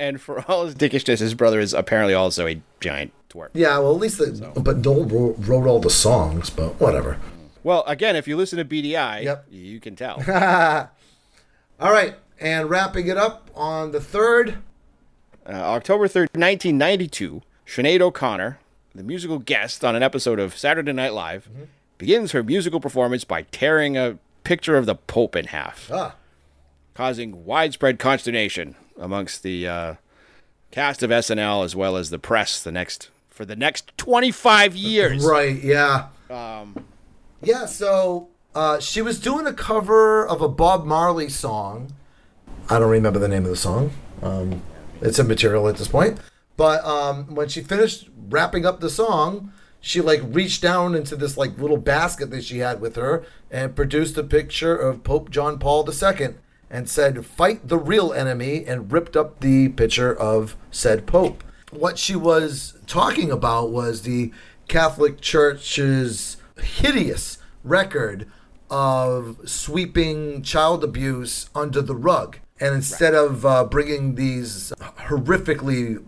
And 0.00 0.20
for 0.20 0.44
all 0.50 0.64
his 0.64 0.74
dickishness, 0.74 1.18
his 1.18 1.34
brother 1.34 1.60
is 1.60 1.74
apparently 1.74 2.14
also 2.14 2.46
a 2.46 2.60
giant 2.80 3.12
twerp. 3.28 3.50
Yeah, 3.52 3.78
well, 3.78 3.92
at 3.94 4.00
least 4.00 4.18
the 4.18 4.52
but 4.60 4.78
Noel 4.78 5.04
wrote, 5.38 5.66
all 5.66 5.80
the 5.80 5.90
songs, 5.90 6.50
but 6.50 6.80
whatever. 6.80 7.18
Well, 7.62 7.82
again, 7.86 8.16
if 8.16 8.26
you 8.28 8.36
listen 8.36 8.58
to 8.58 8.64
Beady 8.64 8.96
Eye, 8.96 9.20
Yep. 9.20 9.46
you 9.50 9.80
can 9.80 9.96
tell. 9.96 10.22
All 11.80 11.92
right, 11.92 12.14
and 12.40 12.70
wrapping 12.70 13.08
it 13.08 13.16
up 13.16 13.50
on 13.54 13.90
the 13.92 14.00
third. 14.00 14.58
Uh, 15.46 15.50
October 15.52 16.06
3rd, 16.08 16.28
1992, 16.34 17.42
Sinead 17.66 18.00
O'Connor, 18.00 18.58
the 18.94 19.02
musical 19.02 19.38
guest 19.38 19.84
on 19.84 19.94
an 19.94 20.02
episode 20.02 20.38
of 20.38 20.56
Saturday 20.56 20.92
Night 20.92 21.12
Live, 21.12 21.48
begins 21.98 22.32
her 22.32 22.42
musical 22.42 22.80
performance 22.80 23.24
by 23.24 23.42
tearing 23.42 23.96
a 23.98 24.18
picture 24.46 24.76
of 24.76 24.86
the 24.86 24.94
Pope 24.94 25.34
in 25.36 25.46
half, 25.46 25.90
Ah, 25.92 26.14
causing 26.94 27.44
widespread 27.44 27.98
consternation 27.98 28.74
amongst 28.98 29.42
the 29.42 29.66
uh, 29.68 29.94
cast 30.70 31.02
of 31.02 31.10
SNL 31.10 31.64
as 31.64 31.74
well 31.76 31.96
as 31.96 32.10
the 32.10 32.18
press 32.18 32.62
the 32.62 32.72
next 32.72 33.10
for 33.28 33.44
the 33.44 33.56
next 33.56 33.92
25 33.98 34.74
years. 34.76 35.24
right, 35.24 35.62
yeah, 35.62 36.06
Um, 36.30 36.84
yeah. 37.42 37.66
So 37.66 38.28
uh, 38.54 38.80
she 38.80 39.02
was 39.02 39.18
doing 39.20 39.46
a 39.46 39.52
cover 39.52 40.26
of 40.26 40.40
a 40.40 40.48
Bob 40.48 40.86
Marley 40.86 41.28
song. 41.28 41.92
I 42.70 42.78
don't 42.78 42.90
remember 42.90 43.18
the 43.18 43.28
name 43.28 43.44
of 43.44 43.50
the 43.50 43.56
song. 43.56 43.90
Um, 44.22 44.62
it's 45.02 45.18
immaterial 45.18 45.68
at 45.68 45.76
this 45.76 45.88
point. 45.88 46.18
But 46.56 46.82
um, 46.86 47.34
when 47.34 47.48
she 47.48 47.60
finished 47.60 48.08
wrapping 48.30 48.64
up 48.64 48.80
the 48.80 48.88
song, 48.88 49.52
she 49.86 50.00
like 50.00 50.20
reached 50.24 50.62
down 50.62 50.96
into 50.96 51.14
this 51.14 51.36
like 51.36 51.56
little 51.58 51.76
basket 51.76 52.28
that 52.32 52.42
she 52.42 52.58
had 52.58 52.80
with 52.80 52.96
her 52.96 53.24
and 53.52 53.76
produced 53.76 54.18
a 54.18 54.24
picture 54.24 54.74
of 54.74 55.04
Pope 55.04 55.30
John 55.30 55.60
Paul 55.60 55.88
II 55.88 56.34
and 56.68 56.90
said, 56.90 57.24
"Fight 57.24 57.68
the 57.68 57.78
real 57.78 58.12
enemy," 58.12 58.64
and 58.66 58.90
ripped 58.90 59.16
up 59.16 59.38
the 59.38 59.68
picture 59.68 60.12
of 60.12 60.56
said 60.72 61.06
Pope. 61.06 61.44
What 61.70 61.98
she 61.98 62.16
was 62.16 62.74
talking 62.88 63.30
about 63.30 63.70
was 63.70 64.02
the 64.02 64.32
Catholic 64.66 65.20
Church's 65.20 66.36
hideous 66.60 67.38
record 67.62 68.26
of 68.68 69.38
sweeping 69.44 70.42
child 70.42 70.82
abuse 70.82 71.48
under 71.54 71.80
the 71.80 71.94
rug. 71.94 72.38
And 72.58 72.74
instead 72.74 73.14
of 73.14 73.46
uh, 73.46 73.64
bringing 73.64 74.16
these 74.16 74.72
horrifically 74.80 76.02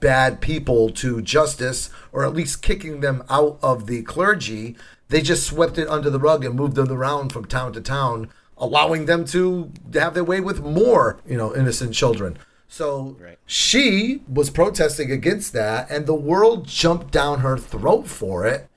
bad 0.00 0.40
people 0.40 0.90
to 0.90 1.20
justice, 1.22 1.90
or 2.12 2.24
at 2.24 2.34
least 2.34 2.62
kicking 2.62 3.00
them 3.00 3.22
out 3.30 3.58
of 3.62 3.86
the 3.86 4.02
clergy, 4.02 4.76
they 5.08 5.20
just 5.20 5.46
swept 5.46 5.78
it 5.78 5.88
under 5.88 6.10
the 6.10 6.18
rug 6.18 6.44
and 6.44 6.54
moved 6.54 6.74
them 6.74 6.90
around 6.90 7.32
from 7.32 7.44
town 7.44 7.72
to 7.74 7.80
town, 7.80 8.28
allowing 8.56 9.06
them 9.06 9.24
to 9.26 9.70
have 9.94 10.14
their 10.14 10.24
way 10.24 10.40
with 10.40 10.62
more, 10.62 11.18
you 11.26 11.36
know, 11.36 11.54
innocent 11.54 11.94
children. 11.94 12.38
So 12.68 13.16
Right. 13.20 13.38
she 13.46 14.22
was 14.28 14.48
protesting 14.48 15.10
against 15.10 15.52
that, 15.54 15.90
and 15.90 16.06
the 16.06 16.14
world 16.14 16.66
jumped 16.66 17.10
down 17.10 17.40
her 17.40 17.58
throat 17.58 18.06
for 18.06 18.46
it, 18.46 18.68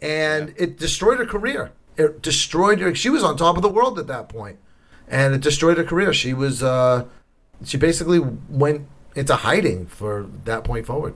and 0.00 0.54
it 0.56 0.78
destroyed 0.78 1.18
her 1.18 1.26
career. 1.26 1.72
It 1.96 2.22
destroyed 2.22 2.78
her. 2.80 2.94
She 2.94 3.10
was 3.10 3.24
on 3.24 3.36
top 3.36 3.56
of 3.56 3.62
the 3.62 3.68
world 3.68 3.98
at 3.98 4.06
that 4.06 4.28
point, 4.28 4.58
and 5.08 5.34
it 5.34 5.40
destroyed 5.40 5.78
her 5.78 5.84
career. 5.84 6.12
She 6.12 6.32
was, 6.32 6.62
uh, 6.62 7.06
she 7.64 7.76
basically 7.76 8.20
went 8.48 8.86
into 9.16 9.34
hiding 9.36 9.86
for 9.86 10.26
that 10.44 10.64
point 10.64 10.86
forward. 10.86 11.14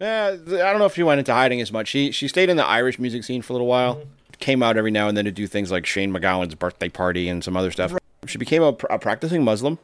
Th- 0.00 0.60
I 0.60 0.70
don't 0.70 0.78
know 0.78 0.86
if 0.86 0.94
she 0.94 1.02
went 1.02 1.18
into 1.20 1.32
hiding 1.32 1.60
as 1.60 1.72
much. 1.72 1.88
She 1.88 2.10
she 2.10 2.28
stayed 2.28 2.48
in 2.50 2.56
the 2.56 2.66
Irish 2.66 2.98
music 2.98 3.24
scene 3.24 3.42
for 3.42 3.52
a 3.52 3.54
little 3.54 3.66
while. 3.68 3.96
Mm-hmm. 3.96 4.08
Came 4.40 4.62
out 4.62 4.76
every 4.76 4.90
now 4.90 5.08
and 5.08 5.16
then 5.16 5.24
to 5.24 5.30
do 5.30 5.46
things 5.46 5.70
like 5.70 5.86
Shane 5.86 6.12
MacGowan's 6.12 6.54
birthday 6.56 6.88
party 6.88 7.28
and 7.28 7.42
some 7.42 7.56
other 7.56 7.70
stuff. 7.70 7.94
She 8.26 8.36
became 8.36 8.62
a, 8.62 8.74
a 8.90 8.98
practicing 8.98 9.44
Muslim, 9.44 9.78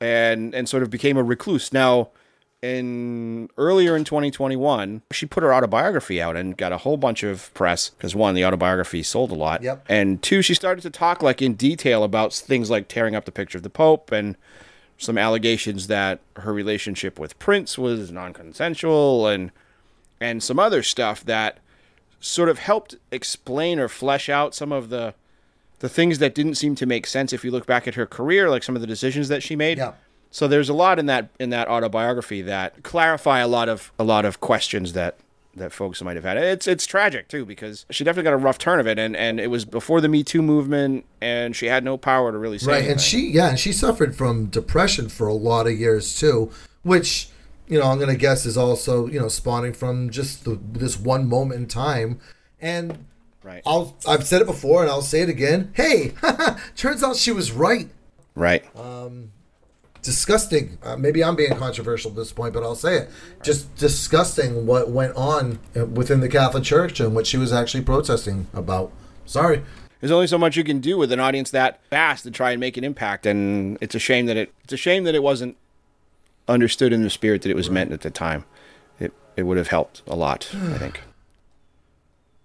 and 0.00 0.54
and 0.54 0.68
sort 0.68 0.82
of 0.82 0.90
became 0.90 1.16
a 1.16 1.22
recluse. 1.22 1.72
Now, 1.72 2.08
in 2.62 3.48
earlier 3.58 3.96
in 3.96 4.04
2021, 4.04 5.02
she 5.10 5.26
put 5.26 5.42
her 5.42 5.52
autobiography 5.52 6.22
out 6.22 6.36
and 6.36 6.56
got 6.56 6.72
a 6.72 6.78
whole 6.78 6.96
bunch 6.96 7.22
of 7.22 7.52
press 7.54 7.90
because 7.90 8.14
one, 8.14 8.34
the 8.34 8.44
autobiography 8.44 9.02
sold 9.02 9.30
a 9.30 9.34
lot, 9.34 9.62
Yep. 9.62 9.84
and 9.88 10.22
two, 10.22 10.42
she 10.42 10.54
started 10.54 10.80
to 10.82 10.90
talk 10.90 11.22
like 11.22 11.42
in 11.42 11.54
detail 11.54 12.02
about 12.04 12.32
things 12.32 12.70
like 12.70 12.88
tearing 12.88 13.14
up 13.14 13.24
the 13.26 13.32
picture 13.32 13.58
of 13.58 13.62
the 13.64 13.70
Pope 13.70 14.10
and 14.12 14.36
some 15.02 15.18
allegations 15.18 15.88
that 15.88 16.20
her 16.36 16.52
relationship 16.52 17.18
with 17.18 17.38
Prince 17.38 17.76
was 17.76 18.10
non-consensual 18.10 19.26
and 19.26 19.50
and 20.20 20.42
some 20.42 20.58
other 20.58 20.82
stuff 20.82 21.24
that 21.24 21.58
sort 22.20 22.48
of 22.48 22.60
helped 22.60 22.94
explain 23.10 23.80
or 23.80 23.88
flesh 23.88 24.28
out 24.28 24.54
some 24.54 24.70
of 24.70 24.88
the 24.88 25.14
the 25.80 25.88
things 25.88 26.18
that 26.18 26.34
didn't 26.34 26.54
seem 26.54 26.76
to 26.76 26.86
make 26.86 27.06
sense 27.08 27.32
if 27.32 27.44
you 27.44 27.50
look 27.50 27.66
back 27.66 27.88
at 27.88 27.96
her 27.96 28.06
career, 28.06 28.48
like 28.48 28.62
some 28.62 28.76
of 28.76 28.80
the 28.80 28.86
decisions 28.86 29.26
that 29.28 29.42
she 29.42 29.56
made. 29.56 29.78
Yeah. 29.78 29.94
So 30.30 30.46
there's 30.46 30.68
a 30.68 30.74
lot 30.74 31.00
in 31.00 31.06
that 31.06 31.28
in 31.40 31.50
that 31.50 31.68
autobiography 31.68 32.40
that 32.42 32.82
clarify 32.84 33.40
a 33.40 33.48
lot 33.48 33.68
of 33.68 33.92
a 33.98 34.04
lot 34.04 34.24
of 34.24 34.40
questions 34.40 34.92
that 34.92 35.16
that 35.54 35.72
folks 35.72 36.00
might 36.02 36.16
have 36.16 36.24
had. 36.24 36.36
It's 36.38 36.66
it's 36.66 36.86
tragic 36.86 37.28
too 37.28 37.44
because 37.44 37.84
she 37.90 38.04
definitely 38.04 38.24
got 38.30 38.32
a 38.34 38.38
rough 38.38 38.58
turn 38.58 38.80
of 38.80 38.86
it, 38.86 38.98
and 38.98 39.14
and 39.16 39.38
it 39.38 39.48
was 39.48 39.64
before 39.64 40.00
the 40.00 40.08
Me 40.08 40.22
Too 40.24 40.42
movement, 40.42 41.04
and 41.20 41.54
she 41.54 41.66
had 41.66 41.84
no 41.84 41.96
power 41.98 42.32
to 42.32 42.38
really 42.38 42.58
say 42.58 42.66
Right, 42.68 42.76
anything. 42.78 42.92
and 42.92 43.00
she 43.00 43.26
yeah, 43.30 43.48
and 43.50 43.58
she 43.58 43.72
suffered 43.72 44.16
from 44.16 44.46
depression 44.46 45.08
for 45.08 45.26
a 45.26 45.34
lot 45.34 45.66
of 45.66 45.78
years 45.78 46.18
too, 46.18 46.50
which 46.82 47.28
you 47.68 47.78
know 47.78 47.86
I'm 47.86 47.98
gonna 47.98 48.16
guess 48.16 48.46
is 48.46 48.56
also 48.56 49.06
you 49.08 49.20
know 49.20 49.28
spawning 49.28 49.72
from 49.74 50.10
just 50.10 50.44
the, 50.44 50.58
this 50.72 50.98
one 50.98 51.28
moment 51.28 51.60
in 51.60 51.66
time. 51.66 52.18
And 52.60 53.04
right, 53.42 53.62
I'll 53.66 53.96
I've 54.08 54.26
said 54.26 54.40
it 54.40 54.46
before 54.46 54.82
and 54.82 54.90
I'll 54.90 55.02
say 55.02 55.20
it 55.20 55.28
again. 55.28 55.72
Hey, 55.74 56.12
turns 56.76 57.02
out 57.02 57.16
she 57.16 57.32
was 57.32 57.52
right. 57.52 57.88
right, 58.34 58.64
um, 58.76 59.32
Disgusting. 60.02 60.78
Uh, 60.82 60.96
maybe 60.96 61.22
I'm 61.22 61.36
being 61.36 61.54
controversial 61.54 62.10
at 62.10 62.16
this 62.16 62.32
point, 62.32 62.52
but 62.54 62.64
I'll 62.64 62.74
say 62.74 62.96
it. 62.96 63.10
Just 63.42 63.74
disgusting 63.76 64.66
what 64.66 64.90
went 64.90 65.14
on 65.14 65.60
within 65.74 66.20
the 66.20 66.28
Catholic 66.28 66.64
Church 66.64 66.98
and 66.98 67.14
what 67.14 67.26
she 67.26 67.36
was 67.36 67.52
actually 67.52 67.84
protesting 67.84 68.48
about. 68.52 68.90
Sorry. 69.26 69.62
There's 70.00 70.10
only 70.10 70.26
so 70.26 70.38
much 70.38 70.56
you 70.56 70.64
can 70.64 70.80
do 70.80 70.98
with 70.98 71.12
an 71.12 71.20
audience 71.20 71.52
that 71.52 71.80
fast 71.86 72.24
to 72.24 72.32
try 72.32 72.50
and 72.50 72.58
make 72.58 72.76
an 72.76 72.82
impact, 72.82 73.24
and 73.24 73.78
it's 73.80 73.94
a 73.94 74.00
shame 74.00 74.26
that 74.26 74.36
it 74.36 74.52
it's 74.64 74.72
a 74.72 74.76
shame 74.76 75.04
that 75.04 75.14
it 75.14 75.22
wasn't 75.22 75.56
understood 76.48 76.92
in 76.92 77.02
the 77.04 77.10
spirit 77.10 77.42
that 77.42 77.50
it 77.50 77.56
was 77.56 77.70
meant 77.70 77.92
at 77.92 78.00
the 78.00 78.10
time. 78.10 78.44
It 78.98 79.12
it 79.36 79.44
would 79.44 79.56
have 79.56 79.68
helped 79.68 80.02
a 80.08 80.16
lot, 80.16 80.48
I 80.52 80.78
think. 80.78 81.00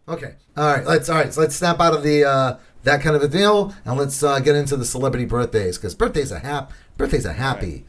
Okay. 0.09 0.35
All 0.55 0.73
right. 0.73 0.85
Let's 0.85 1.09
all 1.09 1.17
right. 1.17 1.33
So 1.33 1.41
let's 1.41 1.53
snap 1.53 1.81
out 1.81 1.93
of 1.93 2.01
the 2.01 2.23
uh, 2.23 2.57
that 2.83 3.01
kind 3.01 3.13
of 3.13 3.21
a 3.21 3.27
deal, 3.27 3.75
and 3.83 3.97
let's 3.97 4.23
uh, 4.23 4.39
get 4.39 4.55
into 4.55 4.77
the 4.77 4.85
celebrity 4.85 5.25
birthdays 5.25 5.77
because 5.77 5.95
birthdays 5.95 6.31
are 6.31 6.39
hap 6.39 6.71
birthdays 6.97 7.25
are 7.25 7.33
happy. 7.33 7.85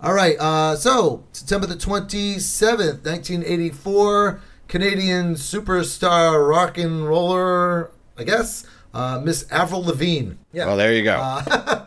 All 0.00 0.12
right. 0.14 0.36
Uh, 0.38 0.76
so 0.76 1.24
September 1.32 1.66
the 1.66 1.76
twenty 1.76 2.38
seventh, 2.38 3.04
nineteen 3.04 3.42
eighty 3.44 3.70
four, 3.70 4.40
Canadian 4.68 5.34
superstar 5.34 6.48
rock 6.48 6.76
and 6.78 7.06
roller, 7.06 7.90
I 8.18 8.24
guess, 8.24 8.66
uh, 8.92 9.20
Miss 9.24 9.50
Avril 9.50 9.84
Lavigne. 9.84 10.32
Yeah. 10.52 10.66
Well, 10.66 10.76
there 10.76 10.92
you 10.94 11.04
go. 11.04 11.42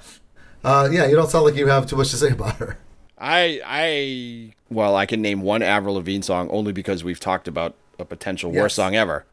Uh, 0.61 0.89
yeah. 0.91 1.05
You 1.07 1.15
don't 1.15 1.29
sound 1.29 1.45
like 1.45 1.55
you 1.55 1.67
have 1.67 1.85
too 1.87 1.95
much 1.95 2.09
to 2.11 2.17
say 2.17 2.31
about 2.31 2.55
her. 2.57 2.77
I 3.17 3.61
I 3.65 4.53
well, 4.69 4.93
I 4.95 5.05
can 5.05 5.21
name 5.21 5.41
one 5.41 5.61
Avril 5.61 5.95
Lavigne 5.95 6.21
song 6.21 6.49
only 6.51 6.73
because 6.73 7.01
we've 7.01 7.19
talked 7.19 7.47
about 7.47 7.75
a 7.97 8.03
potential 8.03 8.51
Yes. 8.53 8.61
worst 8.61 8.75
song 8.75 8.93
ever. 8.93 9.25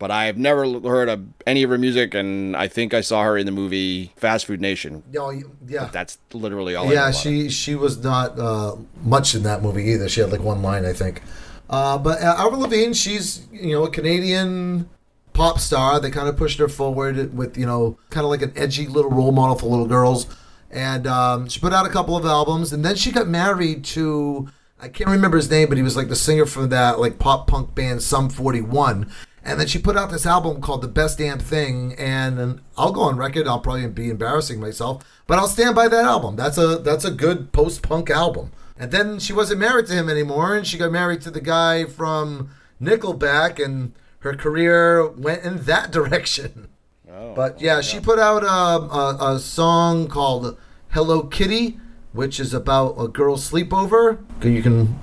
But 0.00 0.10
I've 0.10 0.38
never 0.38 0.80
heard 0.80 1.10
of 1.10 1.20
any 1.46 1.62
of 1.62 1.68
her 1.68 1.76
music, 1.78 2.14
and 2.14 2.56
I 2.56 2.68
think 2.68 2.94
I 2.94 3.02
saw 3.02 3.22
her 3.22 3.36
in 3.36 3.44
the 3.44 3.52
movie 3.52 4.12
Fast 4.16 4.46
Food 4.46 4.60
Nation. 4.60 5.02
You- 5.12 5.52
Yeah. 5.68 5.90
That's 5.92 6.16
literally 6.32 6.74
all. 6.74 6.90
Yeah, 6.90 7.10
she 7.12 7.50
she 7.50 7.74
was 7.74 8.02
not 8.02 8.38
uh, 8.38 8.76
much 9.04 9.34
in 9.34 9.42
that 9.42 9.62
movie 9.62 9.84
either. 9.92 10.08
She 10.08 10.20
had 10.22 10.32
like 10.32 10.40
one 10.42 10.62
line, 10.62 10.86
I 10.86 10.94
think. 10.94 11.20
Uh, 11.68 11.98
but 11.98 12.20
uh, 12.22 12.34
Avril 12.38 12.62
Lavigne, 12.62 12.94
she's 12.94 13.46
you 13.52 13.72
know 13.74 13.84
a 13.84 13.90
Canadian 13.90 14.88
pop 15.34 15.60
star. 15.60 16.00
They 16.00 16.10
kind 16.10 16.28
of 16.30 16.36
pushed 16.36 16.58
her 16.60 16.68
forward 16.68 17.36
with 17.36 17.58
you 17.58 17.66
know 17.66 17.98
kind 18.08 18.24
of 18.24 18.30
like 18.30 18.40
an 18.42 18.52
edgy 18.56 18.86
little 18.86 19.10
role 19.10 19.32
model 19.32 19.54
for 19.56 19.66
little 19.66 19.86
girls. 19.86 20.26
And 20.70 21.06
um, 21.06 21.46
she 21.48 21.60
put 21.60 21.72
out 21.74 21.84
a 21.84 21.90
couple 21.90 22.16
of 22.16 22.24
albums, 22.24 22.72
and 22.72 22.82
then 22.84 22.96
she 22.96 23.12
got 23.12 23.28
married 23.28 23.84
to 23.96 24.48
I 24.82 24.88
can't 24.88 25.10
remember 25.10 25.36
his 25.36 25.50
name, 25.50 25.68
but 25.68 25.76
he 25.76 25.82
was 25.84 25.94
like 25.94 26.08
the 26.08 26.16
singer 26.16 26.46
from 26.46 26.70
that 26.70 26.98
like 26.98 27.18
pop 27.18 27.46
punk 27.46 27.74
band 27.74 28.02
Sum 28.02 28.30
41. 28.30 29.10
And 29.42 29.58
then 29.58 29.66
she 29.66 29.78
put 29.78 29.96
out 29.96 30.10
this 30.10 30.26
album 30.26 30.60
called 30.60 30.82
The 30.82 30.88
Best 30.88 31.16
Damn 31.18 31.38
Thing, 31.38 31.94
and, 31.96 32.38
and 32.38 32.60
I'll 32.76 32.92
go 32.92 33.00
on 33.02 33.16
record. 33.16 33.48
I'll 33.48 33.58
probably 33.60 33.86
be 33.88 34.10
embarrassing 34.10 34.60
myself, 34.60 35.02
but 35.26 35.38
I'll 35.38 35.48
stand 35.48 35.74
by 35.74 35.88
that 35.88 36.04
album. 36.04 36.36
That's 36.36 36.58
a 36.58 36.76
that's 36.76 37.04
a 37.06 37.10
good 37.10 37.50
post 37.52 37.82
punk 37.82 38.10
album. 38.10 38.52
And 38.78 38.90
then 38.92 39.18
she 39.18 39.32
wasn't 39.32 39.60
married 39.60 39.86
to 39.86 39.94
him 39.94 40.08
anymore, 40.10 40.54
and 40.56 40.66
she 40.66 40.76
got 40.78 40.92
married 40.92 41.22
to 41.22 41.30
the 41.30 41.40
guy 41.40 41.84
from 41.84 42.50
Nickelback, 42.80 43.62
and 43.64 43.92
her 44.20 44.34
career 44.34 45.08
went 45.08 45.42
in 45.44 45.62
that 45.64 45.90
direction. 45.98 46.68
Oh, 47.10 47.34
But 47.34 47.60
yeah, 47.60 47.80
she 47.80 47.98
put 48.00 48.18
out 48.18 48.42
a, 48.42 48.46
a, 48.46 49.34
a 49.36 49.38
song 49.38 50.06
called 50.08 50.58
Hello 50.90 51.22
Kitty, 51.22 51.78
which 52.12 52.38
is 52.40 52.52
about 52.54 52.94
a 52.98 53.08
girl's 53.08 53.50
sleepover. 53.50 54.18
You 54.42 54.62
can 54.62 55.00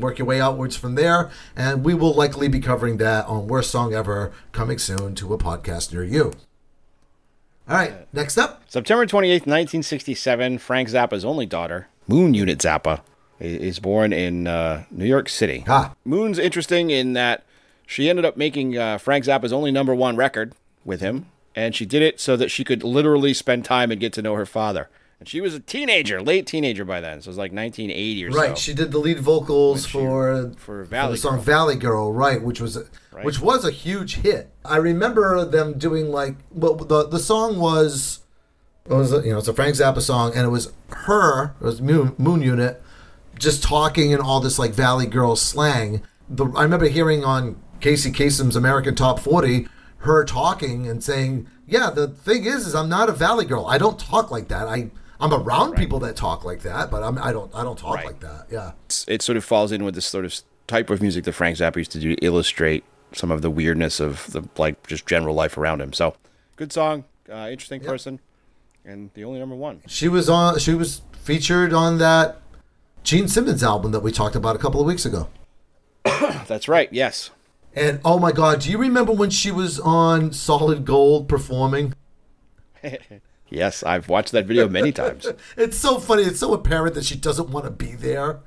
work 0.00 0.18
your 0.18 0.26
way 0.26 0.40
outwards 0.40 0.76
from 0.76 0.94
there. 0.94 1.30
And 1.56 1.84
we 1.84 1.94
will 1.94 2.14
likely 2.14 2.48
be 2.48 2.60
covering 2.60 2.96
that 2.98 3.26
on 3.26 3.48
Worst 3.48 3.70
Song 3.70 3.94
Ever 3.94 4.32
coming 4.52 4.78
soon 4.78 5.14
to 5.16 5.32
a 5.34 5.38
podcast 5.38 5.92
near 5.92 6.04
you. 6.04 6.32
All 7.68 7.76
right, 7.76 8.12
next 8.14 8.38
up. 8.38 8.62
September 8.66 9.04
28th, 9.04 9.46
1967, 9.46 10.58
Frank 10.58 10.88
Zappa's 10.88 11.24
only 11.24 11.44
daughter, 11.44 11.88
Moon 12.06 12.32
Unit 12.32 12.58
Zappa, 12.58 13.02
is 13.40 13.78
born 13.78 14.10
in 14.12 14.46
uh, 14.46 14.84
New 14.90 15.04
York 15.04 15.28
City. 15.28 15.64
Ah. 15.68 15.94
Moon's 16.02 16.38
interesting 16.38 16.88
in 16.88 17.12
that 17.12 17.44
she 17.86 18.08
ended 18.08 18.24
up 18.24 18.38
making 18.38 18.78
uh, 18.78 18.96
Frank 18.96 19.26
Zappa's 19.26 19.52
only 19.52 19.70
number 19.70 19.94
one 19.94 20.16
record 20.16 20.54
with 20.82 21.02
him, 21.02 21.26
and 21.54 21.74
she 21.74 21.84
did 21.84 22.00
it 22.00 22.20
so 22.20 22.36
that 22.36 22.50
she 22.50 22.64
could 22.64 22.82
literally 22.82 23.34
spend 23.34 23.66
time 23.66 23.90
and 23.90 24.00
get 24.00 24.14
to 24.14 24.22
know 24.22 24.34
her 24.34 24.46
father. 24.46 24.88
And 25.20 25.28
she 25.28 25.40
was 25.40 25.52
a 25.52 25.58
teenager, 25.60 26.22
late 26.22 26.46
teenager 26.46 26.84
by 26.84 27.00
then, 27.00 27.20
so 27.20 27.26
it 27.28 27.30
was 27.30 27.38
like 27.38 27.52
1980 27.52 28.24
or 28.26 28.30
Right, 28.30 28.48
so. 28.50 28.54
she 28.54 28.72
did 28.74 28.92
the 28.92 28.98
lead 28.98 29.18
vocals 29.18 29.84
she- 29.84 29.90
for 29.92 30.52
for 30.58 30.86
the 30.86 31.16
song 31.16 31.34
Girl. 31.36 31.42
Valley 31.42 31.74
Girl, 31.76 32.12
right? 32.12 32.40
Which 32.40 32.60
was 32.60 32.78
which 33.22 33.40
was 33.40 33.64
a 33.64 33.72
huge 33.72 34.16
hit. 34.18 34.50
I 34.64 34.76
remember 34.76 35.44
them 35.44 35.76
doing 35.76 36.10
like 36.12 36.36
well, 36.52 36.76
the 36.76 37.08
the 37.08 37.18
song 37.18 37.58
was 37.58 38.20
it 38.88 38.92
was 38.92 39.10
you 39.24 39.32
know 39.32 39.38
it's 39.38 39.48
a 39.48 39.52
Frank 39.54 39.74
Zappa 39.74 40.00
song, 40.00 40.32
and 40.36 40.44
it 40.46 40.50
was 40.50 40.72
her, 40.90 41.54
it 41.60 41.64
was 41.64 41.82
Moon, 41.82 42.14
Moon 42.16 42.40
Unit, 42.40 42.80
just 43.38 43.62
talking 43.62 44.12
in 44.12 44.20
all 44.20 44.38
this 44.40 44.56
like 44.58 44.70
Valley 44.72 45.06
Girl 45.06 45.34
slang. 45.34 46.02
The 46.30 46.46
I 46.56 46.62
remember 46.62 46.86
hearing 46.86 47.24
on 47.24 47.60
Casey 47.80 48.12
Kasem's 48.12 48.54
American 48.54 48.94
Top 48.94 49.18
Forty 49.18 49.66
her 50.02 50.24
talking 50.24 50.86
and 50.86 51.02
saying, 51.02 51.48
"Yeah, 51.66 51.90
the 51.90 52.06
thing 52.06 52.44
is, 52.44 52.68
is 52.68 52.74
I'm 52.76 52.88
not 52.88 53.08
a 53.08 53.12
Valley 53.12 53.44
Girl. 53.46 53.66
I 53.66 53.78
don't 53.78 53.98
talk 53.98 54.30
like 54.30 54.46
that. 54.46 54.68
I." 54.68 54.90
I'm 55.20 55.32
around 55.32 55.74
people 55.74 55.98
that 56.00 56.14
talk 56.16 56.44
like 56.44 56.60
that, 56.62 56.90
but 56.90 57.02
I'm, 57.02 57.18
I 57.18 57.32
don't. 57.32 57.52
I 57.54 57.62
don't 57.64 57.78
talk 57.78 57.96
Right. 57.96 58.06
like 58.06 58.20
that. 58.20 58.46
Yeah. 58.50 58.68
It's- 58.86 59.04
it 59.08 59.20
sort 59.22 59.36
of 59.36 59.44
falls 59.44 59.72
in 59.72 59.84
with 59.84 59.94
this 59.94 60.06
sort 60.06 60.24
of 60.24 60.34
type 60.66 60.90
of 60.90 61.00
music 61.02 61.24
that 61.24 61.32
Frank 61.32 61.56
Zappa 61.58 61.76
used 61.76 61.90
to 61.92 61.98
do 61.98 62.14
to 62.14 62.24
illustrate 62.24 62.84
some 63.12 63.30
of 63.30 63.42
the 63.42 63.50
weirdness 63.50 64.00
of 64.00 64.30
the 64.32 64.42
like 64.58 64.86
just 64.86 65.06
general 65.06 65.34
life 65.34 65.56
around 65.58 65.80
him. 65.80 65.92
So, 65.92 66.14
good 66.56 66.72
song, 66.72 67.04
uh, 67.32 67.48
interesting 67.50 67.80
person, 67.80 68.20
and 68.84 69.10
the 69.14 69.24
only 69.24 69.40
number 69.40 69.56
one. 69.56 69.80
She 69.86 70.08
was 70.08 70.28
on. 70.28 70.58
She 70.58 70.74
was 70.74 71.02
featured 71.22 71.72
on 71.72 71.98
that 71.98 72.40
Gene 73.02 73.26
Simmons 73.28 73.62
album 73.62 73.90
that 73.92 74.00
we 74.00 74.12
talked 74.12 74.36
about 74.36 74.54
a 74.56 74.58
couple 74.58 74.80
of 74.80 74.86
weeks 74.86 75.04
ago. 75.06 75.28
That's 76.04 76.68
right. 76.68 76.88
Yes. 76.92 77.30
And 77.74 78.00
oh 78.04 78.18
my 78.18 78.32
God, 78.32 78.60
do 78.60 78.70
you 78.70 78.78
remember 78.78 79.12
when 79.12 79.30
she 79.30 79.50
was 79.50 79.78
on 79.80 80.32
Solid 80.32 80.84
Gold 80.84 81.28
performing? 81.28 81.94
Yes, 83.50 83.82
I've 83.82 84.08
watched 84.08 84.32
that 84.32 84.46
video 84.46 84.68
many 84.68 84.92
times. 84.92 85.26
It's 85.56 85.76
so 85.78 85.98
funny. 85.98 86.22
It's 86.22 86.40
so 86.40 86.52
apparent 86.54 86.94
that 86.94 87.04
she 87.04 87.16
doesn't 87.16 87.50
want 87.50 87.64
to 87.64 87.70
be 87.70 87.92
there. 87.94 88.40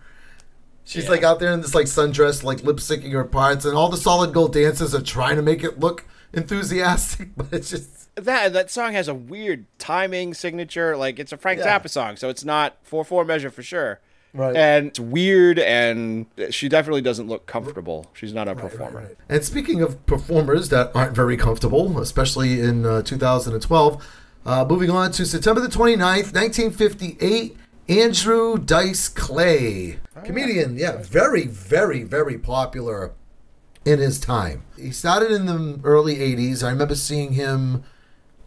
She's 0.84 1.10
like 1.10 1.24
out 1.24 1.40
there 1.40 1.52
in 1.54 1.62
this 1.62 1.74
like 1.76 1.86
sundress, 1.86 2.44
like 2.44 2.64
lip 2.64 2.78
syncing 2.78 3.12
her 3.14 3.24
parts, 3.24 3.66
and 3.66 3.76
all 3.76 3.90
the 3.90 3.98
Solid 3.98 4.34
Gold 4.34 4.54
dancers 4.54 4.94
are 4.94 5.02
trying 5.02 5.36
to 5.38 5.42
make 5.42 5.64
it 5.64 5.80
look 5.80 6.06
enthusiastic, 6.34 7.30
but 7.38 7.48
it's 7.52 7.70
just 7.70 8.14
That 8.16 8.54
that 8.54 8.70
song 8.72 8.94
has 8.94 9.08
a 9.08 9.14
weird 9.14 9.66
timing 9.80 10.34
signature. 10.34 10.98
Like 10.98 11.20
it's 11.20 11.32
a 11.32 11.38
Frank 11.38 11.60
Yeah. 11.60 11.80
Zappa 11.80 11.90
song, 11.90 12.16
so 12.18 12.30
it's 12.30 12.44
not 12.44 12.78
four 12.84 13.06
four 13.06 13.24
measure 13.26 13.50
for 13.50 13.64
sure. 13.64 14.00
Right. 14.34 14.56
And 14.56 14.88
it's 14.88 15.00
weird, 15.00 15.60
and 15.60 16.26
she 16.52 16.70
definitely 16.70 17.02
doesn't 17.02 17.28
look 17.28 17.48
comfortable. 17.48 18.08
She's 18.14 18.34
not 18.34 18.48
a 18.48 18.56
performer. 18.56 19.00
right 19.02 19.16
And 19.28 19.44
speaking 19.44 19.82
of 19.82 20.06
performers 20.06 20.70
that 20.70 20.92
aren't 20.96 21.14
very 21.14 21.36
comfortable, 21.36 22.00
especially 22.00 22.62
in 22.62 22.86
uh, 22.86 23.02
2012, 23.02 24.08
uh, 24.46 24.66
moving 24.68 24.90
on 24.90 25.12
to 25.14 25.26
September 25.26 25.62
the 25.62 25.68
29th, 25.68 26.34
1958, 26.34 27.58
Andrew 27.88 28.58
Dice 28.58 29.08
Clay. 29.08 30.00
Comedian, 30.24 30.78
yeah, 30.78 30.98
very, 30.98 31.46
very, 31.48 32.04
very 32.04 32.38
popular 32.38 33.14
in 33.86 34.00
his 34.00 34.20
time. 34.20 34.64
He 34.78 34.92
started 34.92 35.32
in 35.32 35.46
the 35.46 35.80
early 35.84 36.16
80s. 36.16 36.64
I 36.64 36.70
remember 36.70 36.96
seeing 36.96 37.34
him 37.34 37.84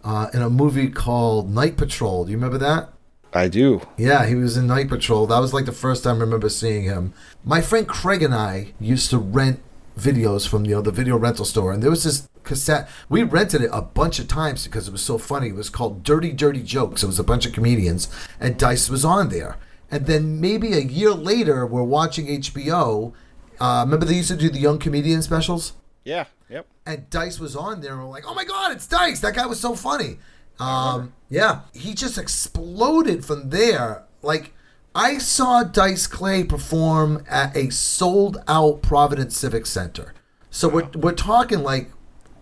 uh, 0.03 0.31
in 0.33 0.43
a 0.43 0.51
movie 0.51 0.91
called 0.91 1.51
Night 1.51 1.77
Patrol. 1.77 2.25
Do 2.25 2.31
you 2.31 2.37
remember 2.37 2.59
that? 2.59 2.91
I 3.33 3.49
do. 3.49 3.81
Yeah, 3.97 4.27
he 4.27 4.37
was 4.37 4.57
in 4.57 4.69
Night 4.69 4.89
Patrol. 4.89 5.27
That 5.27 5.41
was 5.41 5.53
like 5.53 5.67
the 5.67 5.73
first 5.73 6.05
time 6.05 6.17
I 6.17 6.21
remember 6.21 6.49
seeing 6.49 6.85
him. 6.85 7.13
My 7.45 7.61
friend 7.61 7.87
Craig 7.87 8.23
and 8.23 8.35
I 8.35 8.75
used 8.79 9.11
to 9.11 9.19
rent 9.19 9.61
videos 9.99 10.47
from 10.49 10.65
you 10.65 10.75
know 10.75 10.81
the 10.83 10.91
video 10.91 11.17
rental 11.17 11.45
store, 11.45 11.73
and 11.73 11.83
there 11.83 11.91
was 11.91 12.05
this 12.05 12.29
cassette. 12.43 12.89
We 13.09 13.23
rented 13.23 13.63
it 13.63 13.71
a 13.73 13.83
bunch 13.83 14.19
of 14.19 14.29
times 14.29 14.65
because 14.65 14.89
it 14.89 14.93
was 14.93 15.03
so 15.03 15.19
funny. 15.19 15.49
It 15.49 15.55
was 15.55 15.71
called 15.71 16.03
Dirty 16.03 16.33
Dirty 16.33 16.63
Jokes. 16.63 17.03
It 17.03 17.07
was 17.07 17.19
a 17.19 17.25
bunch 17.25 17.47
of 17.47 17.53
comedians, 17.53 18.09
and 18.41 18.59
Dice 18.59 18.89
was 18.91 19.05
on 19.05 19.29
there. 19.29 19.57
And 19.91 20.07
then 20.07 20.41
maybe 20.41 20.73
a 20.73 20.81
year 20.81 21.11
later, 21.13 21.67
we're 21.67 21.83
watching 21.83 22.27
HBO. 22.27 23.13
Uh, 23.61 23.83
remember 23.85 24.05
they 24.07 24.15
used 24.15 24.31
to 24.31 24.37
do 24.37 24.51
the 24.51 24.59
young 24.59 24.79
comedian 24.79 25.23
specials? 25.23 25.75
Yeah. 26.05 26.25
Yep. 26.51 26.67
and 26.87 27.09
Dice 27.11 27.41
was 27.41 27.57
on 27.57 27.81
there, 27.81 27.93
and 27.93 28.03
we're 28.03 28.09
like, 28.11 28.25
"Oh 28.27 28.35
my 28.35 28.45
god, 28.45 28.73
it's 28.73 28.87
Dice! 28.87 29.21
That 29.21 29.35
guy 29.35 29.47
was 29.47 29.59
so 29.61 29.75
funny." 29.75 30.19
Um, 30.61 31.15
yeah, 31.31 31.61
he 31.73 31.95
just 31.95 32.19
exploded 32.19 33.25
from 33.25 33.51
there. 33.51 34.05
Like, 34.23 34.53
I 34.95 35.19
saw 35.19 35.65
Dice 35.65 36.07
Clay 36.07 36.45
perform 36.45 37.25
at 37.29 37.57
a 37.57 37.71
sold-out 37.71 38.83
Providence 38.83 39.37
Civic 39.37 39.67
Center. 39.67 40.15
So 40.51 40.69
we're 40.69 40.89
we're 40.95 41.13
talking 41.13 41.65
like 41.65 41.91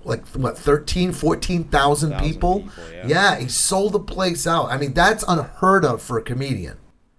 like 0.04 0.26
what 0.28 0.58
13 0.58 1.12
14,000 1.12 2.18
people. 2.18 2.60
people, 2.60 2.72
yeah. 2.92 3.06
yeah. 3.06 3.36
he 3.38 3.48
sold 3.48 3.92
the 3.92 4.00
place 4.00 4.46
out. 4.46 4.70
I 4.70 4.76
mean, 4.76 4.92
that's 4.92 5.24
unheard 5.26 5.84
of 5.84 6.02
for 6.02 6.18
a 6.18 6.22
comedian. 6.22 6.78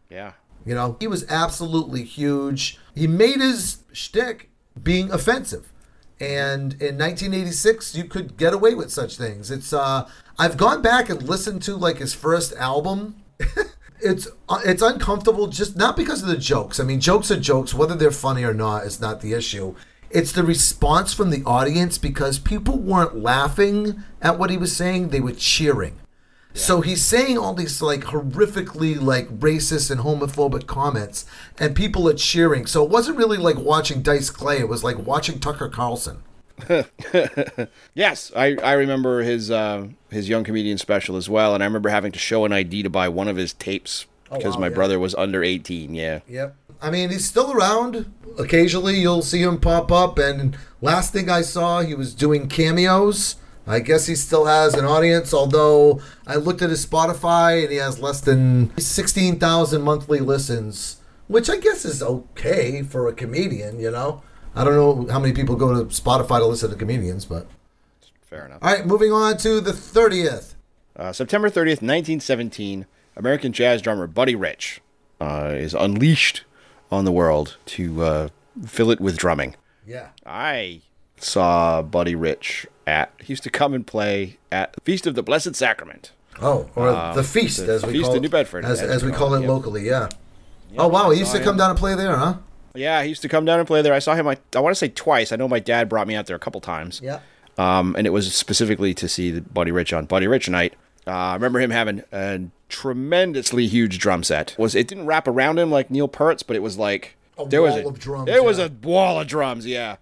Yeah. 0.09 0.33
You 0.65 0.75
know, 0.75 0.97
he 0.99 1.07
was 1.07 1.25
absolutely 1.29 2.03
huge. 2.03 2.79
He 2.93 3.07
made 3.07 3.41
his 3.41 3.79
shtick 3.91 4.49
being 4.81 5.11
offensive. 5.11 5.71
And 6.19 6.73
in 6.73 6.97
1986, 6.97 7.95
you 7.95 8.05
could 8.05 8.37
get 8.37 8.53
away 8.53 8.75
with 8.75 8.91
such 8.91 9.17
things. 9.17 9.49
It's 9.49 9.73
uh, 9.73 10.07
I've 10.37 10.57
gone 10.57 10.81
back 10.81 11.09
and 11.09 11.23
listened 11.23 11.63
to 11.63 11.75
like 11.75 11.97
his 11.97 12.13
first 12.13 12.53
album. 12.53 13.15
it's 14.01 14.27
uh, 14.49 14.59
it's 14.65 14.81
uncomfortable 14.81 15.47
just 15.47 15.75
not 15.75 15.95
because 15.95 16.21
of 16.21 16.29
the 16.29 16.37
jokes. 16.37 16.79
I 16.79 16.83
mean, 16.83 16.99
jokes 16.99 17.31
are 17.31 17.39
jokes, 17.39 17.73
whether 17.73 17.95
they're 17.95 18.11
funny 18.11 18.43
or 18.43 18.53
not 18.53 18.85
is 18.85 18.99
not 18.99 19.21
the 19.21 19.33
issue. 19.33 19.75
It's 20.09 20.31
the 20.31 20.43
response 20.43 21.13
from 21.13 21.31
the 21.31 21.43
audience 21.43 21.97
because 21.97 22.37
people 22.37 22.77
weren't 22.77 23.17
laughing 23.17 24.03
at 24.21 24.37
what 24.37 24.49
he 24.49 24.57
was 24.57 24.75
saying; 24.75 25.09
they 25.09 25.21
were 25.21 25.33
cheering. 25.33 25.99
So 26.55 26.81
he's 26.81 27.03
saying 27.03 27.37
all 27.37 27.55
these 27.55 27.81
like 27.81 28.01
horrifically 28.01 29.01
like 29.01 29.27
racist 29.39 29.89
and 29.89 30.01
homophobic 30.01 30.67
comments, 30.67 31.25
and 31.57 31.75
people 31.75 32.07
are 32.07 32.13
cheering. 32.13 32.67
So 32.67 32.83
it 32.83 32.91
wasn't 32.91 33.17
really 33.17 33.37
like 33.37 33.57
watching 33.57 34.03
Dice 34.03 34.29
Clay; 34.29 34.59
it 34.59 34.69
was 34.69 34.83
like 34.83 34.99
watching 34.99 35.39
Tucker 35.39 35.69
Carlson. 35.69 36.21
Yes, 37.93 38.31
I, 38.35 38.55
I 38.63 38.73
remember 38.73 39.21
his 39.21 39.51
uh, 39.51 39.87
his 40.09 40.29
young 40.29 40.43
comedian 40.43 40.77
special 40.77 41.15
as 41.15 41.29
well, 41.29 41.53
and 41.53 41.63
I 41.63 41.65
remember 41.65 41.89
having 41.89 42.11
to 42.11 42.19
show 42.19 42.45
an 42.45 42.53
ID 42.53 42.83
to 42.83 42.89
buy 42.89 43.09
one 43.09 43.27
of 43.27 43.37
his 43.37 43.53
tapes 43.53 44.05
because 44.31 44.55
wow, 44.55 44.61
my 44.61 44.67
yeah. 44.67 44.73
brother 44.73 44.99
was 44.99 45.13
under 45.15 45.43
eighteen. 45.43 45.93
Yeah. 45.93 46.21
Yep. 46.27 46.55
I 46.83 46.91
mean, 46.91 47.11
he's 47.11 47.25
still 47.25 47.53
around. 47.53 48.11
Occasionally, 48.37 48.99
you'll 48.99 49.21
see 49.21 49.41
him 49.41 49.57
pop 49.59 49.89
up. 49.89 50.17
And 50.17 50.57
last 50.81 51.13
thing 51.13 51.29
I 51.29 51.41
saw, 51.41 51.81
he 51.81 51.95
was 51.95 52.13
doing 52.13 52.49
cameos. 52.49 53.37
I 53.65 53.79
guess 53.79 54.07
he 54.07 54.15
still 54.15 54.45
has 54.45 54.73
an 54.73 54.83
audience, 54.83 55.33
although 55.33 56.01
I 56.27 56.35
looked 56.35 56.61
at 56.61 56.69
his 56.69 56.85
Spotify 56.85 57.63
and 57.63 57.71
he 57.71 57.77
has 57.77 57.99
less 57.99 58.19
than 58.19 58.77
16,000 58.77 59.81
monthly 59.81 60.19
listens, 60.19 60.97
which 61.27 61.49
I 61.49 61.55
guess 61.55 61.85
is 61.85 62.03
okay 62.03 62.83
for 62.83 63.07
a 63.07 63.13
comedian, 63.13 63.79
you 63.79 63.89
know? 63.89 64.21
I 64.55 64.63
don't 64.63 64.75
know 64.75 65.11
how 65.11 65.19
many 65.19 65.33
people 65.33 65.55
go 65.55 65.73
to 65.83 65.85
Spotify 65.85 66.39
to 66.39 66.45
listen 66.45 66.69
to 66.69 66.75
comedians, 66.75 67.25
but. 67.25 67.47
Fair 68.21 68.45
enough. 68.45 68.59
All 68.61 68.73
right, 68.73 68.85
moving 68.85 69.11
on 69.11 69.37
to 69.37 69.61
the 69.61 69.71
30th. 69.71 70.53
Uh, 70.95 71.11
September 71.11 71.49
30th, 71.49 71.81
1917, 71.81 72.85
American 73.15 73.51
jazz 73.51 73.81
drummer 73.81 74.07
Buddy 74.07 74.35
Rich 74.35 74.81
uh, 75.19 75.51
is 75.55 75.73
unleashed 75.73 76.43
on 76.91 77.05
the 77.05 77.11
world 77.11 77.57
to 77.67 78.03
uh, 78.03 78.29
fill 78.65 78.91
it 78.91 78.99
with 79.01 79.17
drumming. 79.17 79.55
Yeah. 79.87 80.09
I 80.25 80.81
saw 81.17 81.81
Buddy 81.81 82.15
Rich 82.15 82.67
at, 82.85 83.11
he 83.19 83.33
used 83.33 83.43
to 83.43 83.49
come 83.49 83.73
and 83.73 83.85
play 83.87 84.37
at 84.51 84.75
Feast 84.83 85.07
of 85.07 85.15
the 85.15 85.23
Blessed 85.23 85.55
Sacrament. 85.55 86.11
Oh, 86.41 86.69
or 86.75 86.89
Um, 86.89 87.15
the 87.15 87.23
feast, 87.23 87.65
the 87.65 87.73
as 87.73 87.85
we 87.85 87.93
Feast 87.93 88.05
call 88.05 88.13
in 88.13 88.17
it, 88.17 88.21
New 88.21 88.29
Bedford, 88.29 88.65
as, 88.65 88.81
as 88.81 88.89
as 88.89 89.03
we 89.03 89.11
call 89.11 89.33
it, 89.35 89.43
it 89.43 89.47
locally. 89.47 89.85
Yeah. 89.87 90.09
oh 90.77 90.87
wow, 90.87 91.11
he 91.11 91.19
used 91.19 91.31
to 91.33 91.39
come 91.43 91.57
down 91.57 91.69
and 91.69 91.77
play 91.79 91.93
there, 91.95 92.15
huh? 92.15 92.35
Yeah, 92.75 93.03
he 93.03 93.09
used 93.09 93.21
to 93.21 93.29
come 93.29 93.45
down 93.45 93.59
and 93.59 93.67
play 93.67 93.81
there. 93.81 93.93
I 93.93 93.99
saw 93.99 94.15
him, 94.15 94.27
I, 94.27 94.37
I 94.55 94.59
want 94.59 94.71
to 94.71 94.79
say 94.79 94.89
twice. 94.89 95.31
I 95.31 95.35
know 95.35 95.47
my 95.47 95.59
dad 95.59 95.89
brought 95.89 96.07
me 96.07 96.15
out 96.15 96.25
there 96.25 96.35
a 96.35 96.39
couple 96.39 96.59
times. 96.61 97.01
Yeah. 97.03 97.19
Um, 97.57 97.95
and 97.97 98.07
it 98.07 98.09
was 98.09 98.33
specifically 98.33 98.93
to 98.95 99.07
see 99.07 99.31
the 99.31 99.41
Buddy 99.41 99.71
Rich 99.71 99.93
on 99.93 100.05
Buddy 100.05 100.27
Rich 100.27 100.49
night. 100.49 100.73
Uh, 101.05 101.11
I 101.11 101.33
remember 101.35 101.59
him 101.59 101.69
having 101.69 102.03
a 102.11 102.41
tremendously 102.69 103.67
huge 103.67 103.99
drum 103.99 104.23
set. 104.23 104.55
Was 104.57 104.73
it 104.73 104.87
didn't 104.87 105.05
wrap 105.05 105.27
around 105.27 105.59
him 105.59 105.69
like 105.69 105.91
Neil 105.91 106.07
Peart's, 106.07 106.43
but 106.43 106.55
it 106.55 106.63
was 106.63 106.77
like 106.77 107.15
A 107.37 107.45
there 107.45 107.61
was 107.61 107.73
wall 107.75 107.85
a, 107.85 107.89
of 107.89 107.99
drums, 107.99 108.25
There 108.25 108.43
was 108.43 108.57
a 108.57 108.71
wall 108.81 109.19
of 109.19 109.27
drums, 109.27 109.65
yeah. 109.65 109.97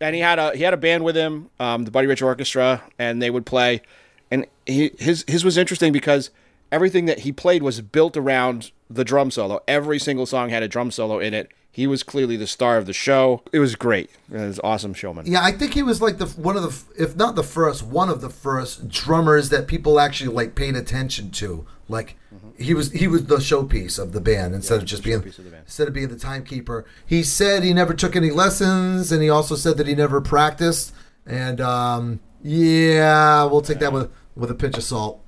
And 0.00 0.14
he 0.14 0.20
had 0.22 0.38
a 0.38 0.56
he 0.56 0.62
had 0.62 0.74
a 0.74 0.78
band 0.78 1.04
with 1.04 1.14
him, 1.14 1.50
um, 1.60 1.84
the 1.84 1.90
Buddy 1.90 2.06
Rich 2.06 2.22
Orchestra, 2.22 2.82
and 2.98 3.20
they 3.20 3.30
would 3.30 3.46
play. 3.46 3.82
And 4.30 4.46
he, 4.66 4.90
his 4.98 5.24
his 5.28 5.44
was 5.44 5.58
interesting 5.58 5.92
because 5.92 6.30
everything 6.72 7.04
that 7.04 7.20
he 7.20 7.32
played 7.32 7.62
was 7.62 7.80
built 7.82 8.16
around 8.16 8.72
the 8.88 9.04
drum 9.04 9.30
solo. 9.30 9.60
Every 9.68 9.98
single 9.98 10.26
song 10.26 10.48
had 10.48 10.62
a 10.62 10.68
drum 10.68 10.90
solo 10.90 11.18
in 11.18 11.34
it. 11.34 11.50
He 11.72 11.86
was 11.86 12.02
clearly 12.02 12.36
the 12.36 12.48
star 12.48 12.78
of 12.78 12.86
the 12.86 12.92
show. 12.92 13.42
It 13.52 13.60
was 13.60 13.76
great. 13.76 14.10
It 14.30 14.38
was 14.38 14.58
awesome 14.64 14.92
showman. 14.92 15.26
Yeah, 15.26 15.42
I 15.42 15.52
think 15.52 15.74
he 15.74 15.82
was 15.82 16.02
like 16.02 16.18
the 16.18 16.26
one 16.26 16.56
of 16.56 16.62
the, 16.62 17.02
if 17.02 17.14
not 17.14 17.36
the 17.36 17.44
first, 17.44 17.84
one 17.84 18.08
of 18.08 18.20
the 18.20 18.28
first 18.28 18.88
drummers 18.88 19.50
that 19.50 19.68
people 19.68 20.00
actually 20.00 20.34
like 20.34 20.54
paid 20.54 20.74
attention 20.74 21.30
to. 21.32 21.66
Like 21.88 22.16
he 22.58 22.74
was, 22.74 22.90
he 22.92 23.06
was 23.06 23.26
the 23.26 23.36
showpiece 23.36 23.98
of 23.98 24.12
the 24.12 24.20
band 24.20 24.54
instead 24.54 24.78
of 24.78 24.84
just 24.84 25.04
being 25.04 25.16
of 25.16 25.24
the 25.24 25.58
instead 25.58 25.86
of 25.86 25.94
being 25.94 26.08
the 26.08 26.18
timekeeper. 26.18 26.84
He 27.06 27.22
said 27.22 27.62
he 27.62 27.72
never 27.72 27.94
took 27.94 28.16
any 28.16 28.30
lessons, 28.30 29.12
and 29.12 29.22
he 29.22 29.30
also 29.30 29.54
said 29.54 29.76
that 29.76 29.86
he 29.86 29.94
never 29.94 30.20
practiced. 30.20 30.92
And 31.24 31.60
um, 31.60 32.20
yeah, 32.42 33.44
we'll 33.44 33.62
take 33.62 33.78
that 33.78 33.92
with 33.92 34.10
with 34.34 34.50
a 34.50 34.54
pinch 34.54 34.76
of 34.76 34.82
salt. 34.82 35.20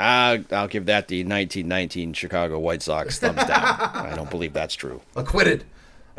I'll 0.00 0.68
give 0.68 0.86
that 0.86 1.08
the 1.08 1.18
1919 1.24 2.14
Chicago 2.14 2.58
White 2.58 2.82
Sox 2.82 3.18
thumbs 3.18 3.44
down. 3.44 3.48
I 3.50 4.14
don't 4.16 4.30
believe 4.30 4.52
that's 4.52 4.74
true. 4.74 5.02
Acquitted. 5.14 5.64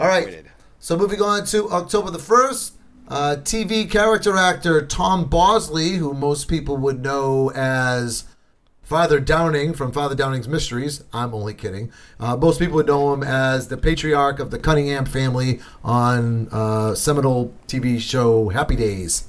All 0.02 0.08
right. 0.08 0.45
So 0.80 0.97
moving 0.97 1.22
on 1.22 1.45
to 1.45 1.70
October 1.70 2.10
the 2.10 2.18
1st, 2.18 2.72
uh, 3.08 3.36
TV 3.43 3.88
character 3.88 4.36
actor 4.36 4.84
Tom 4.84 5.26
Bosley, 5.26 5.91
who 5.91 6.16
most 6.16 6.47
people 6.47 6.76
would 6.78 7.04
know 7.04 7.52
as 7.52 8.24
Father 8.82 9.20
Dowling 9.20 9.74
from 9.76 9.91
Father 9.91 10.16
Dowling's 10.16 10.47
Mysteries. 10.47 11.04
I'm 11.14 11.36
only 11.36 11.54
kidding. 11.54 11.91
Uh, 12.20 12.36
most 12.36 12.58
people 12.58 12.78
would 12.78 12.88
know 12.88 13.14
him 13.14 13.22
as 13.22 13.68
the 13.68 13.78
patriarch 13.78 14.39
of 14.39 14.49
the 14.49 14.58
Cunningham 14.58 15.06
family 15.06 15.60
on 15.84 16.47
uh, 16.52 16.95
seminal 16.95 17.54
TV 17.68 17.99
show 17.99 18.49
Happy 18.49 18.76
Days. 18.76 19.28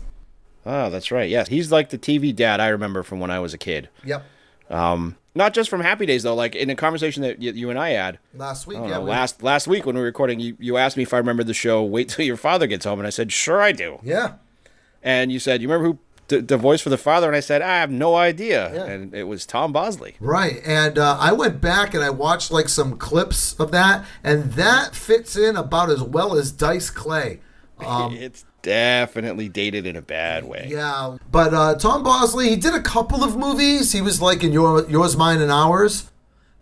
Oh, 0.65 0.89
that's 0.89 1.11
right. 1.11 1.29
Yes, 1.29 1.49
he's 1.49 1.71
like 1.71 1.91
the 1.91 1.99
TV 1.99 2.35
dad 2.35 2.61
I 2.61 2.69
remember 2.69 3.03
from 3.03 3.21
when 3.21 3.31
I 3.31 3.41
was 3.41 3.53
a 3.53 3.59
kid. 3.59 3.91
Yep. 4.07 4.25
Um, 4.71 5.17
not 5.35 5.55
just 5.55 5.71
from 5.71 5.81
Happy 5.81 6.07
Days 6.07 6.23
though. 6.23 6.35
Like 6.35 6.55
in 6.55 6.69
a 6.71 6.75
conversation 6.77 7.23
that 7.23 7.39
y- 7.39 7.47
you 7.55 7.71
and 7.71 7.79
I 7.79 7.91
had 7.91 8.19
Last 8.35 8.67
week, 8.67 8.79
yeah. 8.83 8.89
know, 8.89 9.01
we- 9.03 9.11
last 9.11 9.43
last 9.43 9.67
week 9.67 9.87
when 9.87 9.95
we 9.95 10.01
were 10.01 10.07
recording, 10.07 10.41
you, 10.41 10.57
you 10.61 10.77
asked 10.77 10.97
me 10.97 11.03
if 11.03 11.13
I 11.15 11.19
remembered 11.19 11.47
the 11.47 11.55
show. 11.55 11.83
Wait 11.83 12.09
till 12.09 12.25
your 12.25 12.37
father 12.37 12.67
gets 12.67 12.85
home, 12.85 12.99
and 13.01 13.07
I 13.07 13.11
said, 13.11 13.33
sure 13.33 13.61
I 13.63 13.73
do. 13.73 13.99
yeah. 14.03 14.35
And 15.03 15.33
you 15.33 15.41
said, 15.41 15.61
you 15.63 15.69
remember 15.69 15.89
who 15.89 15.99
the, 16.29 16.41
the 16.41 16.57
voice 16.57 16.81
for 16.81 16.89
the 16.91 16.97
father? 16.97 17.27
And 17.27 17.35
I 17.35 17.41
said, 17.41 17.61
I 17.61 17.81
have 17.81 17.91
no 17.91 18.15
idea. 18.15 18.73
Yeah. 18.73 18.85
And 18.85 19.13
it 19.15 19.25
was 19.25 19.45
Tom 19.45 19.73
Bosley. 19.73 20.15
Right. 20.21 20.61
And 20.65 20.97
uh, 20.97 21.17
I 21.19 21.33
went 21.33 21.61
back 21.61 21.93
and 21.93 22.05
I 22.05 22.11
watched 22.11 22.53
like 22.53 22.69
some 22.69 22.97
clips 22.97 23.55
of 23.59 23.73
that, 23.73 24.05
and 24.23 24.53
that 24.53 24.95
fits 24.95 25.37
in 25.37 25.57
about 25.57 25.91
as 25.91 26.03
well 26.03 26.37
as 26.37 26.53
Dice 26.53 26.91
Clay. 26.91 27.41
Um, 27.85 28.15
it's 28.15 28.45
definitely 28.63 29.49
dated 29.49 29.87
in 29.87 29.97
a 29.97 30.03
bad 30.03 30.45
way. 30.45 30.67
yeah. 30.71 31.17
But 31.31 31.53
uh, 31.55 31.75
Tom 31.75 32.03
Bosley, 32.03 32.49
he 32.51 32.57
did 32.57 32.75
a 32.75 32.81
couple 32.83 33.23
of 33.25 33.37
movies. 33.37 33.93
He 33.93 34.01
was 34.01 34.21
like 34.23 34.43
in 34.43 34.53
your, 34.53 34.89
Yours, 34.89 35.17
Mine, 35.17 35.41
and 35.41 35.51
Ours. 35.51 36.11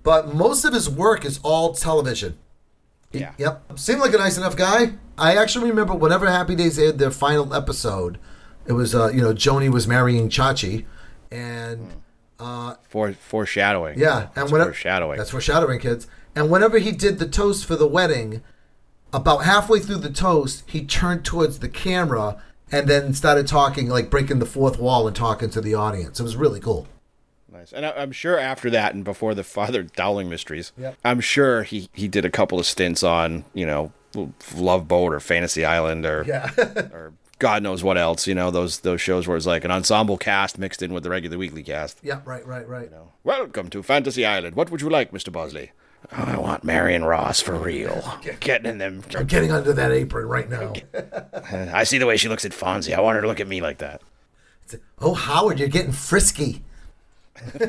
But 0.03 0.34
most 0.34 0.64
of 0.64 0.72
his 0.72 0.88
work 0.88 1.24
is 1.24 1.38
all 1.42 1.74
television. 1.74 2.38
Yeah. 3.12 3.32
Yep. 3.38 3.78
Seemed 3.78 4.01
like 4.01 4.14
a 4.14 4.18
nice 4.18 4.38
enough 4.38 4.57
guy. 4.57 4.92
I 5.18 5.36
actually 5.36 5.68
remember 5.68 5.94
whenever 5.94 6.26
Happy 6.30 6.55
Days 6.55 6.78
aired 6.78 6.98
their 6.98 7.11
final 7.11 7.53
episode, 7.53 8.18
it 8.66 8.72
was, 8.72 8.94
uh, 8.94 9.09
you 9.09 9.20
know, 9.20 9.34
Joanie 9.34 9.68
was 9.68 9.86
marrying 9.86 10.28
Chachi. 10.28 10.84
And. 11.30 11.86
Uh, 12.38 12.76
For 12.88 13.12
foreshadowing. 13.12 13.98
Yeah, 13.98 14.20
and 14.20 14.30
That's 14.34 14.53
whenever, 14.53 14.70
foreshadowing. 14.70 15.18
That's 15.18 15.30
foreshadowing, 15.30 15.80
kids. 15.80 16.07
And 16.34 16.51
whenever 16.51 16.78
he 16.78 16.92
did 16.92 17.18
the 17.18 17.26
toast 17.28 17.66
for 17.66 17.76
the 17.76 17.86
wedding, 17.86 18.42
about 19.13 19.39
halfway 19.45 19.81
through 19.81 19.97
the 19.97 20.11
toast, 20.11 20.65
he 20.67 20.85
turned 20.85 21.25
towards 21.25 21.59
the 21.59 21.69
camera 21.69 22.43
and 22.73 22.89
then 22.89 23.13
started 23.15 23.47
talking, 23.47 23.89
like 23.89 24.11
breaking 24.11 24.39
the 24.39 24.47
fourth 24.47 24.79
wall 24.79 25.07
and 25.07 25.17
talking 25.17 25.51
to 25.51 25.61
the 25.61 25.75
audience. 25.75 26.21
It 26.21 26.23
was 26.23 26.37
really 26.37 26.61
cool. 26.61 26.87
Nice. 27.53 27.73
And 27.73 27.85
I, 27.85 27.91
I'm 27.93 28.13
sure 28.13 28.39
after 28.39 28.71
that 28.71 28.95
and 28.95 29.03
before 29.05 29.35
the 29.35 29.43
Father 29.45 29.83
Dowling 29.97 30.29
Mysteries, 30.31 30.73
Yep. 30.79 30.97
I'm 31.05 31.21
sure 31.21 31.63
he, 31.65 31.89
he 31.93 32.07
did 32.09 32.25
a 32.25 32.31
couple 32.31 32.59
of 32.61 32.67
stints 32.67 33.03
on, 33.03 33.45
you 33.55 33.67
know, 33.67 33.93
Love 34.57 34.87
Boat 34.89 35.13
or 35.13 35.21
Fantasy 35.21 35.65
Island 35.65 36.07
or 36.07 36.25
Yeah. 36.27 36.51
or 36.93 37.13
God 37.39 37.63
knows 37.63 37.83
what 37.83 37.97
else. 37.97 38.27
You 38.27 38.35
know 38.35 38.51
those 38.51 38.81
those 38.81 39.01
shows 39.01 39.27
where 39.27 39.37
it's 39.37 39.47
like 39.47 39.65
an 39.65 39.71
ensemble 39.71 40.19
cast 40.19 40.59
mixed 40.59 40.83
in 40.83 40.93
with 40.93 41.05
the 41.05 41.11
regular 41.11 41.39
weekly 41.39 41.63
cast. 41.63 41.99
Yeah, 42.03 42.21
right, 42.27 42.47
right, 42.47 42.69
right. 42.69 42.85
You 42.85 42.91
know, 42.91 43.13
Welcome 43.25 43.71
to 43.71 43.83
Fantasy 43.83 44.27
Island. 44.27 44.57
What 44.57 44.71
would 44.71 44.83
you 44.83 44.91
like, 44.91 45.11
Mister 45.13 45.31
Bosley? 45.31 45.71
Oh, 46.12 46.24
I 46.24 46.36
want 46.38 46.64
Marion 46.64 47.05
Ross 47.05 47.40
for 47.40 47.55
real. 47.55 48.18
Getting 48.40 48.70
in 48.70 48.78
them. 48.78 49.05
I'm 49.14 49.26
getting 49.26 49.53
under 49.53 49.72
that 49.72 49.92
apron 49.92 50.26
right 50.26 50.48
now. 50.48 50.72
I 51.72 51.84
see 51.84 51.98
the 51.98 52.07
way 52.07 52.16
she 52.16 52.28
looks 52.28 52.44
at 52.44 52.53
Fonzie. 52.53 52.94
I 52.94 53.01
want 53.01 53.14
her 53.16 53.22
to 53.22 53.28
look 53.28 53.40
at 53.40 53.46
me 53.46 53.61
like 53.61 53.78
that. 53.78 54.03
Oh, 54.98 55.14
Howard, 55.14 55.59
you're 55.59 55.68
getting 55.68 55.92
frisky. 55.92 56.62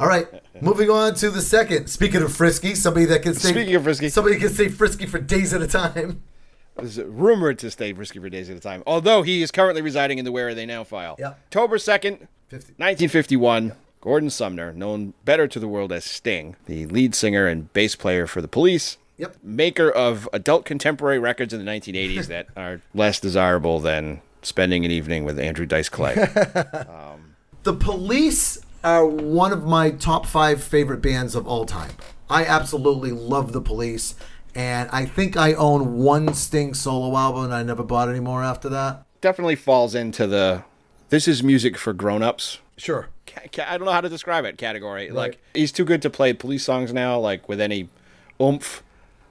All 0.00 0.08
right, 0.08 0.26
moving 0.60 0.90
on 0.90 1.14
to 1.16 1.30
the 1.30 1.40
second. 1.42 1.88
Speaking 1.88 2.22
of 2.22 2.34
frisky, 2.34 2.74
somebody 2.74 3.06
that 3.06 3.22
can 3.22 3.34
stay. 3.34 3.50
Speaking 3.50 3.74
of 3.76 3.84
frisky. 3.84 4.08
somebody 4.08 4.38
can 4.38 4.48
stay 4.48 4.68
frisky 4.68 5.06
for 5.06 5.18
days 5.18 5.54
at 5.54 5.62
a 5.62 5.68
time. 5.68 6.22
is 6.80 6.98
rumored 7.00 7.58
to 7.60 7.70
stay 7.70 7.92
frisky 7.92 8.18
for 8.18 8.28
days 8.28 8.50
at 8.50 8.56
a 8.56 8.60
time, 8.60 8.82
although 8.86 9.22
he 9.22 9.42
is 9.42 9.50
currently 9.50 9.82
residing 9.82 10.18
in 10.18 10.24
the 10.24 10.32
Where 10.32 10.48
Are 10.48 10.54
They 10.54 10.66
Now 10.66 10.82
file. 10.82 11.16
Yep. 11.18 11.38
October 11.46 11.76
2nd, 11.76 12.26
50. 12.48 12.72
1951, 12.78 13.72
Gordon 14.02 14.28
Sumner, 14.30 14.72
known 14.74 15.14
better 15.24 15.46
to 15.48 15.58
the 15.60 15.68
world 15.68 15.92
as 15.92 16.04
Sting, 16.04 16.56
the 16.66 16.84
lead 16.86 17.14
singer 17.14 17.46
and 17.46 17.72
bass 17.72 17.96
player 17.96 18.26
for 18.26 18.42
the 18.42 18.48
police, 18.48 18.98
Yep. 19.16 19.36
maker 19.44 19.88
of 19.90 20.28
adult 20.32 20.64
contemporary 20.64 21.18
records 21.20 21.54
in 21.54 21.64
the 21.64 21.70
1980s 21.70 22.26
that 22.26 22.48
are 22.56 22.80
less 22.92 23.20
desirable 23.20 23.78
than 23.78 24.20
spending 24.42 24.84
an 24.84 24.90
evening 24.90 25.24
with 25.24 25.38
Andrew 25.38 25.64
Dice 25.66 25.88
Clay. 25.88 26.14
Um, 26.74 27.34
the 27.62 27.72
Police 27.74 28.58
are 28.82 29.06
one 29.06 29.52
of 29.52 29.64
my 29.64 29.90
top 29.92 30.26
five 30.26 30.62
favorite 30.64 31.00
bands 31.00 31.36
of 31.36 31.46
all 31.46 31.64
time. 31.64 31.92
I 32.28 32.44
absolutely 32.44 33.12
love 33.12 33.52
the 33.52 33.60
Police, 33.60 34.16
and 34.52 34.90
I 34.90 35.04
think 35.04 35.36
I 35.36 35.52
own 35.54 35.98
one 35.98 36.34
Sting 36.34 36.74
solo 36.74 37.16
album, 37.16 37.44
and 37.44 37.54
I 37.54 37.62
never 37.62 37.84
bought 37.84 38.08
any 38.08 38.18
more 38.18 38.42
after 38.42 38.68
that. 38.70 39.04
Definitely 39.20 39.54
falls 39.54 39.94
into 39.94 40.26
the 40.26 40.64
this 41.10 41.28
is 41.28 41.42
music 41.44 41.76
for 41.78 41.92
grown-ups 41.92 42.58
Sure. 42.76 43.08
Ca- 43.34 43.48
ca- 43.52 43.66
I 43.68 43.78
don't 43.78 43.86
know 43.86 43.92
how 43.92 44.00
to 44.00 44.08
describe 44.08 44.44
it 44.44 44.58
category. 44.58 45.10
Like 45.10 45.38
he's 45.54 45.72
too 45.72 45.84
good 45.84 46.02
to 46.02 46.10
play 46.10 46.32
police 46.32 46.64
songs 46.64 46.92
now, 46.92 47.18
like 47.18 47.48
with 47.48 47.60
any 47.60 47.88
oomph. 48.40 48.82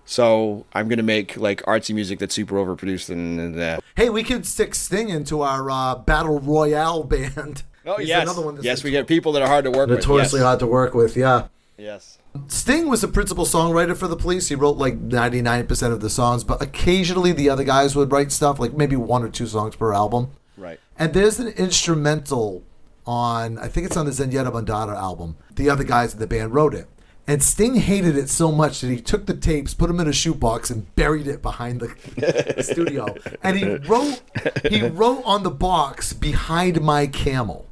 So 0.05 0.65
I'm 0.73 0.87
gonna 0.89 1.03
make 1.03 1.37
like 1.37 1.61
artsy 1.63 1.93
music 1.95 2.19
that's 2.19 2.35
super 2.35 2.55
overproduced 2.55 3.09
and, 3.09 3.39
and 3.39 3.59
uh, 3.59 3.79
Hey, 3.95 4.09
we 4.09 4.23
could 4.23 4.45
stick 4.45 4.75
Sting 4.75 5.09
into 5.09 5.41
our 5.41 5.69
uh, 5.69 5.95
Battle 5.95 6.39
Royale 6.39 7.03
band. 7.05 7.63
oh 7.85 7.97
He's 7.97 8.09
yes, 8.09 8.23
another 8.23 8.41
one 8.41 8.55
that's 8.55 8.65
yes, 8.65 8.83
we 8.83 8.91
get 8.91 9.07
people 9.07 9.31
that 9.33 9.41
are 9.41 9.47
hard 9.47 9.63
to 9.65 9.71
work 9.71 9.89
notoriously 9.89 10.39
with. 10.39 10.45
hard 10.45 10.59
to 10.59 10.67
work 10.67 10.93
with. 10.93 11.15
Yeah. 11.15 11.47
Yes, 11.77 12.19
Sting 12.47 12.87
was 12.89 13.01
the 13.01 13.07
principal 13.07 13.43
songwriter 13.45 13.97
for 13.97 14.07
the 14.07 14.15
police. 14.15 14.49
He 14.49 14.55
wrote 14.55 14.77
like 14.77 14.99
99% 15.01 15.91
of 15.91 15.99
the 15.99 16.11
songs, 16.11 16.43
but 16.43 16.61
occasionally 16.61 17.31
the 17.31 17.49
other 17.49 17.63
guys 17.63 17.95
would 17.95 18.11
write 18.11 18.31
stuff, 18.31 18.59
like 18.59 18.73
maybe 18.73 18.95
one 18.95 19.23
or 19.23 19.29
two 19.29 19.47
songs 19.47 19.75
per 19.75 19.91
album. 19.91 20.29
right. 20.57 20.79
And 20.99 21.13
there's 21.13 21.39
an 21.39 21.47
instrumental 21.47 22.61
on, 23.05 23.57
I 23.57 23.67
think 23.67 23.85
it's 23.85 23.97
on 23.97 24.05
the 24.05 24.11
Zenyatta 24.11 24.51
Mondatta 24.51 24.95
album. 24.95 25.37
The 25.55 25.69
other 25.69 25.83
guys 25.83 26.13
in 26.13 26.19
the 26.19 26.27
band 26.27 26.53
wrote 26.53 26.73
it. 26.73 26.87
And 27.27 27.43
Sting 27.43 27.75
hated 27.75 28.17
it 28.17 28.29
so 28.29 28.51
much 28.51 28.81
that 28.81 28.89
he 28.89 28.99
took 28.99 29.25
the 29.25 29.35
tapes, 29.35 29.73
put 29.73 29.87
them 29.87 29.99
in 29.99 30.07
a 30.07 30.13
shoebox, 30.13 30.69
and 30.69 30.93
buried 30.95 31.27
it 31.27 31.41
behind 31.41 31.79
the 31.79 32.63
studio. 32.63 33.15
And 33.43 33.57
he 33.57 33.75
wrote, 33.87 34.21
he 34.69 34.87
wrote 34.87 35.21
on 35.23 35.43
the 35.43 35.51
box 35.51 36.13
"Behind 36.13 36.81
My 36.81 37.07
Camel." 37.07 37.67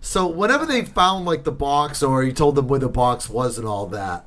So 0.00 0.26
whenever 0.26 0.64
they 0.64 0.84
found 0.84 1.24
like 1.24 1.44
the 1.44 1.52
box, 1.52 2.02
or 2.02 2.22
he 2.22 2.32
told 2.32 2.54
them 2.54 2.68
where 2.68 2.80
the 2.80 2.88
box 2.88 3.28
was 3.28 3.58
and 3.58 3.66
all 3.66 3.86
that, 3.88 4.26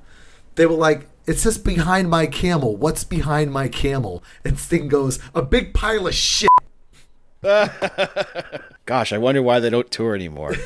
they 0.56 0.66
were 0.66 0.76
like, 0.76 1.10
"It 1.26 1.40
says 1.40 1.58
behind 1.58 2.10
my 2.10 2.28
camel. 2.28 2.78
What's 2.78 3.04
behind 3.04 3.52
my 3.52 3.70
camel?" 3.70 4.24
And 4.46 4.60
Sting 4.60 4.88
goes, 4.88 5.20
"A 5.34 5.42
big 5.42 5.74
pile 5.74 6.08
of 6.08 6.14
shit." 6.14 6.50
Gosh, 8.90 9.14
I 9.14 9.20
wonder 9.20 9.44
why 9.44 9.60
they 9.60 9.70
don't 9.70 9.92
tour 9.92 10.16
anymore. 10.16 10.56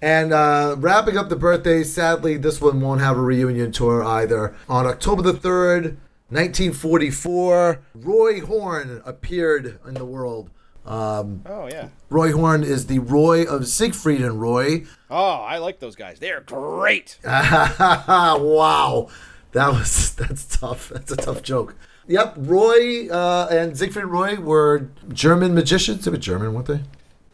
And 0.00 0.32
uh, 0.32 0.76
wrapping 0.78 1.16
up 1.16 1.28
the 1.28 1.36
birthdays, 1.36 1.92
sadly, 1.92 2.36
this 2.36 2.60
one 2.60 2.80
won't 2.80 3.00
have 3.00 3.16
a 3.16 3.20
reunion 3.20 3.70
tour 3.70 4.02
either. 4.02 4.54
On 4.68 4.84
October 4.84 5.22
the 5.22 5.32
3rd, 5.32 5.96
1944, 6.28 7.80
Roy 7.94 8.40
Horn 8.40 9.00
appeared 9.04 9.78
in 9.86 9.94
the 9.94 10.04
world. 10.04 10.50
Um, 10.84 11.42
oh 11.46 11.68
yeah. 11.68 11.88
Roy 12.10 12.32
Horn 12.32 12.64
is 12.64 12.86
the 12.86 12.98
Roy 12.98 13.44
of 13.44 13.68
Siegfried 13.68 14.20
and 14.20 14.40
Roy. 14.40 14.86
Oh, 15.08 15.34
I 15.34 15.58
like 15.58 15.78
those 15.78 15.94
guys. 15.94 16.18
They're 16.18 16.40
great. 16.40 17.18
wow. 17.24 19.08
That 19.52 19.68
was 19.68 20.14
that's 20.16 20.44
tough. 20.46 20.88
That's 20.88 21.12
a 21.12 21.16
tough 21.16 21.42
joke. 21.42 21.76
Yep, 22.08 22.34
Roy 22.38 23.08
uh, 23.08 23.46
and 23.50 23.76
Siegfried 23.76 24.04
and 24.04 24.12
Roy 24.12 24.36
were 24.36 24.90
German 25.12 25.54
magicians. 25.54 26.04
They 26.04 26.10
were 26.10 26.16
German, 26.16 26.54
weren't 26.54 26.66
they? 26.66 26.80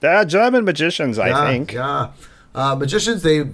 They're 0.01 0.25
German 0.25 0.65
magicians, 0.65 1.19
I 1.19 1.29
yeah, 1.29 1.45
Yeah. 1.73 2.11
Uh, 2.55 2.75
magicians, 2.75 3.23
they 3.23 3.45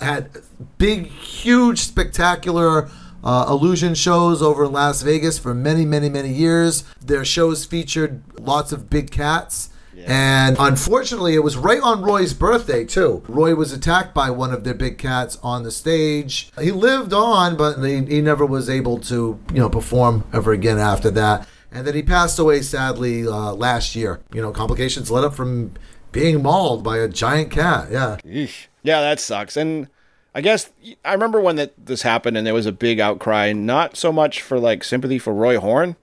had 0.00 0.30
big, 0.78 1.06
huge, 1.06 1.78
spectacular 1.80 2.88
uh, 3.22 3.46
illusion 3.48 3.94
shows 3.94 4.42
over 4.42 4.64
in 4.64 4.72
Las 4.72 5.02
Vegas 5.02 5.38
for 5.38 5.54
many, 5.54 5.84
many, 5.84 6.08
many 6.08 6.32
years. 6.32 6.84
Their 7.00 7.24
shows 7.24 7.64
featured 7.64 8.22
lots 8.38 8.72
of 8.72 8.90
big 8.90 9.10
cats. 9.10 9.70
And 10.06 10.56
unfortunately, 10.58 11.34
it 11.34 11.42
was 11.42 11.56
right 11.56 11.80
on 11.80 12.02
Roy's 12.02 12.34
birthday, 12.34 12.84
too. 12.84 13.22
Roy 13.28 13.54
was 13.54 13.72
attacked 13.72 14.12
by 14.12 14.28
one 14.28 14.52
of 14.52 14.64
their 14.64 14.74
big 14.74 14.98
cats 14.98 15.38
on 15.42 15.62
the 15.62 15.70
stage. 15.70 16.50
He 16.60 16.72
lived 16.72 17.12
on, 17.12 17.56
but 17.56 17.78
he, 17.82 18.04
he 18.04 18.20
never 18.20 18.44
was 18.44 18.68
able 18.68 18.98
to, 18.98 19.38
you 19.52 19.60
know, 19.60 19.70
perform 19.70 20.24
ever 20.32 20.52
again 20.52 20.78
after 20.78 21.10
that. 21.12 21.48
And 21.74 21.86
then 21.86 21.94
he 21.94 22.02
passed 22.02 22.38
away 22.38 22.62
sadly 22.62 23.26
uh, 23.26 23.52
last 23.52 23.94
year. 23.96 24.20
You 24.32 24.40
know, 24.40 24.52
complications 24.52 25.10
led 25.10 25.24
up 25.24 25.34
from 25.34 25.72
being 26.12 26.42
mauled 26.42 26.84
by 26.84 26.98
a 26.98 27.08
giant 27.08 27.50
cat. 27.50 27.88
Yeah. 27.90 28.16
Eesh. 28.24 28.66
Yeah, 28.82 29.00
that 29.00 29.18
sucks. 29.20 29.56
And 29.56 29.88
I 30.34 30.40
guess 30.40 30.70
I 31.04 31.12
remember 31.12 31.40
when 31.40 31.56
that 31.56 31.72
this 31.86 32.02
happened 32.02 32.36
and 32.36 32.46
there 32.46 32.54
was 32.54 32.66
a 32.66 32.72
big 32.72 33.00
outcry, 33.00 33.52
not 33.52 33.96
so 33.96 34.12
much 34.12 34.40
for 34.40 34.58
like 34.60 34.84
sympathy 34.84 35.18
for 35.18 35.34
Roy 35.34 35.58
Horn, 35.58 35.96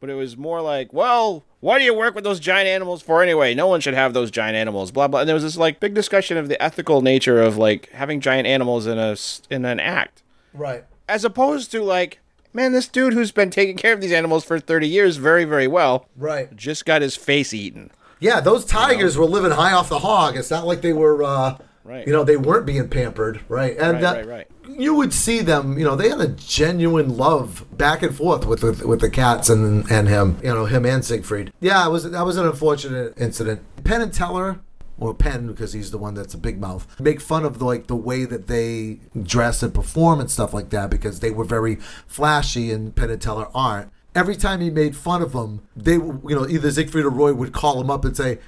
but 0.00 0.10
it 0.10 0.14
was 0.14 0.36
more 0.36 0.60
like, 0.60 0.92
well, 0.92 1.42
why 1.60 1.78
do 1.78 1.84
you 1.84 1.94
work 1.94 2.14
with 2.14 2.22
those 2.24 2.38
giant 2.38 2.68
animals 2.68 3.02
for 3.02 3.22
anyway? 3.22 3.54
No 3.54 3.66
one 3.66 3.80
should 3.80 3.94
have 3.94 4.12
those 4.14 4.30
giant 4.30 4.56
animals, 4.56 4.90
blah 4.90 5.08
blah. 5.08 5.20
And 5.20 5.28
there 5.28 5.34
was 5.34 5.42
this 5.42 5.56
like 5.56 5.80
big 5.80 5.94
discussion 5.94 6.36
of 6.36 6.48
the 6.48 6.62
ethical 6.62 7.00
nature 7.02 7.40
of 7.42 7.56
like 7.56 7.88
having 7.92 8.20
giant 8.20 8.46
animals 8.46 8.86
in 8.86 8.98
a 8.98 9.16
in 9.50 9.64
an 9.64 9.80
act, 9.80 10.22
Right. 10.52 10.84
as 11.08 11.24
opposed 11.24 11.70
to 11.72 11.82
like, 11.82 12.20
man, 12.52 12.72
this 12.72 12.88
dude 12.88 13.12
who's 13.12 13.32
been 13.32 13.50
taking 13.50 13.76
care 13.76 13.92
of 13.92 14.00
these 14.00 14.12
animals 14.12 14.44
for 14.44 14.58
30 14.58 14.88
years 14.88 15.16
very 15.16 15.44
very 15.44 15.66
well, 15.66 16.06
Right. 16.16 16.54
just 16.56 16.84
got 16.86 17.02
his 17.02 17.16
face 17.16 17.52
eaten. 17.54 17.90
Yeah, 18.20 18.40
those 18.40 18.64
tigers 18.64 19.16
were 19.16 19.26
living 19.26 19.52
high 19.52 19.72
off 19.72 19.88
the 19.88 20.00
hog. 20.00 20.36
It's 20.36 20.50
not 20.50 20.66
like 20.66 20.80
they 20.80 20.92
were, 20.92 21.22
uh, 21.22 21.56
Right. 21.84 22.06
you 22.06 22.12
know, 22.12 22.24
they 22.24 22.36
weren't 22.36 22.66
being 22.66 22.88
pampered, 22.88 23.40
right? 23.48 23.76
And 23.78 24.02
Right, 24.02 24.04
uh, 24.04 24.14
right, 24.16 24.26
right. 24.28 24.46
you 24.68 24.94
would 24.94 25.14
see 25.14 25.40
them, 25.40 25.78
you 25.78 25.84
know, 25.84 25.94
they 25.96 26.08
had 26.10 26.20
a 26.20 26.26
genuine 26.28 27.16
love 27.16 27.64
back 27.76 28.02
and 28.02 28.14
forth 28.14 28.44
with 28.46 28.62
with, 28.62 28.84
with 28.84 29.00
the 29.00 29.08
cats 29.08 29.48
and 29.48 29.90
and 29.90 30.08
him, 30.08 30.36
you 30.42 30.52
know, 30.52 30.66
him 30.66 30.84
and 30.84 31.04
Siegfried. 31.04 31.52
Yeah, 31.60 31.86
it 31.86 31.90
was 31.90 32.10
that 32.10 32.26
was 32.26 32.36
an 32.36 32.46
unfortunate 32.46 33.14
incident. 33.16 33.60
Penn 33.84 34.02
and 34.02 34.12
Teller. 34.12 34.58
Or 35.00 35.14
Penn, 35.14 35.46
because 35.46 35.72
he's 35.74 35.90
the 35.92 35.98
one 35.98 36.14
that's 36.14 36.34
a 36.34 36.38
big 36.38 36.60
mouth. 36.60 36.86
Make 37.00 37.20
fun 37.20 37.44
of 37.44 37.58
the, 37.60 37.64
like 37.64 37.86
the 37.86 37.94
way 37.94 38.24
that 38.24 38.48
they 38.48 38.98
dress 39.22 39.62
and 39.62 39.72
perform 39.72 40.18
and 40.18 40.28
stuff 40.30 40.52
like 40.52 40.70
that 40.70 40.90
because 40.90 41.20
they 41.20 41.30
were 41.30 41.44
very 41.44 41.76
flashy 42.08 42.72
and 42.72 42.94
Penn 42.96 43.10
and 43.10 43.22
Teller 43.22 43.48
aren't. 43.54 43.90
Every 44.14 44.34
time 44.34 44.60
he 44.60 44.70
made 44.70 44.96
fun 44.96 45.22
of 45.22 45.32
them, 45.32 45.62
they, 45.76 45.92
you 45.92 46.20
know, 46.30 46.48
either 46.48 46.70
Siegfried 46.72 47.04
or 47.04 47.10
Roy 47.10 47.32
would 47.32 47.52
call 47.52 47.80
him 47.80 47.90
up 47.90 48.04
and 48.04 48.16
say, 48.16 48.38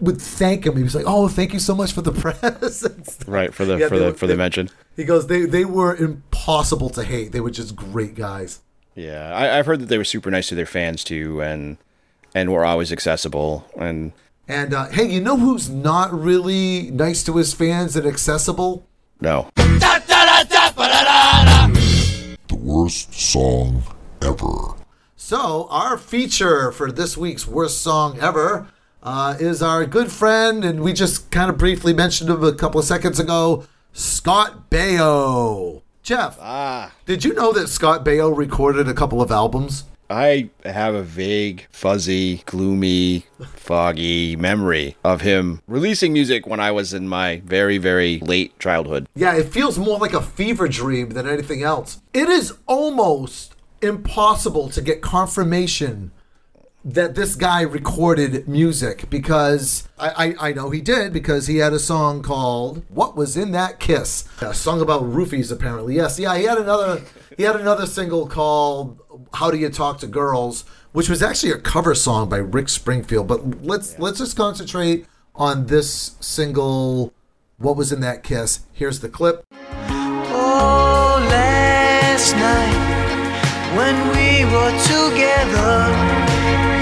would 0.00 0.20
thank 0.22 0.64
him. 0.64 0.76
He 0.76 0.82
was 0.82 0.94
like, 0.94 1.04
"Oh, 1.06 1.28
thank 1.28 1.52
you 1.52 1.58
so 1.58 1.74
much 1.74 1.92
for 1.92 2.00
the 2.00 2.12
press." 2.22 2.86
Right 3.26 3.52
for 3.52 3.64
the 3.66 3.76
Yeah, 3.76 3.88
for 3.88 3.98
the 3.98 4.04
were- 4.06 4.14
for 4.14 4.26
the 4.26 4.32
they- 4.34 4.38
mention. 4.38 4.70
He 4.96 5.04
goes, 5.04 5.26
"They 5.26 5.44
they 5.44 5.64
were 5.66 5.94
impossible 5.94 6.88
to 6.90 7.02
hate. 7.04 7.32
They 7.32 7.40
were 7.40 7.50
just 7.50 7.76
great 7.76 8.14
guys." 8.14 8.60
Yeah, 8.94 9.34
I, 9.34 9.58
I've 9.58 9.66
heard 9.66 9.80
that 9.80 9.86
they 9.90 9.98
were 9.98 10.04
super 10.04 10.30
nice 10.30 10.48
to 10.48 10.54
their 10.54 10.64
fans 10.64 11.04
too, 11.04 11.42
and 11.42 11.76
and 12.34 12.50
were 12.52 12.64
always 12.64 12.92
accessible. 12.92 13.66
And 13.76 14.12
And 14.50 14.74
uh, 14.74 14.88
hey, 14.88 15.08
you 15.08 15.20
know 15.20 15.36
who's 15.36 15.70
not 15.70 16.12
really 16.12 16.90
nice 16.90 17.22
to 17.22 17.36
his 17.36 17.54
fans 17.54 17.94
and 17.94 18.04
accessible? 18.04 18.84
no, 19.20 19.48
The 22.48 22.56
worst 22.56 23.14
song 23.14 23.84
ever. 24.20 24.74
So 25.14 25.68
our 25.70 25.96
feature 25.96 26.72
for 26.72 26.90
this 26.90 27.16
week's 27.16 27.46
worst 27.46 27.80
song 27.80 28.18
ever 28.18 28.66
uh, 29.04 29.36
is 29.38 29.62
our 29.62 29.86
good 29.86 30.10
friend, 30.10 30.64
and 30.64 30.80
we 30.82 30.94
just 30.94 31.30
kind 31.30 31.48
of 31.48 31.56
briefly 31.56 31.92
mentioned 31.92 32.28
him 32.28 32.42
a 32.42 32.52
couple 32.52 32.80
of 32.80 32.86
seconds 32.86 33.20
ago, 33.20 33.66
Scott 33.92 34.68
Baio. 34.68 35.82
Jeff, 36.02 36.36
ah, 36.40 36.92
did 37.06 37.24
you 37.24 37.34
know 37.34 37.52
that 37.52 37.68
Scott 37.68 38.04
Baio 38.04 38.36
recorded 38.36 38.88
a 38.88 38.94
couple 38.94 39.22
of 39.22 39.30
albums? 39.30 39.84
I 40.10 40.50
have 40.64 40.94
a 40.94 41.02
vague, 41.02 41.66
fuzzy, 41.70 42.42
gloomy, 42.46 43.26
foggy 43.54 44.34
memory 44.34 44.96
of 45.04 45.20
him 45.20 45.62
releasing 45.68 46.12
music 46.12 46.46
when 46.46 46.58
I 46.58 46.72
was 46.72 46.92
in 46.92 47.08
my 47.08 47.42
very 47.44 47.78
very 47.78 48.18
late 48.18 48.58
childhood. 48.58 49.06
Yeah, 49.14 49.36
it 49.36 49.52
feels 49.52 49.78
more 49.78 49.98
like 49.98 50.12
a 50.12 50.22
fever 50.22 50.66
dream 50.66 51.10
than 51.10 51.28
anything 51.28 51.62
else. 51.62 52.02
It 52.12 52.28
is 52.28 52.54
almost 52.66 53.54
impossible 53.80 54.68
to 54.70 54.82
get 54.82 55.00
confirmation 55.00 56.10
that 56.84 57.14
this 57.14 57.36
guy 57.36 57.60
recorded 57.60 58.48
music 58.48 59.08
because 59.10 59.86
I, 59.98 60.34
I, 60.40 60.48
I 60.48 60.52
know 60.52 60.70
he 60.70 60.80
did 60.80 61.12
because 61.12 61.46
he 61.46 61.58
had 61.58 61.72
a 61.72 61.78
song 61.78 62.22
called 62.22 62.82
"What 62.88 63.16
Was 63.16 63.36
in 63.36 63.52
That 63.52 63.78
Kiss," 63.78 64.24
a 64.40 64.54
song 64.54 64.80
about 64.80 65.02
roofies 65.02 65.52
apparently. 65.52 65.96
Yes, 65.96 66.18
yeah, 66.18 66.36
he 66.36 66.44
had 66.44 66.58
another 66.58 67.02
he 67.36 67.42
had 67.42 67.56
another 67.56 67.86
single 67.86 68.26
called 68.26 68.99
"How 69.34 69.50
Do 69.50 69.56
You 69.58 69.68
Talk 69.68 69.98
to 70.00 70.06
Girls," 70.06 70.64
which 70.92 71.08
was 71.08 71.22
actually 71.22 71.52
a 71.52 71.58
cover 71.58 71.94
song 71.94 72.28
by 72.28 72.38
Rick 72.38 72.68
Springfield. 72.68 73.26
But 73.28 73.64
let's 73.64 73.98
let's 73.98 74.18
just 74.18 74.36
concentrate 74.36 75.06
on 75.34 75.66
this 75.66 76.16
single 76.20 77.12
"What 77.58 77.76
Was 77.76 77.92
in 77.92 78.00
That 78.00 78.22
Kiss." 78.22 78.60
Here's 78.72 79.00
the 79.00 79.08
clip. 79.08 79.44
Oh, 80.32 81.26
last 81.30 82.34
night 82.34 82.90
when 83.76 83.96
we 84.16 84.44
were 84.52 84.72
together, 84.82 85.86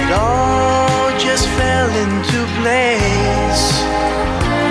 it 0.04 0.12
all 0.12 1.10
just 1.18 1.46
fell 1.58 1.90
into 2.04 2.46
place. 2.60 3.64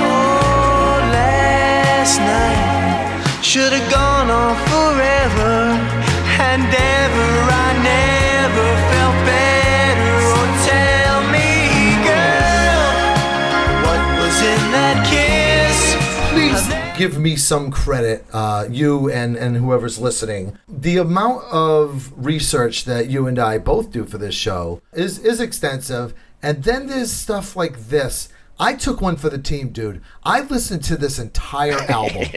Oh, 0.02 1.00
last 1.14 2.18
night 2.20 3.42
should 3.44 3.72
have 3.72 3.92
gone 3.92 4.30
on 4.32 4.56
forever, 4.72 5.57
give 16.98 17.20
me 17.20 17.36
some 17.36 17.72
credit, 17.72 18.26
uh, 18.34 18.68
you 18.70 19.12
and, 19.12 19.36
and 19.36 19.58
whoever's 19.58 20.00
listening. 20.00 20.58
The 20.68 20.98
amount 20.98 21.44
of 21.46 22.12
research 22.16 22.86
that 22.86 23.10
you 23.10 23.28
and 23.28 23.38
I 23.38 23.58
both 23.60 23.92
do 23.92 24.06
for 24.06 24.18
this 24.18 24.36
show 24.36 24.82
is 24.94 25.20
is 25.20 25.40
extensive, 25.40 26.14
and 26.42 26.64
then 26.64 26.88
there's 26.88 27.12
stuff 27.12 27.56
like 27.56 27.90
this. 27.90 28.30
I 28.60 28.74
took 28.74 29.02
one 29.02 29.18
for 29.18 29.30
the 29.30 29.38
team, 29.38 29.70
dude. 29.70 30.02
I 30.24 30.42
listened 30.42 30.84
to 30.86 30.98
this 30.98 31.20
entire 31.20 31.74
album. 31.90 32.28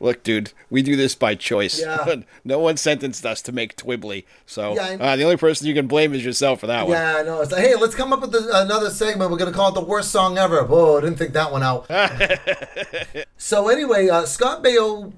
Look, 0.00 0.22
dude, 0.22 0.52
we 0.70 0.82
do 0.82 0.94
this 0.94 1.14
by 1.14 1.34
choice. 1.34 1.80
Yeah. 1.80 2.22
no 2.44 2.58
one 2.60 2.76
sentenced 2.76 3.26
us 3.26 3.42
to 3.42 3.52
make 3.52 3.76
Twibbly, 3.76 4.24
so 4.46 4.74
Yeah, 4.74 4.96
uh, 5.00 5.16
the 5.16 5.24
only 5.24 5.36
person 5.36 5.66
you 5.66 5.74
can 5.74 5.88
blame 5.88 6.14
is 6.14 6.24
yourself 6.24 6.60
for 6.60 6.68
that 6.68 6.86
one. 6.86 6.92
yeah, 6.92 7.16
I 7.18 7.22
know. 7.22 7.40
It's 7.40 7.50
like, 7.50 7.62
hey, 7.62 7.74
let's 7.74 7.94
come 7.96 8.12
up 8.12 8.20
with 8.20 8.32
the, 8.32 8.48
another 8.54 8.90
segment. 8.90 9.30
We're 9.30 9.38
gonna 9.38 9.52
call 9.52 9.70
it 9.70 9.74
the 9.74 9.80
worst 9.84 10.10
song 10.10 10.38
ever. 10.38 10.62
Whoa, 10.64 10.98
I 10.98 11.00
didn't 11.00 11.18
think 11.18 11.32
that 11.32 11.50
one 11.50 11.62
out. 11.64 11.86
so 13.36 13.68
anyway, 13.68 14.08
uh, 14.08 14.24
Scott 14.24 14.62
Baio, 14.62 15.12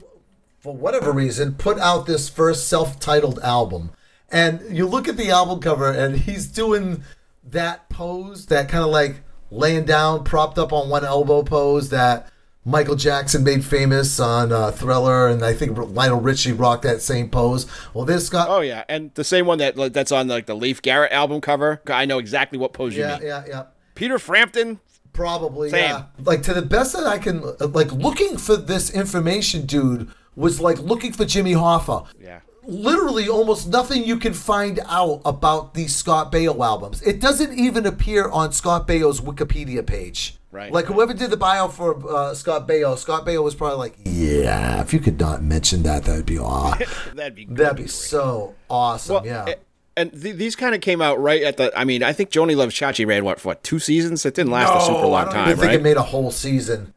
for 0.60 0.74
whatever 0.74 1.12
reason, 1.12 1.54
put 1.54 1.78
out 1.78 2.06
this 2.06 2.28
first 2.28 2.68
self-titled 2.68 3.38
album, 3.40 3.90
and 4.30 4.62
you 4.74 4.86
look 4.86 5.08
at 5.08 5.16
the 5.16 5.30
album 5.30 5.60
cover, 5.60 5.90
and 5.90 6.16
he's 6.16 6.46
doing 6.46 7.02
that 7.44 7.88
pose, 7.88 8.46
that 8.46 8.68
kind 8.68 8.84
of 8.84 8.90
like 8.90 9.20
laying 9.50 9.84
down, 9.84 10.24
propped 10.24 10.58
up 10.58 10.72
on 10.72 10.88
one 10.88 11.04
elbow 11.04 11.42
pose 11.42 11.90
that. 11.90 12.30
Michael 12.64 12.96
Jackson 12.96 13.44
made 13.44 13.64
famous 13.64 14.20
on 14.20 14.52
uh, 14.52 14.70
Thriller, 14.70 15.28
and 15.28 15.42
I 15.42 15.54
think 15.54 15.78
Lionel 15.78 16.20
Richie 16.20 16.52
rocked 16.52 16.82
that 16.82 17.00
same 17.00 17.30
pose. 17.30 17.64
Well, 17.94 18.04
this 18.04 18.26
Scott, 18.26 18.48
Oh 18.50 18.60
yeah, 18.60 18.84
and 18.90 19.10
the 19.14 19.24
same 19.24 19.46
one 19.46 19.56
that 19.58 19.94
that's 19.94 20.12
on 20.12 20.28
like 20.28 20.44
the 20.44 20.54
Leif 20.54 20.82
Garrett 20.82 21.10
album 21.10 21.40
cover. 21.40 21.80
I 21.86 22.04
know 22.04 22.18
exactly 22.18 22.58
what 22.58 22.74
pose 22.74 22.94
you 22.94 23.06
mean. 23.06 23.20
yeah, 23.22 23.26
yeah, 23.26 23.44
yeah. 23.48 23.62
Peter 23.94 24.18
Frampton. 24.18 24.80
Probably, 25.14 25.70
Same. 25.70 25.82
yeah. 25.82 26.04
Like 26.22 26.42
to 26.42 26.52
the 26.52 26.60
best 26.60 26.92
that 26.92 27.06
I 27.06 27.16
can, 27.16 27.42
like 27.58 27.90
looking 27.90 28.36
for 28.36 28.56
this 28.56 28.90
information, 28.90 29.64
dude, 29.64 30.10
was 30.36 30.60
like 30.60 30.78
looking 30.78 31.12
for 31.12 31.24
Jimmy 31.24 31.54
Hoffa. 31.54 32.06
Yeah. 32.20 32.40
Literally, 32.68 33.28
almost 33.30 33.68
nothing 33.68 34.04
you 34.04 34.18
can 34.18 34.34
find 34.34 34.78
out 34.86 35.22
about 35.24 35.72
these 35.72 35.96
Scott 35.96 36.30
Baio 36.30 36.58
albums. 36.62 37.00
It 37.02 37.18
doesn't 37.20 37.58
even 37.58 37.86
appear 37.86 38.28
on 38.28 38.52
Scott 38.52 38.86
Baio's 38.86 39.20
Wikipedia 39.22 39.84
page. 39.84 40.36
Right. 40.52 40.70
Like 40.70 40.84
whoever 40.84 41.14
did 41.14 41.30
the 41.30 41.36
bio 41.38 41.68
for 41.68 41.98
uh, 42.14 42.34
Scott 42.34 42.68
Baio, 42.68 42.96
Scott 42.98 43.24
Baio 43.26 43.42
was 43.42 43.54
probably 43.54 43.78
like, 43.78 43.96
"Yeah, 44.04 44.80
if 44.82 44.92
you 44.92 45.00
could 45.00 45.18
not 45.18 45.42
mention 45.42 45.82
that, 45.84 46.04
that'd 46.04 46.26
be 46.26 46.38
aw, 46.38 46.76
That'd 47.14 47.34
be 47.34 47.46
that'd 47.46 47.76
be 47.78 47.86
so 47.86 48.54
awesome." 48.68 49.14
Well, 49.16 49.26
yeah. 49.26 49.46
a- 49.48 49.56
And 49.96 50.10
th- 50.12 50.36
these 50.36 50.54
kind 50.56 50.74
of 50.74 50.80
came 50.80 51.00
out 51.02 51.20
right 51.20 51.42
at 51.42 51.56
the. 51.56 51.72
I 51.78 51.84
mean, 51.84 52.02
I 52.02 52.12
think 52.12 52.30
Joanie 52.30 52.54
Loves 52.54 52.74
Chachi 52.74 53.06
ran 53.06 53.24
what 53.24 53.40
for 53.40 53.48
what 53.48 53.62
two 53.62 53.78
seasons? 53.78 54.24
It 54.26 54.34
didn't 54.34 54.52
last 54.52 54.74
a 54.74 54.86
super 54.86 54.98
Oh, 55.00 55.12
I 55.12 55.24
long 55.24 55.24
don't 55.26 55.34
time, 55.34 55.48
even 55.50 55.60
think 55.60 55.72
it 55.74 55.82
made 55.82 55.96
a 55.96 56.02
whole 56.02 56.30
season. 56.30 56.92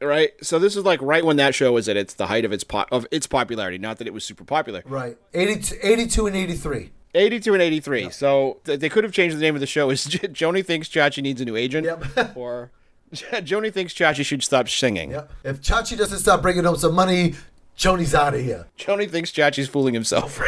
Right. 0.00 0.32
So 0.42 0.58
this 0.58 0.76
is 0.76 0.84
like 0.84 1.00
right 1.00 1.24
when 1.24 1.36
that 1.36 1.54
show 1.54 1.72
was 1.72 1.88
at 1.88 1.96
its 1.96 2.14
the 2.14 2.26
height 2.26 2.44
of 2.44 2.52
its 2.52 2.64
po- 2.64 2.84
of 2.92 3.06
its 3.10 3.26
popularity. 3.26 3.78
Not 3.78 3.98
that 3.98 4.06
it 4.06 4.12
was 4.12 4.24
super 4.24 4.44
popular. 4.44 4.82
Right. 4.84 5.16
82, 5.32 5.76
82 5.82 6.26
and 6.26 6.36
83. 6.36 6.90
82 7.14 7.52
and 7.54 7.62
83. 7.62 8.10
So 8.10 8.58
th- 8.64 8.78
they 8.80 8.90
could 8.90 9.04
have 9.04 9.12
changed 9.14 9.36
the 9.36 9.40
name 9.40 9.54
of 9.54 9.60
the 9.60 9.66
show 9.66 9.88
as 9.90 10.04
J- 10.08 10.28
Joanie 10.28 10.62
thinks 10.62 10.88
Chachi 10.88 11.22
needs 11.22 11.40
a 11.40 11.44
new 11.46 11.56
agent, 11.56 11.86
Yep. 11.86 12.36
or 12.36 12.70
Joanie 13.42 13.70
thinks 13.70 13.94
Chachi 13.94 14.22
should 14.24 14.42
stop 14.42 14.68
singing. 14.68 15.12
Yep. 15.12 15.32
If 15.44 15.60
Chachi 15.62 15.96
doesn't 15.96 16.18
stop 16.18 16.42
bringing 16.42 16.64
home 16.64 16.76
some 16.76 16.94
money, 16.94 17.34
Joanie's 17.76 18.14
out 18.14 18.34
of 18.34 18.40
here. 18.42 18.66
Joanie 18.76 19.06
thinks 19.06 19.30
Chachi's 19.30 19.68
fooling 19.68 19.94
himself. 19.94 20.38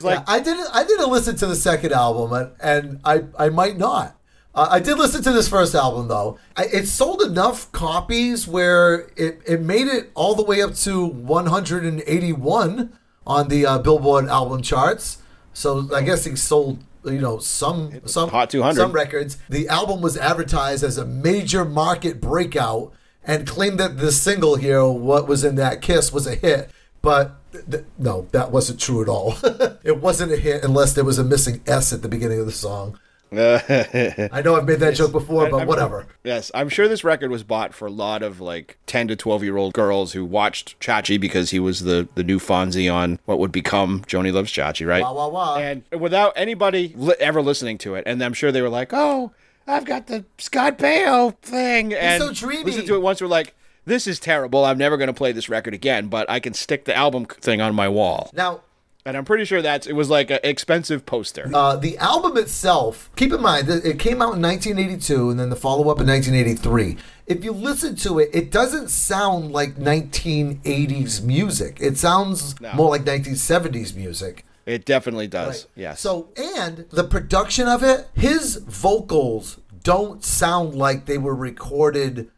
yeah, 0.00 0.22
I 0.26 0.40
didn't. 0.40 0.68
I 0.72 0.84
didn't 0.84 1.10
listen 1.10 1.36
to 1.36 1.46
the 1.46 1.56
second 1.56 1.92
album, 1.92 2.32
and, 2.32 2.50
and 2.60 3.00
I 3.04 3.22
I 3.38 3.48
might 3.48 3.78
not. 3.78 4.16
Uh, 4.54 4.68
I 4.70 4.78
did 4.78 4.98
listen 4.98 5.22
to 5.24 5.32
this 5.32 5.48
first 5.48 5.74
album 5.74 6.08
though. 6.08 6.38
I, 6.56 6.66
it 6.66 6.86
sold 6.86 7.22
enough 7.22 7.70
copies 7.72 8.46
where 8.46 9.08
it, 9.16 9.40
it 9.46 9.60
made 9.60 9.88
it 9.88 10.10
all 10.14 10.34
the 10.34 10.44
way 10.44 10.62
up 10.62 10.74
to 10.76 11.04
181 11.04 12.92
on 13.26 13.48
the 13.48 13.66
uh, 13.66 13.78
Billboard 13.78 14.26
album 14.26 14.62
charts. 14.62 15.18
So 15.52 15.88
I 15.94 16.02
guess 16.02 16.24
he 16.24 16.36
sold 16.36 16.78
you 17.04 17.20
know 17.20 17.38
some 17.38 18.00
some 18.06 18.30
Hot 18.30 18.50
200. 18.50 18.76
some 18.76 18.92
records. 18.92 19.38
The 19.48 19.68
album 19.68 20.00
was 20.00 20.16
advertised 20.16 20.84
as 20.84 20.98
a 20.98 21.04
major 21.04 21.64
market 21.64 22.20
breakout 22.20 22.92
and 23.24 23.46
claimed 23.46 23.80
that 23.80 23.98
the 23.98 24.12
single 24.12 24.56
here, 24.56 24.84
"What 24.86 25.26
Was 25.28 25.44
in 25.44 25.56
That 25.56 25.80
Kiss," 25.82 26.12
was 26.12 26.26
a 26.26 26.34
hit. 26.34 26.70
But 27.02 27.36
th- 27.52 27.64
th- 27.70 27.84
no, 27.98 28.28
that 28.32 28.50
wasn't 28.50 28.80
true 28.80 29.02
at 29.02 29.08
all. 29.08 29.36
it 29.84 30.00
wasn't 30.00 30.32
a 30.32 30.36
hit 30.36 30.64
unless 30.64 30.94
there 30.94 31.04
was 31.04 31.18
a 31.18 31.24
missing 31.24 31.60
S 31.66 31.92
at 31.92 32.00
the 32.02 32.08
beginning 32.08 32.40
of 32.40 32.46
the 32.46 32.52
song. 32.52 32.98
I 33.38 34.42
know 34.42 34.56
I've 34.56 34.64
made 34.66 34.80
that 34.80 34.94
joke 34.94 35.12
before, 35.12 35.48
but 35.50 35.58
I'm- 35.58 35.66
whatever. 35.66 36.06
Yes, 36.24 36.50
I'm 36.54 36.68
sure 36.68 36.88
this 36.88 37.04
record 37.04 37.30
was 37.30 37.42
bought 37.42 37.74
for 37.74 37.86
a 37.86 37.90
lot 37.90 38.22
of 38.22 38.40
like 38.40 38.78
10 38.86 39.08
to 39.08 39.16
12 39.16 39.42
year 39.44 39.56
old 39.56 39.74
girls 39.74 40.12
who 40.12 40.24
watched 40.24 40.78
Chachi 40.80 41.20
because 41.20 41.50
he 41.50 41.58
was 41.60 41.80
the, 41.80 42.08
the 42.14 42.22
new 42.24 42.38
Fonzie 42.38 42.92
on 42.92 43.18
what 43.26 43.38
would 43.38 43.52
become 43.52 44.02
Joanie 44.06 44.30
Loves 44.30 44.50
Chachi, 44.52 44.86
right? 44.86 45.02
Wah, 45.02 45.12
wah, 45.12 45.28
wah. 45.28 45.56
And 45.56 45.82
without 45.98 46.32
anybody 46.36 46.92
li- 46.96 47.14
ever 47.20 47.42
listening 47.42 47.78
to 47.78 47.94
it, 47.94 48.04
and 48.06 48.22
I'm 48.22 48.32
sure 48.32 48.50
they 48.52 48.62
were 48.62 48.68
like, 48.68 48.90
"Oh, 48.92 49.32
I've 49.66 49.84
got 49.84 50.06
the 50.06 50.24
Scott 50.38 50.78
Baio 50.78 51.36
thing," 51.38 51.92
and 51.94 52.22
so 52.22 52.32
dreamy. 52.32 52.64
listened 52.64 52.86
to 52.88 52.94
it 52.94 53.02
once. 53.02 53.20
We're 53.20 53.28
like, 53.28 53.54
"This 53.84 54.06
is 54.06 54.18
terrible. 54.18 54.64
I'm 54.64 54.78
never 54.78 54.96
going 54.96 55.08
to 55.08 55.12
play 55.14 55.32
this 55.32 55.48
record 55.48 55.74
again." 55.74 56.08
But 56.08 56.28
I 56.30 56.40
can 56.40 56.54
stick 56.54 56.84
the 56.84 56.94
album 56.96 57.26
thing 57.26 57.60
on 57.60 57.74
my 57.74 57.88
wall, 57.88 58.30
Now, 58.34 58.60
and 59.06 59.16
I'm 59.16 59.24
pretty 59.24 59.44
sure 59.44 59.60
that's 59.62 59.86
it 59.86 59.92
was 59.94 60.08
like 60.10 60.30
an 60.30 60.38
expensive 60.44 61.04
poster. 61.06 61.50
uh, 61.54 61.76
the 61.76 61.98
album 61.98 62.36
itself, 62.36 63.10
keep 63.16 63.32
in 63.32 63.40
mind 63.42 63.68
it 63.68 63.98
came 63.98 64.22
out 64.22 64.34
in 64.34 64.42
1982 64.42 65.30
and 65.30 65.38
then 65.38 65.50
the 65.50 65.56
follow 65.56 65.90
up 65.90 66.00
in 66.00 66.06
1983. 66.06 66.96
If 67.26 67.42
you 67.44 67.52
listen 67.52 67.96
to 67.96 68.18
it, 68.18 68.30
it 68.32 68.50
doesn't 68.50 68.88
sound 68.90 69.50
like 69.52 69.76
1980s 69.76 71.22
music. 71.22 71.78
It 71.80 71.96
sounds 71.98 72.60
No. 72.60 72.72
more 72.74 72.90
like 72.90 73.04
1970s 73.04 73.94
music. 73.94 74.44
it 74.66 74.84
definitely 74.86 75.26
does. 75.26 75.64
Right. 75.76 75.82
Yes. 75.82 76.00
So, 76.00 76.28
and 76.36 76.86
the 76.90 77.04
production 77.04 77.68
of 77.68 77.82
it, 77.82 78.08
his 78.14 78.56
vocals 78.56 79.58
don't 79.82 80.24
sound 80.24 80.74
like 80.74 81.04
they 81.04 81.18
were 81.18 81.34
recorded. 81.34 82.30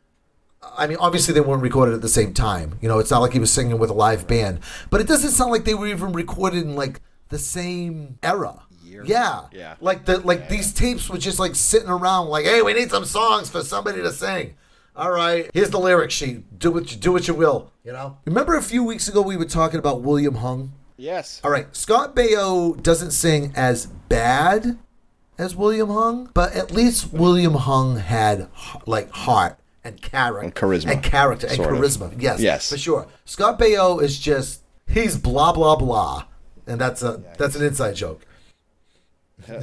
I 0.77 0.87
mean, 0.87 0.99
obviously 0.99 1.35
they 1.35 1.41
weren't 1.41 1.63
recorded 1.63 1.95
at 1.95 2.03
the 2.03 2.09
same 2.09 2.35
time. 2.35 2.79
You 2.81 2.89
know, 2.89 2.99
it's 2.99 3.11
not 3.11 3.21
like 3.21 3.33
he 3.33 3.39
was 3.39 3.53
singing 3.53 3.79
with 3.79 3.91
a 3.91 3.95
live 3.95 4.27
band, 4.27 4.61
but 4.91 5.01
it 5.01 5.07
doesn't 5.07 5.31
sound 5.31 5.51
like 5.53 5.65
they 5.65 5.75
were 5.75 5.87
even 5.87 6.13
recorded 6.13 6.63
in 6.65 6.77
like 6.77 7.01
the 7.29 7.39
same 7.39 8.19
era. 8.23 8.63
Yeah. 9.05 9.43
Yeah. 9.53 9.75
Like 9.81 10.05
the 10.05 10.19
like 10.21 10.49
these 10.49 10.73
tapes 10.73 11.09
were 11.09 11.19
just 11.19 11.39
like 11.39 11.55
sitting 11.55 11.89
around 11.89 12.29
like, 12.29 12.47
"Hey, 12.47 12.63
we 12.63 12.73
need 12.73 12.91
some 12.91 13.05
songs 13.05 13.51
for 13.51 13.63
somebody 13.63 14.01
to 14.03 14.13
sing." 14.13 14.55
All 14.97 15.11
right, 15.11 15.51
here's 15.53 15.69
the 15.69 15.79
lyric 15.79 16.11
sheet. 16.11 16.59
Do 16.59 16.71
what 16.71 16.91
you 16.91 16.97
do 16.97 17.13
what 17.13 17.29
you 17.29 17.35
will, 17.35 17.71
you 17.85 17.93
know? 17.93 18.17
Remember 18.25 18.57
a 18.57 18.63
few 18.63 18.83
weeks 18.83 19.09
ago 19.09 19.21
we 19.21 19.37
were 19.37 19.45
talking 19.45 19.79
about 19.79 20.01
William 20.01 20.37
Hung? 20.37 20.73
yes. 20.97 21.41
All 21.45 21.51
right, 21.51 21.67
Scott 21.77 22.17
Baio 22.17 22.83
doesn't 22.83 23.11
sing 23.11 23.53
as 23.55 23.87
bad 23.87 24.79
as 25.37 25.55
William 25.55 25.91
Hung, 25.91 26.31
but 26.33 26.55
at 26.55 26.71
least 26.71 27.13
William 27.13 27.55
Hung 27.55 27.97
had 27.97 28.49
like 28.87 29.11
heart 29.11 29.59
and 29.87 30.01
character 30.03 30.45
And 30.45 30.55
charisma, 30.55 30.93
and 30.93 31.03
character 31.03 31.47
and 31.47 31.57
sort 31.57 31.73
of. 31.75 31.79
charisma. 31.81 32.15
Yes, 32.21 32.41
Yes. 32.41 32.71
for 32.71 32.79
sure. 32.79 33.07
Scott 33.25 33.59
Baio 33.59 34.03
is 34.03 34.19
just 34.19 34.63
he's 34.89 35.17
blah 35.17 35.53
blah 35.53 35.77
blah, 35.77 36.25
and 36.67 36.81
that's 36.81 37.03
a 37.03 37.23
that's 37.39 37.57
an 37.57 37.65
inside 37.65 37.95
joke. 37.97 38.25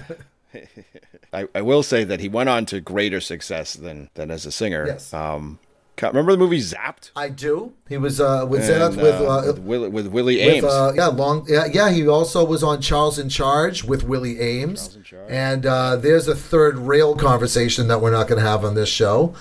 I, 1.33 1.47
I 1.55 1.61
will 1.61 1.81
say 1.83 2.03
that 2.03 2.19
he 2.19 2.29
went 2.29 2.49
on 2.49 2.65
to 2.67 2.79
greater 2.79 3.19
success 3.19 3.73
than 3.73 4.09
than 4.13 4.29
as 4.31 4.45
a 4.45 4.51
singer. 4.51 4.85
Yes. 4.87 5.13
Um, 5.13 5.59
Remember 6.01 6.31
the 6.31 6.39
movie 6.39 6.59
Zapped? 6.59 7.11
I 7.15 7.29
do. 7.29 7.71
He 7.87 7.97
was 7.97 8.19
uh, 8.19 8.47
with 8.49 8.61
And, 8.61 8.67
Zenith 8.67 8.97
with, 8.97 9.13
uh, 9.21 9.27
uh, 9.27 9.43
with, 9.45 9.59
Willie, 9.59 9.89
with 9.89 10.07
Willie 10.07 10.37
with, 10.43 10.63
Aames. 10.63 10.89
uh, 10.89 10.91
yeah, 10.95 11.05
long, 11.07 11.45
yeah, 11.47 11.65
yeah. 11.71 11.91
He 11.91 12.07
also 12.07 12.43
was 12.43 12.63
on 12.63 12.81
Charles 12.81 13.19
in 13.19 13.29
Charge 13.29 13.83
with 13.83 14.03
Willie 14.03 14.35
Aames. 14.37 14.95
in 14.95 15.03
Charge. 15.03 15.27
And 15.29 15.65
uh, 15.67 15.95
there's 15.97 16.27
a 16.27 16.35
third 16.35 16.79
rail 16.79 17.15
conversation 17.15 17.87
that 17.89 18.01
we're 18.01 18.09
not 18.11 18.27
going 18.27 18.41
to 18.41 18.45
have 18.47 18.65
on 18.65 18.73
this 18.73 18.89
show. 18.89 19.35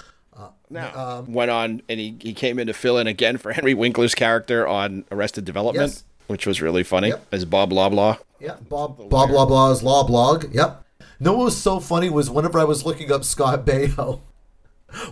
Now, 0.73 1.19
um, 1.19 1.33
went 1.33 1.51
on 1.51 1.83
and 1.89 2.01
he, 2.01 2.17
he 2.21 2.33
came 2.35 2.59
in 2.59 2.67
to 2.67 2.73
fill 2.73 2.99
in 2.99 3.07
again 3.07 3.37
for 3.39 3.53
Henry 3.55 3.75
Winkler's 3.75 4.15
character 4.15 4.67
on 4.67 5.05
Arrested 5.13 5.45
Development, 5.45 5.91
Yes. 5.91 6.05
which 6.27 6.47
was 6.47 6.61
really 6.63 6.83
funny 6.83 7.09
Yep. 7.09 7.27
as 7.33 7.45
Bob 7.45 7.71
Loblaw. 7.71 8.19
Yeah, 8.41 8.57
Bob 8.69 8.97
Bob 9.09 9.31
blah 9.31 9.47
blah's 9.47 9.83
law 9.83 10.03
blog. 10.05 10.53
Yep. 10.53 10.85
No, 11.21 11.35
what 11.35 11.45
was 11.45 11.57
so 11.57 11.79
funny 11.79 12.11
was 12.11 12.29
whenever 12.29 12.59
I 12.59 12.65
was 12.65 12.85
looking 12.85 13.13
up 13.13 13.23
Scott 13.25 13.65
Baio, 13.67 14.21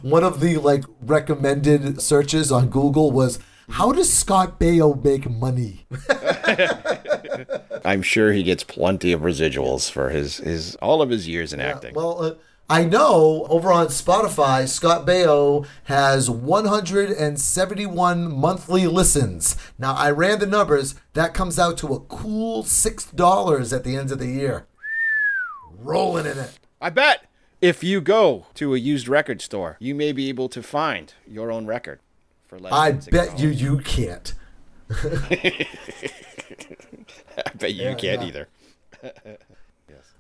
one 0.03 0.25
of 0.25 0.41
the 0.41 0.57
like 0.57 0.85
recommended 1.01 2.01
searches 2.03 2.51
on 2.51 2.69
Google 2.69 3.13
was 3.13 3.39
how 3.71 3.93
does 3.93 4.13
Scott 4.13 4.59
Baio 4.59 5.03
make 5.05 5.31
money? 5.31 5.87
I'm 7.85 8.03
sure 8.03 8.33
he 8.33 8.43
gets 8.43 8.65
plenty 8.65 9.13
of 9.13 9.21
residuals 9.21 9.91
for 9.91 10.11
his, 10.11 10.39
his 10.39 10.75
all 10.77 11.03
of 11.03 11.11
his 11.11 11.29
years 11.29 11.53
in 11.53 11.61
acting. 11.61 11.95
Well, 11.95 12.23
uh, 12.23 12.35
I 12.71 12.85
know 12.85 13.47
over 13.51 13.71
on 13.73 13.89
Spotify, 13.89 14.69
Scott 14.69 15.05
Baio 15.05 15.67
has 15.85 16.29
171 16.31 18.31
monthly 18.31 18.87
listens. 18.87 19.57
Now, 19.77 19.95
I 19.95 20.13
ran 20.13 20.39
the 20.39 20.47
numbers. 20.47 20.95
That 21.15 21.35
comes 21.35 21.59
out 21.59 21.77
to 21.79 21.93
a 21.93 21.99
cool 21.99 22.63
$6 22.63 23.77
at 23.77 23.83
the 23.83 23.97
end 23.97 24.13
of 24.13 24.21
the 24.21 24.29
year. 24.29 24.69
Rolling 25.81 26.27
in 26.27 26.39
it. 26.39 26.61
I 26.81 26.91
bet 26.91 27.25
if 27.61 27.83
you 27.83 28.01
go 28.01 28.47
to 28.55 28.77
a 28.77 28.79
used 28.79 29.09
record 29.09 29.43
store, 29.43 29.77
you 29.81 29.97
may 29.97 30.13
be 30.13 30.29
able 30.29 30.49
to 30.51 30.63
find 30.63 31.13
your 31.27 31.51
own 31.51 31.67
record 31.67 31.99
for 32.47 32.61
less. 32.61 32.73
I 32.73 32.93
than 32.93 33.01
$6. 33.01 33.11
bet 33.11 33.41
you 33.41 33.49
you 33.49 33.79
can't. 33.79 34.33
I 34.91 35.67
bet 37.57 37.75
you 37.75 37.97
can't 37.97 38.23
either. 38.23 38.47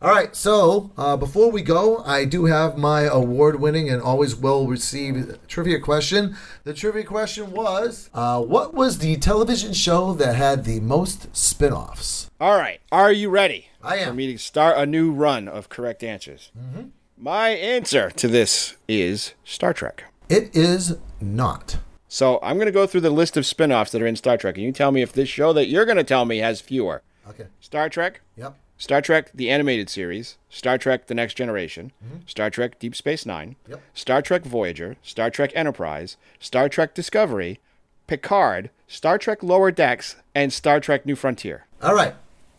All 0.02 0.10
right, 0.10 0.34
so 0.34 0.92
uh, 0.96 1.14
before 1.18 1.50
we 1.50 1.60
go, 1.60 1.98
I 2.04 2.24
do 2.24 2.46
have 2.46 2.78
my 2.78 3.02
award 3.02 3.60
winning 3.60 3.90
and 3.90 4.00
always 4.00 4.34
well 4.34 4.66
received 4.66 5.46
trivia 5.46 5.78
question. 5.78 6.36
The 6.64 6.72
trivia 6.72 7.04
question 7.04 7.50
was 7.50 8.08
uh, 8.14 8.40
What 8.40 8.72
was 8.72 8.98
the 8.98 9.16
television 9.18 9.74
show 9.74 10.14
that 10.14 10.36
had 10.36 10.64
the 10.64 10.80
most 10.80 11.36
spin 11.36 11.74
offs? 11.74 12.30
All 12.40 12.56
right, 12.56 12.80
are 12.90 13.12
you 13.12 13.28
ready? 13.28 13.66
I 13.82 13.96
am. 13.98 14.08
For 14.08 14.14
me 14.14 14.32
to 14.32 14.38
start 14.38 14.78
a 14.78 14.86
new 14.86 15.12
run 15.12 15.48
of 15.48 15.68
correct 15.68 16.02
answers. 16.02 16.50
Mm-hmm. 16.58 16.88
My 17.18 17.50
answer 17.50 18.10
to 18.10 18.26
this 18.26 18.76
is 18.88 19.34
Star 19.44 19.74
Trek. 19.74 20.04
It 20.30 20.56
is 20.56 20.96
not. 21.20 21.76
So 22.08 22.38
I'm 22.42 22.56
going 22.56 22.64
to 22.66 22.72
go 22.72 22.86
through 22.86 23.02
the 23.02 23.10
list 23.10 23.36
of 23.36 23.44
spin-offs 23.44 23.92
that 23.92 24.00
are 24.00 24.06
in 24.06 24.16
Star 24.16 24.38
Trek, 24.38 24.56
and 24.56 24.64
you 24.64 24.72
tell 24.72 24.92
me 24.92 25.02
if 25.02 25.12
this 25.12 25.28
show 25.28 25.52
that 25.52 25.68
you're 25.68 25.84
going 25.84 25.98
to 25.98 26.04
tell 26.04 26.24
me 26.24 26.38
has 26.38 26.62
fewer. 26.62 27.02
Okay. 27.28 27.48
Star 27.60 27.90
Trek, 27.90 28.22
Yep. 28.36 28.56
Star 28.80 29.02
Trek 29.02 29.30
the 29.34 29.50
animated 29.50 29.90
series, 29.90 30.38
Star 30.48 30.78
Trek 30.78 31.06
the 31.06 31.14
Next 31.14 31.34
Generation, 31.34 31.92
mm-hmm. 32.02 32.20
Star 32.24 32.48
Trek 32.48 32.78
Deep 32.78 32.96
Space 32.96 33.26
9, 33.26 33.56
Yep. 33.68 33.82
Star 33.92 34.22
Trek 34.22 34.42
Voyager, 34.42 34.96
Star 35.02 35.28
Trek 35.28 35.52
Enterprise, 35.54 36.16
Star 36.38 36.66
Trek 36.70 36.94
Discovery, 36.94 37.60
Picard, 38.06 38.70
Star 38.88 39.18
Trek 39.18 39.42
Lower 39.42 39.70
Decks, 39.70 40.16
and 40.34 40.50
Star 40.50 40.80
Trek 40.80 41.04
New 41.04 41.14
Frontier. 41.14 41.66
All 41.82 41.94
right. 41.94 42.14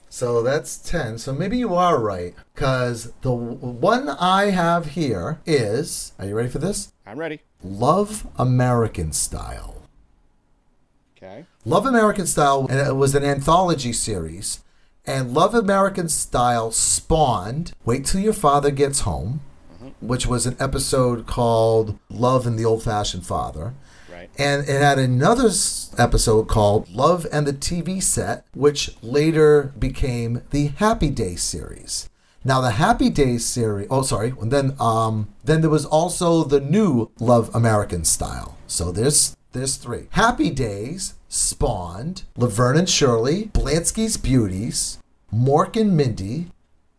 So 0.10 0.44
that's 0.44 0.78
10. 0.78 1.18
So 1.18 1.34
maybe 1.34 1.58
you 1.58 1.74
are 1.74 2.00
right. 2.00 2.36
Because 2.54 3.14
the 3.24 3.34
one 3.34 4.08
I 4.08 4.52
have 4.52 4.88
here 4.90 5.40
is 5.48 6.14
are 6.20 6.28
you 6.28 6.36
ready 6.36 6.50
for 6.50 6.60
this? 6.60 6.94
I'm 7.08 7.18
ready. 7.18 7.42
Love 7.64 8.28
American 8.38 9.12
Style. 9.12 9.88
Okay. 11.18 11.46
Love 11.66 11.88
American 11.88 12.28
Style 12.28 12.68
and 12.70 12.80
it 12.80 12.96
was 12.96 13.16
an 13.16 13.24
anthology 13.24 13.92
series. 13.92 14.60
And 15.06 15.34
Love 15.34 15.56
American 15.56 16.10
Style 16.10 16.72
spawned 16.72 17.74
Wait 17.86 18.06
Till 18.06 18.22
Your 18.22 18.34
Father 18.34 18.70
Gets 18.70 19.02
Home, 19.02 19.42
which 20.00 20.28
was 20.28 20.46
an 20.46 20.56
episode 20.60 21.26
called 21.26 21.98
Love 22.10 22.46
and 22.46 22.58
the 22.58 22.66
Old 22.66 22.84
Fashioned 22.84 23.26
Father. 23.26 23.74
Right. 24.12 24.30
And 24.38 24.62
it 24.70 24.82
had 24.82 25.00
another 25.00 25.50
episode 25.98 26.48
called 26.48 26.90
Love 26.90 27.26
and 27.32 27.48
the 27.48 27.54
TV 27.54 28.02
Set, 28.02 28.46
which 28.54 28.92
later 29.02 29.74
became 29.80 30.44
the 30.52 30.68
Happy 30.68 31.10
Days 31.10 31.42
series. 31.42 32.08
Now 32.44 32.62
the 32.62 32.72
Happy 32.72 33.10
Days 33.10 33.46
series, 33.46 33.88
oh 33.90 34.02
sorry, 34.02 34.34
and 34.42 34.52
then 34.52 34.76
um 34.80 35.34
then 35.44 35.62
there 35.62 35.70
was 35.70 35.86
also 35.86 36.44
the 36.44 36.60
new 36.60 37.12
Love 37.20 37.54
American 37.56 38.04
Style. 38.04 38.58
So 38.68 38.92
there's 38.92 39.36
there's 39.52 39.76
three. 39.76 40.08
Happy 40.12 40.50
Days 40.50 41.16
spawned 41.32 42.24
Laverne 42.36 42.78
and 42.78 42.90
Shirley, 42.90 43.46
Blansky's 43.54 44.18
Beauties, 44.18 45.00
Mork 45.34 45.80
and 45.80 45.96
Mindy, 45.96 46.48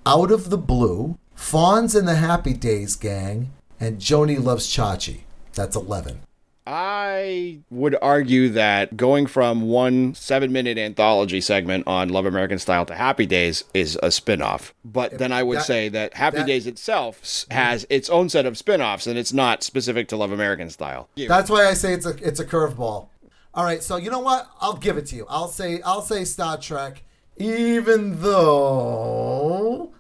Out 0.07 0.31
of 0.31 0.49
the 0.49 0.57
Blue, 0.59 1.19
Fonz 1.37 1.95
and 1.95 2.09
the 2.09 2.15
Happy 2.15 2.55
Days 2.55 2.97
Gang, 2.97 3.53
and 3.79 4.01
Joanie 4.01 4.39
Loves 4.39 4.67
Chachi. 4.67 5.21
That's 5.55 5.77
11. 5.77 6.21
I 6.65 7.59
would 7.71 7.97
argue 8.01 8.49
that 8.51 8.97
going 8.97 9.27
from 9.27 9.63
one 9.63 10.15
seven 10.15 10.53
minute 10.53 10.79
anthology 10.79 11.41
segment 11.41 11.89
on 11.89 12.09
Love 12.09 12.25
American 12.25 12.59
Style 12.61 12.87
to 12.87 12.95
Happy 12.95 13.27
Days 13.27 13.65
is 13.75 13.99
a 14.01 14.13
spin 14.13 14.41
off. 14.41 14.73
But 14.85 15.19
then 15.19 15.33
I 15.33 15.43
would 15.43 15.59
that- 15.59 15.67
say 15.67 15.89
that 15.89 16.15
Happy 16.15 16.39
that- 16.39 16.47
Days 16.47 16.69
itself 16.69 17.45
has 17.51 17.85
its 17.91 18.09
own 18.09 18.29
set 18.29 18.47
of 18.47 18.57
spin 18.57 18.81
offs 18.81 19.09
and 19.09 19.19
it's 19.19 19.33
not 19.33 19.65
specific 19.65 20.07
to 20.09 20.17
Love 20.17 20.31
American 20.31 20.71
Style. 20.71 21.09
That's 21.17 21.51
why 21.51 21.67
I 21.67 21.75
say 21.75 21.93
it's 21.95 22.07
a 22.07 22.15
it's 22.27 22.39
a 22.41 22.45
curveball. 22.47 23.09
All 23.55 23.65
right, 23.65 23.83
so 23.83 23.97
you 23.97 24.11
know 24.11 24.21
what? 24.21 24.49
I'll 24.61 24.77
give 24.77 24.97
it 24.97 25.07
to 25.07 25.17
you. 25.17 25.27
I'll 25.29 25.49
say 25.49 25.83
I'll 25.83 26.01
say 26.01 26.25
Star 26.25 26.57
Trek, 26.57 27.03
even 27.37 28.23
though, 28.23 29.93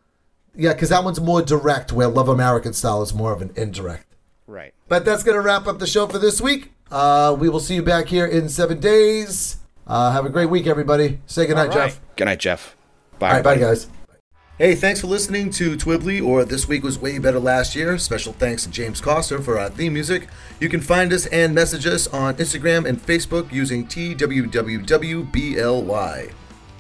yeah, 0.55 0.73
because 0.73 0.89
that 0.89 1.05
one's 1.05 1.21
more 1.21 1.43
direct, 1.43 1.93
where 1.93 2.09
Love 2.09 2.29
American 2.29 2.73
Style 2.73 3.03
is 3.03 3.13
more 3.13 3.33
of 3.33 3.43
an 3.43 3.53
indirect. 3.55 4.07
Right. 4.47 4.73
But 4.89 5.05
that's 5.05 5.23
gonna 5.23 5.43
wrap 5.43 5.67
up 5.67 5.79
the 5.79 5.87
show 5.87 6.07
for 6.07 6.19
this 6.19 6.41
week. 6.41 6.73
Uh, 6.91 7.37
we 7.39 7.51
will 7.51 7.61
see 7.61 7.75
you 7.75 7.83
back 7.83 8.07
here 8.07 8.27
in 8.27 8.49
seven 8.49 8.81
days. 8.81 9.59
Uh, 9.87 10.13
have 10.13 10.25
a 10.25 10.31
great 10.31 10.49
week, 10.49 10.67
everybody. 10.67 11.21
Say 11.27 11.47
goodnight, 11.47 11.69
right. 11.69 11.91
Jeff. 11.91 12.01
Good 12.17 12.25
night, 12.27 12.39
Jeff. 12.39 12.75
Bye. 13.19 13.29
All 13.29 13.35
right, 13.35 13.45
bye, 13.45 13.57
guys. 13.59 13.89
Hey, 14.63 14.77
thanks 14.77 15.01
for 15.01 15.09
listening 15.09 15.51
to 15.55 15.77
Twibbly, 15.77 16.25
or 16.25 16.45
This 16.45 16.69
Week 16.69 16.85
Was 16.85 16.97
Way 16.97 17.19
Better 17.19 17.41
Last 17.41 17.75
Year. 17.75 17.99
Special 17.99 18.33
thanks 18.33 18.63
to 18.63 18.71
James 18.71 19.01
Coster 19.01 19.43
for 19.43 19.59
our 19.59 19.69
theme 19.69 19.93
music. 19.93 20.29
You 20.61 20.69
can 20.69 20.81
find 20.81 21.13
us 21.13 21.27
and 21.27 21.53
message 21.53 21.85
us 21.85 22.07
on 22.07 22.37
Instagram 22.37 22.89
and 22.89 23.05
Facebook 23.05 23.51
using 23.51 23.85
TWWWBLY. 23.89 24.23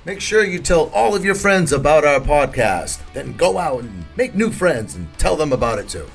Make 0.04 0.20
sure 0.20 0.44
you 0.44 0.60
tell 0.60 0.90
all 0.94 1.16
of 1.16 1.24
your 1.24 1.34
friends 1.34 1.72
about 1.72 2.04
our 2.04 2.20
podcast. 2.20 3.00
Then 3.14 3.32
go 3.32 3.58
out 3.58 3.80
and 3.80 4.04
make 4.14 4.36
new 4.36 4.52
friends 4.52 4.94
and 4.94 5.08
tell 5.18 5.34
them 5.34 5.52
about 5.52 5.80
it 5.80 5.88
too. 5.88 6.06